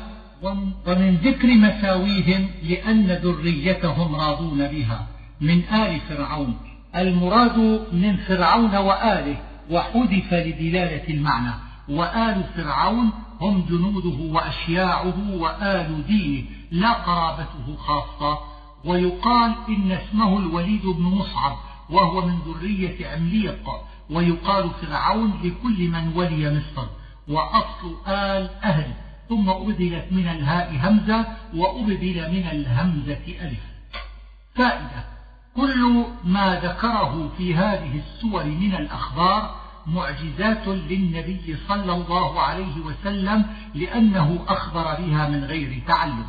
[0.88, 5.08] ومن ذكر مساويهم لأن ذريتهم راضون بها
[5.42, 6.58] من آل فرعون.
[6.96, 7.58] المراد
[7.94, 9.38] من فرعون وآله
[9.72, 11.54] وحذف لدلالة المعنى.
[11.90, 13.12] وآل فرعون
[13.42, 18.40] هم جنوده وأشياعه وآل دينه لا قرابته خاصة
[18.86, 21.58] ويقال إن اسمه الوليد بن مصعب
[21.90, 23.70] وهو من ذرية عمليق
[24.10, 26.88] ويقال فرعون لكل من ولي مصر
[27.28, 28.94] وأصل آل أهل
[29.30, 33.60] ثم أبدلت من الهاء همزة وأبدل من الهمزة ألف.
[34.56, 35.06] فائدة
[35.56, 43.46] كل ما ذكره في هذه السور من الأخبار معجزات للنبي صلى الله عليه وسلم
[43.76, 46.26] لأنه أخبر بها من غير تعلم.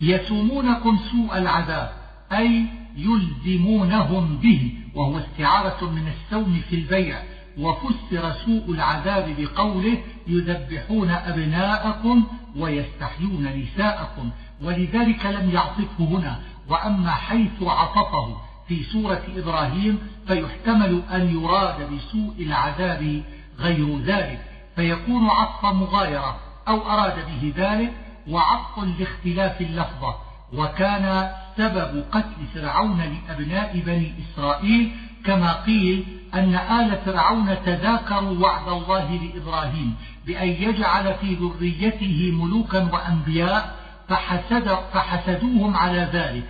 [0.00, 1.92] يسومونكم سوء العذاب
[2.32, 2.66] أي
[2.96, 7.22] يلزمونهم به وهو استعارة من السوم في البيع.
[7.58, 14.30] وفسر سوء العذاب بقوله يذبحون أبناءكم ويستحيون نساءكم
[14.62, 16.40] ولذلك لم يعطفه هنا.
[16.68, 18.36] وأما حيث عطفه
[18.68, 23.22] في سورة إبراهيم فيحتمل أن يراد بسوء العذاب
[23.58, 24.40] غير ذلك.
[24.76, 26.38] فيكون عطف مغايرة
[26.68, 27.92] أو أراد به ذلك
[28.28, 30.14] وعطف لاختلاف اللفظة.
[30.52, 34.92] وكان سبب قتل فرعون لأبناء بني إسرائيل
[35.24, 36.04] كما قيل
[36.34, 39.94] أن آل فرعون تذاكروا وعد الله لإبراهيم
[40.26, 43.76] بأن يجعل في ذريته ملوكا وأنبياء
[44.08, 46.44] فحسد فحسدوهم على ذلك.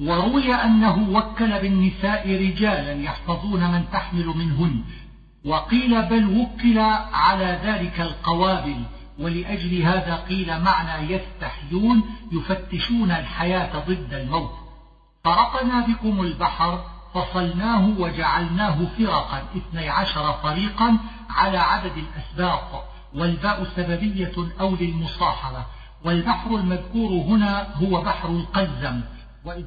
[0.00, 4.84] وروي أنه وكل بالنساء رجالا يحفظون من تحمل منهن
[5.44, 6.78] وقيل بل وكل
[7.12, 8.82] على ذلك القوابل
[9.18, 12.02] ولأجل هذا قيل معنى يستحيون
[12.32, 14.52] يفتشون الحياة ضد الموت.
[15.24, 20.98] فرقنا بكم البحر فصلناه وجعلناه فرقا اثني عشر فريقا
[21.30, 25.64] على عدد الأسباط والباء سببية أو للمصاحبة
[26.04, 29.00] والبحر المذكور هنا هو بحر القزم
[29.44, 29.64] وإذ,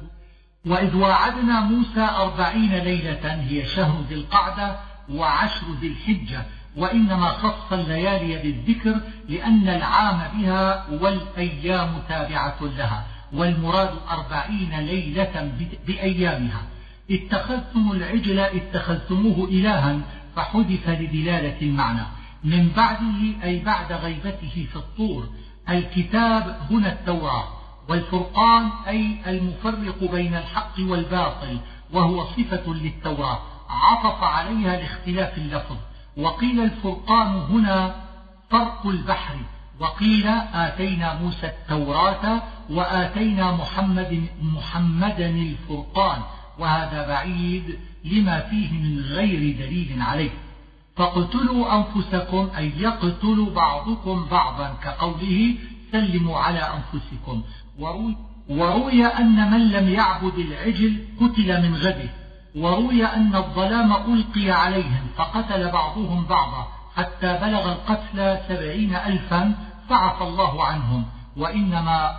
[0.66, 4.76] وإذ واعدنا موسى أربعين ليلة هي شهر ذي القعدة
[5.10, 6.44] وعشر ذي الحجة
[6.76, 15.52] وإنما خص الليالي بالذكر لأن العام بها والأيام تابعة لها والمراد أربعين ليلة
[15.86, 16.62] بأيامها.
[17.10, 20.00] اتخذتم العجل اتخذتموه إلها
[20.36, 22.06] فحدث لدلالة المعنى.
[22.44, 25.28] من بعده أي بعد غيبته في الطور
[25.68, 27.59] الكتاب هنا التوراة.
[27.90, 31.58] والفرقان أي المفرق بين الحق والباطل
[31.92, 33.38] وهو صفة للتوراة.
[33.68, 35.76] عطف عليها لاختلاف اللفظ.
[36.16, 37.94] وقيل الفرقان هنا
[38.50, 39.34] فرق البحر.
[39.80, 46.22] وقيل آتينا موسى التوراة وآتينا محمد محمدا الفرقان.
[46.58, 50.30] وهذا بعيد لما فيه من غير دليل عليه.
[50.96, 55.54] فاقتلوا أنفسكم أي يقتل بعضكم بعضا كقوله
[55.92, 57.42] سلموا على أنفسكم.
[58.48, 62.10] وروي أن من لم يعبد العجل قتل من غده.
[62.56, 66.66] وروي أن الظلام ألقي عليهم فقتل بعضهم بعضا
[66.96, 69.54] حتى بلغ القتل سبعين ألفا
[69.88, 71.04] فعفى الله عنهم.
[71.36, 72.14] وإنما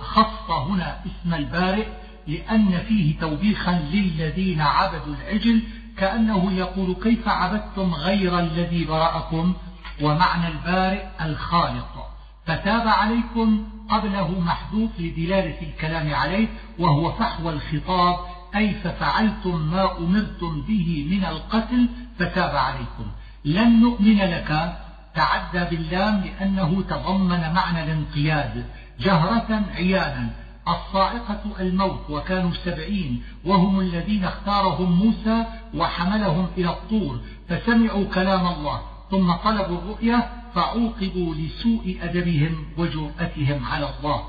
[0.00, 1.86] خص هنا اسم البارئ
[2.26, 5.62] لأن فيه توبيخا للذين عبدوا العجل
[5.96, 9.54] كأنه يقول كيف عبدتم غير الذي برأكم
[10.02, 12.10] ومعنى البارئ الخالق.
[12.46, 16.48] فتاب عليكم قبله محذوف لدلالة الكلام عليه
[16.78, 18.16] وهو فحوى الخطاب
[18.56, 21.88] أي ففعلتم ما أمرتم به من القتل
[22.18, 23.06] فتاب عليكم.
[23.44, 24.78] لن نؤمن لك.
[25.14, 28.66] تعدى باللام لأنه تضمن معنى الانقياد.
[29.00, 30.44] جهرة عيانا.
[30.68, 35.44] الصاعقة الموت وكانوا سبعين وهم الذين اختارهم موسى
[35.74, 38.80] وحملهم إلى الطور فسمعوا كلام الله
[39.10, 44.24] ثم طلبوا الرؤية فعوقبوا لسوء أدبهم وجرأتهم على الله.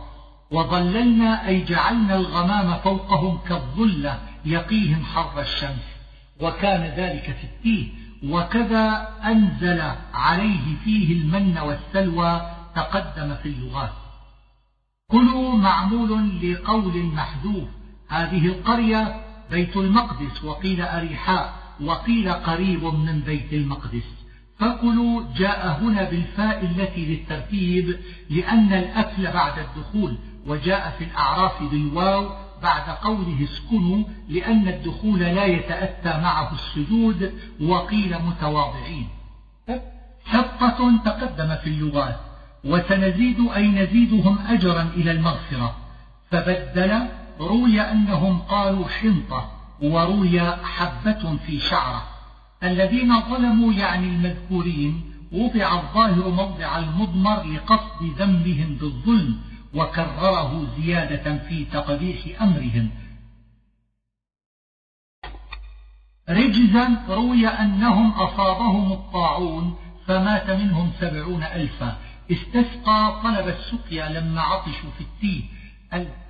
[0.52, 5.85] وظللنا أي جعلنا الغمام فوقهم كالظلة يقيهم حر الشمس.
[6.41, 7.88] وكان ذلك في التيه
[8.23, 9.81] وكذا أنزل
[10.14, 12.41] عليه فيه المن والسلوى
[12.76, 13.93] تقدم في اللغات.
[15.11, 17.69] كلوا معمول لقول محذوف.
[18.07, 19.22] هذه القرية
[19.52, 20.43] بيت المقدس.
[20.43, 21.53] وقيل أريحاء.
[21.81, 24.14] وقيل قريب من بيت المقدس.
[24.60, 27.99] فكلوا جاء هنا بالفاء التي للترتيب
[28.30, 30.18] لأن الأكل بعد الدخول
[30.48, 32.30] وجاء في الأعراف بالواو
[32.64, 39.07] بعد قوله اسكنوا لأن الدخول لا يتأتى معه السجود وقيل متواضعين.
[40.34, 42.19] شقة تقدم في اللغات
[42.64, 45.76] وسنزيد أي نزيدهم أجرا إلى المغفرة.
[46.32, 47.07] فبدل
[47.40, 49.52] روي أنهم قالوا حنطة
[49.82, 52.14] وروي حبة في شعرة.
[52.64, 59.41] الذين ظلموا يعني المذكورين وضع الظاهر موضع المضمر لقصد ذنبهم بالظلم
[59.73, 62.91] وكرره زيادة في تقبيح أمرهم.
[66.30, 69.76] رجزا روي أنهم أصابهم الطاعون
[70.07, 71.98] فمات منهم سبعون ألفا.
[72.32, 75.44] استسقى طلب السقيا لما عطشوا في التيه.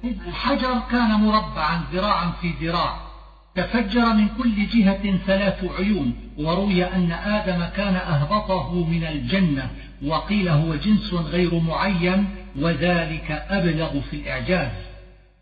[0.03, 3.14] الحجر كان مربعا ذراعا في ذراع.
[3.55, 9.69] تفجر من كل جهة ثلاث عيون وروي أن آدم كان أهبطه من الجنة
[10.03, 12.25] وقيل هو جنس غير معين
[12.59, 14.71] وذلك أبلغ في الإعجاز.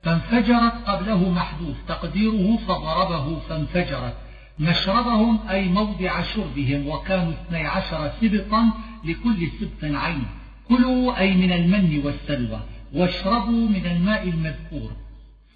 [0.04, 4.14] فانفجرت قبله محذوف تقديره فضربه فانفجرت.
[4.60, 8.70] مشربهم أي موضع شربهم وكانوا اثني عشر سبطا
[9.06, 10.26] لكل سبط عين.
[10.70, 12.60] كلوا أي من المن والسلوى
[12.94, 14.92] واشربوا من الماء المذكور.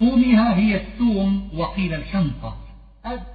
[0.00, 2.56] ثومها هي الثوم وقيل الحنطة.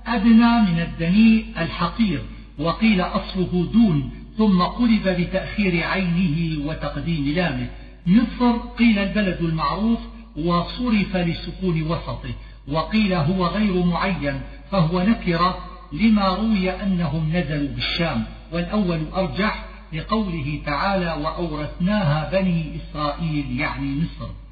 [0.08, 2.22] أدنى من الدنيء الحقير
[2.60, 7.70] وقيل أصله دون ثم قلب بتأخير عينه وتقديم لامه.
[8.08, 10.00] مصر قيل البلد المعروف
[10.38, 12.34] وصرف لسكون وسطه
[12.68, 14.42] وقيل هو غير معين
[14.72, 15.58] فهو نكرة
[15.94, 18.26] لما روي أنهم نزلوا بالشام.
[18.52, 24.43] والأول أرجح لقوله تعالى وأورثناها بني إسرائيل يعني مصر.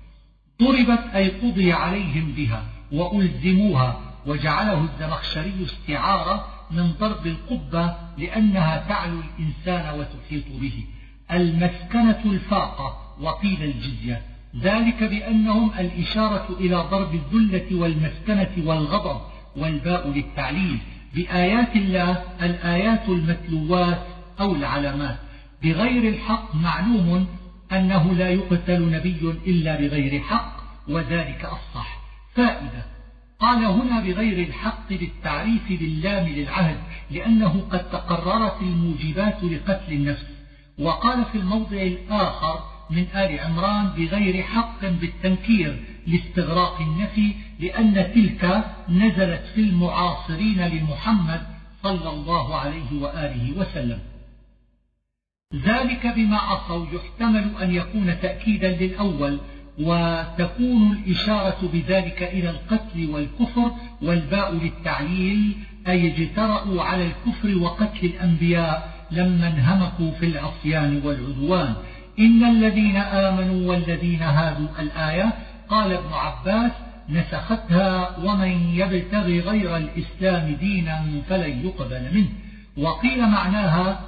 [0.62, 10.00] ضربت أي قضي عليهم بها وألزموها وجعله الزمخشري استعارة من ضرب القبة لأنها تعلو الإنسان
[10.00, 10.84] وتحيط به.
[11.32, 14.22] المسكنة الفاقة وقيل الجزية.
[14.62, 19.22] ذلك بأنهم الإشارة إلى ضرب الذلة والمسكنة والغضب
[19.58, 20.78] والباء للتعليل
[21.16, 24.02] بآيات الله الآيات المتلوات
[24.40, 25.18] أو العلامات.
[25.64, 27.28] بغير الحق معلوم
[27.74, 30.58] أنه لا يقتل نبي إلا بغير حق
[30.88, 32.02] وذلك الصح
[32.36, 32.86] فائدة
[33.40, 36.78] قال هنا بغير الحق للتعريف باللام للعهد
[37.12, 40.26] لأنه قد تقررت الموجبات لقتل النفس.
[40.80, 49.44] وقال في الموضع الآخر من آل عمران بغير حق بالتنكير لاستغراق النفي لأن تلك نزلت
[49.56, 51.42] في المعاصرين لمحمد
[51.84, 54.00] صلى الله عليه وآله وسلم.
[55.56, 59.40] ذلك بما عصوا يحتمل أن يكون تأكيدا للأول
[59.80, 63.72] وتكون الإشارة بذلك إلى القتل والكفر
[64.02, 65.58] والباء للتعليل
[65.88, 71.74] أي اجترأوا على الكفر وقتل الأنبياء لما انهمكوا في العصيان والعدوان.
[72.20, 75.34] إن الذين آمنوا والذين هادوا الآية
[75.70, 76.72] قال ابن عباس
[77.10, 82.30] نسختها ومن يبتغي غير الإسلام دينا فلن يقبل منه.
[82.78, 84.00] وقيل معناها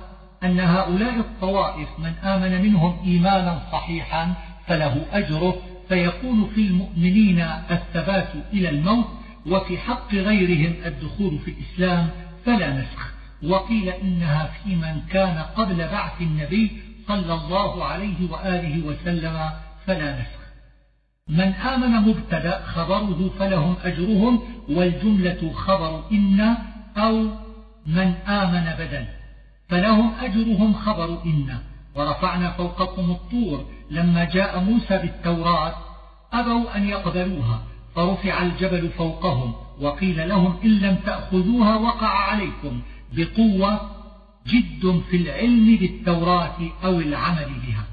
[0.44, 4.34] أن هؤلاء الطوائف من آمن منهم إيمانا صحيحا
[4.68, 5.56] فله أجره
[5.90, 7.40] فيكون في المؤمنين
[7.72, 9.06] الثبات إلى الموت
[9.46, 12.10] وفي حق غيرهم الدخول في الإسلام
[12.46, 13.14] فلا نسخ.
[13.44, 16.72] وقيل إنها في من كان قبل بعث النبي
[17.08, 19.50] صلى الله عليه وآله وسلم
[19.86, 20.44] فلا نسخ.
[21.28, 24.40] من آمن مبتدا خبره فلهم أجرهم
[24.70, 26.56] والجملة خبر إن
[26.98, 27.30] أو
[27.86, 29.06] من آمن بدل
[29.74, 31.58] فلهم أجرهم خبر إن
[31.96, 35.74] ورفعنا فوقكم الطور لما جاء موسى بالتوراة
[36.34, 37.64] أبوا أن يقبلوها
[37.96, 42.82] فرفع الجبل فوقهم وقيل لهم إن لم تأخذوها وقع عليكم
[43.14, 43.82] بقوة
[44.48, 47.86] جد في العلم بالتوراة أو العمل بها.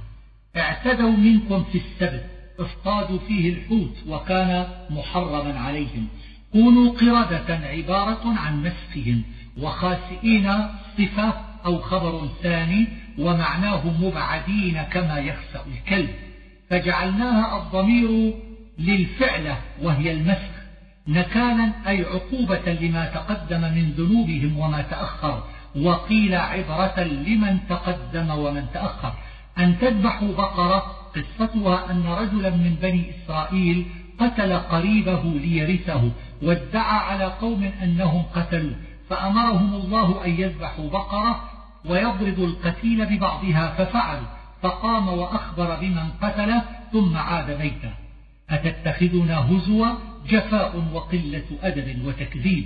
[0.57, 2.25] اعتدوا منكم في السبت
[2.61, 6.07] اصطادوا فيه الحوت وكان محرما عليهم.
[6.53, 9.23] كونوا قردة عبارة عن مسخهم
[9.59, 10.53] وخاسئين
[10.99, 12.87] صفة أو خبر ثاني
[13.19, 16.11] ومعناه مبعدين كما يخسأ الكلب.
[16.71, 18.35] فجعلناها الضمير
[18.79, 20.51] للفعلة وهي المسخ.
[21.09, 25.43] نكالا أي عقوبة لما تقدم من ذنوبهم وما تأخر.
[25.77, 29.13] وقيل عبرة لمن تقدم ومن تأخر.
[29.59, 33.87] أن تذبحوا بقرة قصتها أن رجلا من بني إسرائيل
[34.19, 36.11] قتل قريبه ليرثه
[36.43, 38.75] وادعى على قوم أنهم قتلوه.
[39.11, 41.50] فأمرهم الله أن يذبحوا بقرة
[41.85, 44.21] ويضرب القتيل ببعضها ففعل
[44.63, 46.63] فقام وأخبر بمن قتله
[46.93, 47.95] ثم عاد ميتا
[48.51, 49.87] أتتخذنا هزوا؟
[50.29, 52.65] جفاء وقلة أدب وتكذيب.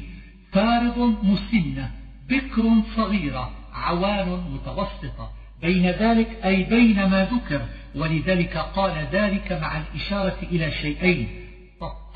[0.52, 1.90] فارض مسنة
[2.28, 2.62] بكر
[2.96, 5.30] صغيرة عوان متوسطة.
[5.62, 7.60] بين ذلك أي بين ما ذكر
[7.94, 11.28] ولذلك قال ذلك مع الإشارة إلى شيئين.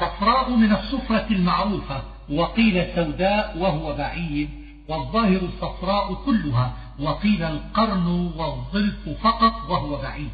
[0.00, 4.48] صفراء من الصفرة المعروفة وقيل سوداء وهو بعيد
[4.88, 6.87] والظاهر الصفراء كلها.
[7.00, 8.06] وقيل القرن
[8.36, 10.30] والظلف فقط وهو بعيد.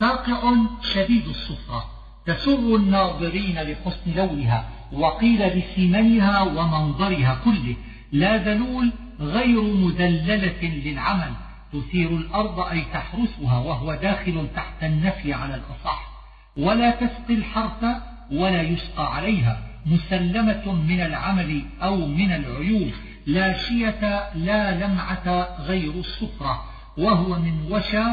[0.00, 1.84] ساقع شديد الصفرة
[2.26, 7.76] تسر الناظرين لحسن لونها وقيل لسمنها ومنظرها كله.
[8.12, 11.32] لا ذلول غير مدللة للعمل
[11.72, 16.14] تثير الأرض أي تحرسها وهو داخل تحت النفي على الأصح.
[16.56, 17.84] ولا تسقي الحرث
[18.32, 22.92] ولا يسقى عليها مسلمة من العمل أو من العيوب.
[23.26, 26.64] لا شية لا لمعة غير الصفرة
[26.98, 28.04] وهو من وشى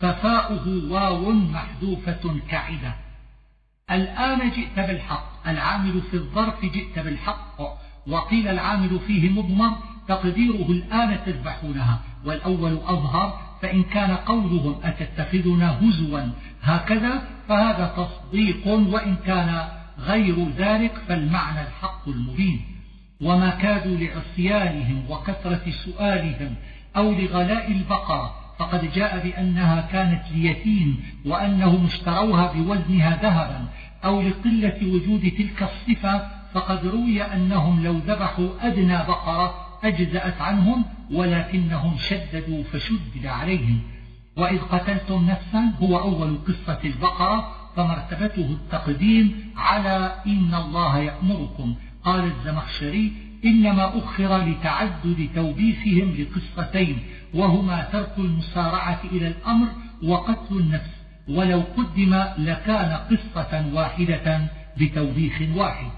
[0.00, 2.94] ففاؤه واو محذوفة كعدة.
[3.90, 7.60] الآن جئت بالحق العامل في الظرف جئت بالحق
[8.06, 9.76] وقيل العامل فيه مضمر
[10.08, 12.00] تقديره الآن تذبحونها.
[12.24, 16.20] والأول أظهر فإن كان قولهم أتتخذنا هزوا
[16.62, 22.71] هكذا فهذا تصديق وإن كان غير ذلك فالمعنى الحق المبين.
[23.22, 26.54] وما كادوا لعصيانهم وكثرة سؤالهم
[26.96, 33.68] أو لغلاء البقرة فقد جاء بأنها كانت ليتيم وأنهم اشتروها بوزنها ذهبا
[34.04, 39.54] أو لقلة وجود تلك الصفة فقد روي أنهم لو ذبحوا أدنى بقرة
[39.84, 43.80] أجزأت عنهم ولكنهم شددوا فشدد عليهم.
[44.36, 51.74] وإذ قتلتم نفسا هو أول قصة البقرة فمرتبته التقديم على إن الله يأمركم
[52.04, 53.12] قال الزمخشري
[53.44, 56.98] إنما أخر لتعدد توبيخهم لقصتين
[57.34, 59.68] وهما ترك المسارعة إلى الأمر
[60.02, 60.90] وقتل النفس
[61.28, 64.46] ولو قدم لكان قصة واحدة
[64.80, 65.90] بتوبيخ واحد.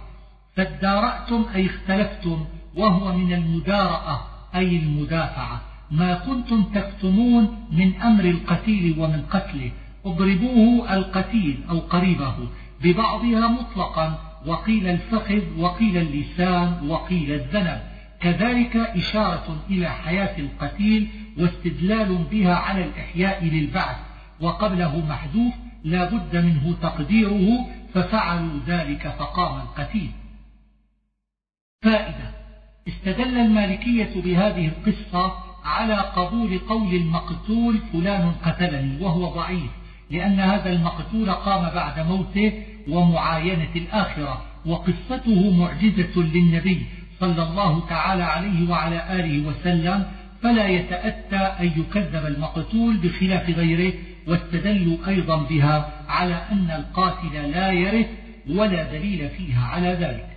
[0.56, 2.44] فادارأتم أي اختلفتم
[2.76, 4.20] وهو من المدارأة
[4.55, 5.60] أي المدافعة.
[5.90, 9.70] ما كنتم تكتمون من أمر القتيل ومن قتله
[10.06, 12.35] اضربوه القتيل أو قريبه
[12.82, 17.80] ببعضها مطلقا وقيل الفخذ وقيل اللسان وقيل الذنب.
[18.20, 21.08] كذلك إشارة إلى حياة القتيل
[21.38, 23.96] واستدلال بها على الإحياء للبعث.
[24.40, 25.54] وقبله محذوف
[25.84, 30.10] لا بد منه تقديره ففعلوا ذلك فقام القتيل.
[31.82, 32.30] فائدة
[32.88, 35.32] استدل المالكية بهذه القصة
[35.64, 39.70] على قبول قول المقتول فلان قتلني وهو ضعيف
[40.10, 46.86] لأن هذا المقتول قام بعد موته ومعاينة الآخرة وقصته معجزة للنبي
[47.20, 50.05] صلى الله تعالى عليه وعلى آله وسلم
[50.43, 53.93] فلا يتأتى أن يكذب المقتول بخلاف غيره
[54.27, 58.06] واستدلوا أيضا بها على أن القاتل لا يرث
[58.51, 60.28] ولا دليل فيها على ذلك.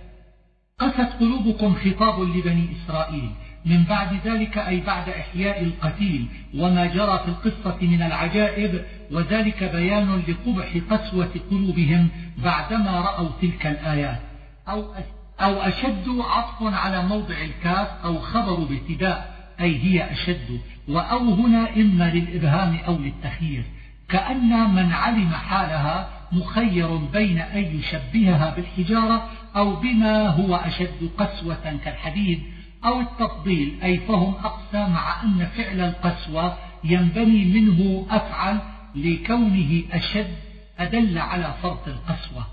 [0.78, 3.30] قست قلوبكم خطاب لبني إسرائيل
[3.64, 10.22] من بعد ذلك أي بعد إحياء القتيل وما جرى في القصة من العجائب وذلك بيان
[10.28, 12.08] لقبح قسوة قلوبهم
[12.44, 14.20] بعدما رأوا تلك الآيات
[14.68, 14.94] أو
[15.40, 20.60] أو أشد عطف على موضع الكاف أو خبر بابتداء أي هي أشد.
[20.88, 23.64] وأو هنا إما للإبهام أو للتخيير.
[24.08, 32.42] كأن من علم حالها مخير بين أن يشبهها بالحجارة أو بما هو أشد قسوة كالحديد.
[32.84, 38.58] أو التفضيل أي فهم أقسى مع أن فعل القسوة ينبني منه أفعل
[38.94, 40.34] لكونه أشد
[40.78, 42.46] أدل على فرط القسوة.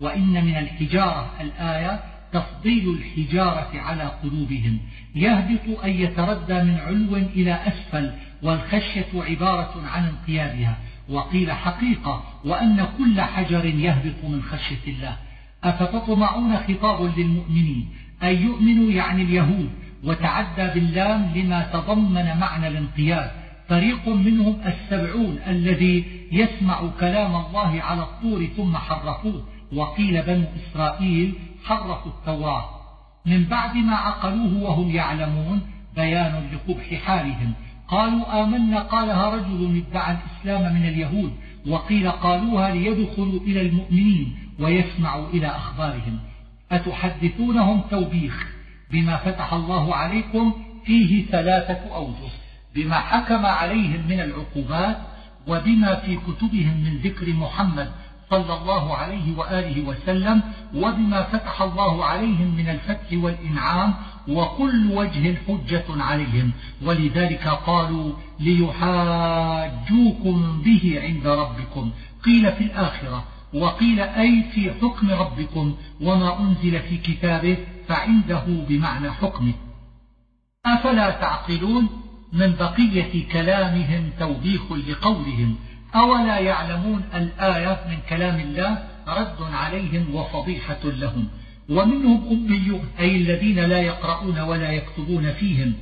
[0.00, 2.00] وإن من الحجارة الآية
[2.32, 4.78] تفضيل الحجارة على قلوبهم.
[5.14, 10.76] يهبط أن يتردى من علو إلى أسفل والخشية عبارة عن انقيادها.
[11.08, 15.16] وقيل حقيقة وأن كل حجر يهبط من خشية الله.
[15.64, 17.88] أفتطمعون خطاب للمؤمنين؟
[18.22, 19.70] أن يؤمنوا يعني اليهود
[20.04, 23.30] وتعدى باللام لما تضمن معنى الانقياد.
[23.68, 29.42] فريق منهم السبعون الذي يسمع كلام الله على الطور ثم حرفوه.
[29.72, 31.34] وقيل بنو إسرائيل
[31.64, 32.64] حرفوا التوراة.
[33.26, 35.60] من بعد ما عقلوه وهم يعلمون
[35.96, 37.52] بيان لقبح حالهم.
[37.88, 41.32] قالوا آمنا قالها رجل ادعى الإسلام من اليهود.
[41.68, 46.18] وقيل قالوها ليدخلوا إلى المؤمنين ويسمعوا إلى أخبارهم.
[46.72, 48.46] أتحدثونهم توبيخ
[48.90, 50.52] بما فتح الله عليكم
[50.84, 52.30] فيه ثلاثة أوجه
[52.74, 54.98] بما حكم عليهم من العقوبات
[55.46, 57.92] وبما في كتبهم من ذكر محمد
[58.30, 60.42] صلى الله عليه وآله وسلم
[60.74, 63.94] وبما فتح الله عليهم من الفتح والإنعام
[64.28, 66.52] وكل وجه حجة عليهم.
[66.82, 69.82] ولذلك قالوا ليحاجوكم
[70.64, 71.90] به عند ربكم.
[72.24, 73.24] قيل في الآخرة
[73.54, 77.56] وقيل أي في حكم ربكم وما أنزل في كتابه
[77.88, 79.52] فعنده بمعنى حكمه.
[80.66, 81.88] أفلا تعقلون
[82.32, 85.56] من بقية كلامهم توبيخ لقولهم؟
[85.94, 91.28] أولا يعلمون الآية من كلام الله رد عليهم وفضيحة لهم.
[91.68, 95.72] ومنهم أميون أي الذين لا يقرؤون ولا يكتبون فيهم.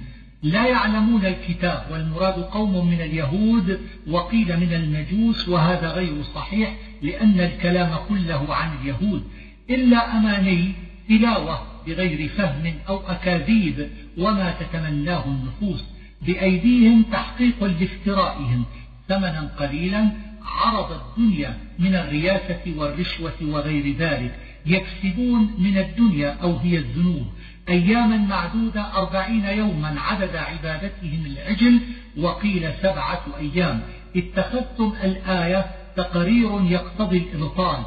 [0.43, 6.77] لا يعلمون الكتاب والمراد قوم من اليهود وقيل من المجوس وهذا غير صحيح.
[7.03, 9.23] لأن الكلام كله عن اليهود
[9.71, 10.73] إلا أماني
[11.09, 15.85] تلاوة بغير فهم أو أكاذيب وما تتمناه النفوس
[16.27, 18.65] بأيديهم تحقيق لافترائهم
[19.09, 20.11] ثمنا قليلا
[20.43, 27.27] عرض الدنيا من الرياسة والرشوة وغير ذلك يكسبون من الدنيا أو هي الذنوب.
[27.69, 31.81] أياما معدودة أربعين يوما عدد عبادتهم العجل
[32.19, 33.81] وقيل سبعة أيام.
[34.17, 35.67] اتخذتم الآية
[36.03, 37.79] تقرير يقتضي الإبطال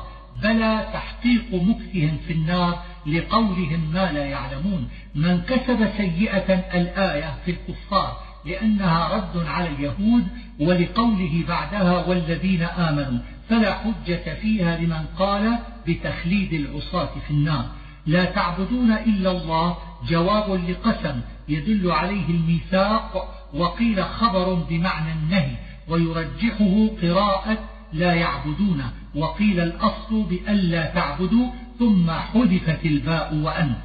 [0.43, 4.89] بلى تحقيق مكثهم في النار لقولهم ما لا يعلمون.
[5.15, 10.27] من كسب سيئة الآية في الكفار لأنها رد على اليهود
[10.59, 13.19] ولقوله بعدها والذين آمنوا
[13.49, 15.57] فلا حجة فيها لمن قال
[15.87, 17.65] بتخليد العصاة في النار.
[18.05, 19.77] لا تعبدون إلا الله
[20.09, 25.55] جواب لقسم يدل عليه الميثاق وقيل خبر بمعنى النهي
[25.87, 27.57] ويرجحه قراءة
[27.93, 28.83] لا يعبدون
[29.15, 31.47] وقيل الأصل بألا تعبدوا
[31.79, 33.75] ثم حذفت الباء وأن.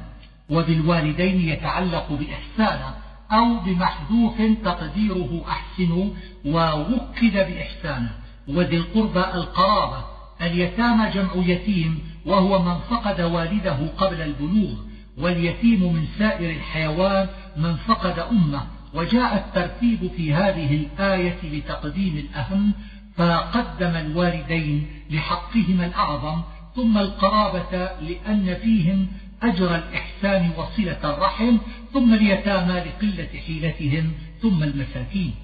[0.49, 2.95] وبالوالدين يتعلق بإحسانا
[3.31, 6.09] أو بمحذوف تقديره أحسنوا
[6.45, 8.11] ووكد بإحسانه
[8.47, 10.05] وذي القربى القرابة
[10.41, 14.73] اليتامى جمع يتيم وهو من فقد والده قبل البلوغ.
[15.17, 17.27] واليتيم من سائر الحيوان
[17.57, 18.61] من فقد أمه.
[18.93, 22.73] وجاء الترتيب في هذه الآية لتقديم الأهم
[23.19, 26.41] فقدم الوالدين لحقهما الأعظم
[26.75, 29.07] ثم القرابة لأن فيهم
[29.43, 31.57] أجر الإحسان وصلة الرحم
[31.93, 35.35] ثم اليتامى لقلة حيلتهم ثم المساكين.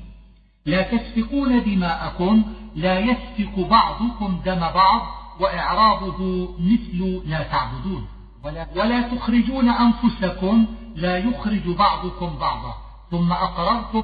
[0.65, 2.43] لا تسفكون دماءكم
[2.75, 5.01] لا يسفك بعضكم دم بعض
[5.39, 8.07] وإعرابه مثل لا تعبدون.
[8.43, 10.65] ولا, ولا تخرجون أنفسكم
[10.95, 12.73] لا يخرج بعضكم بعضا.
[13.11, 14.03] ثم أقررتم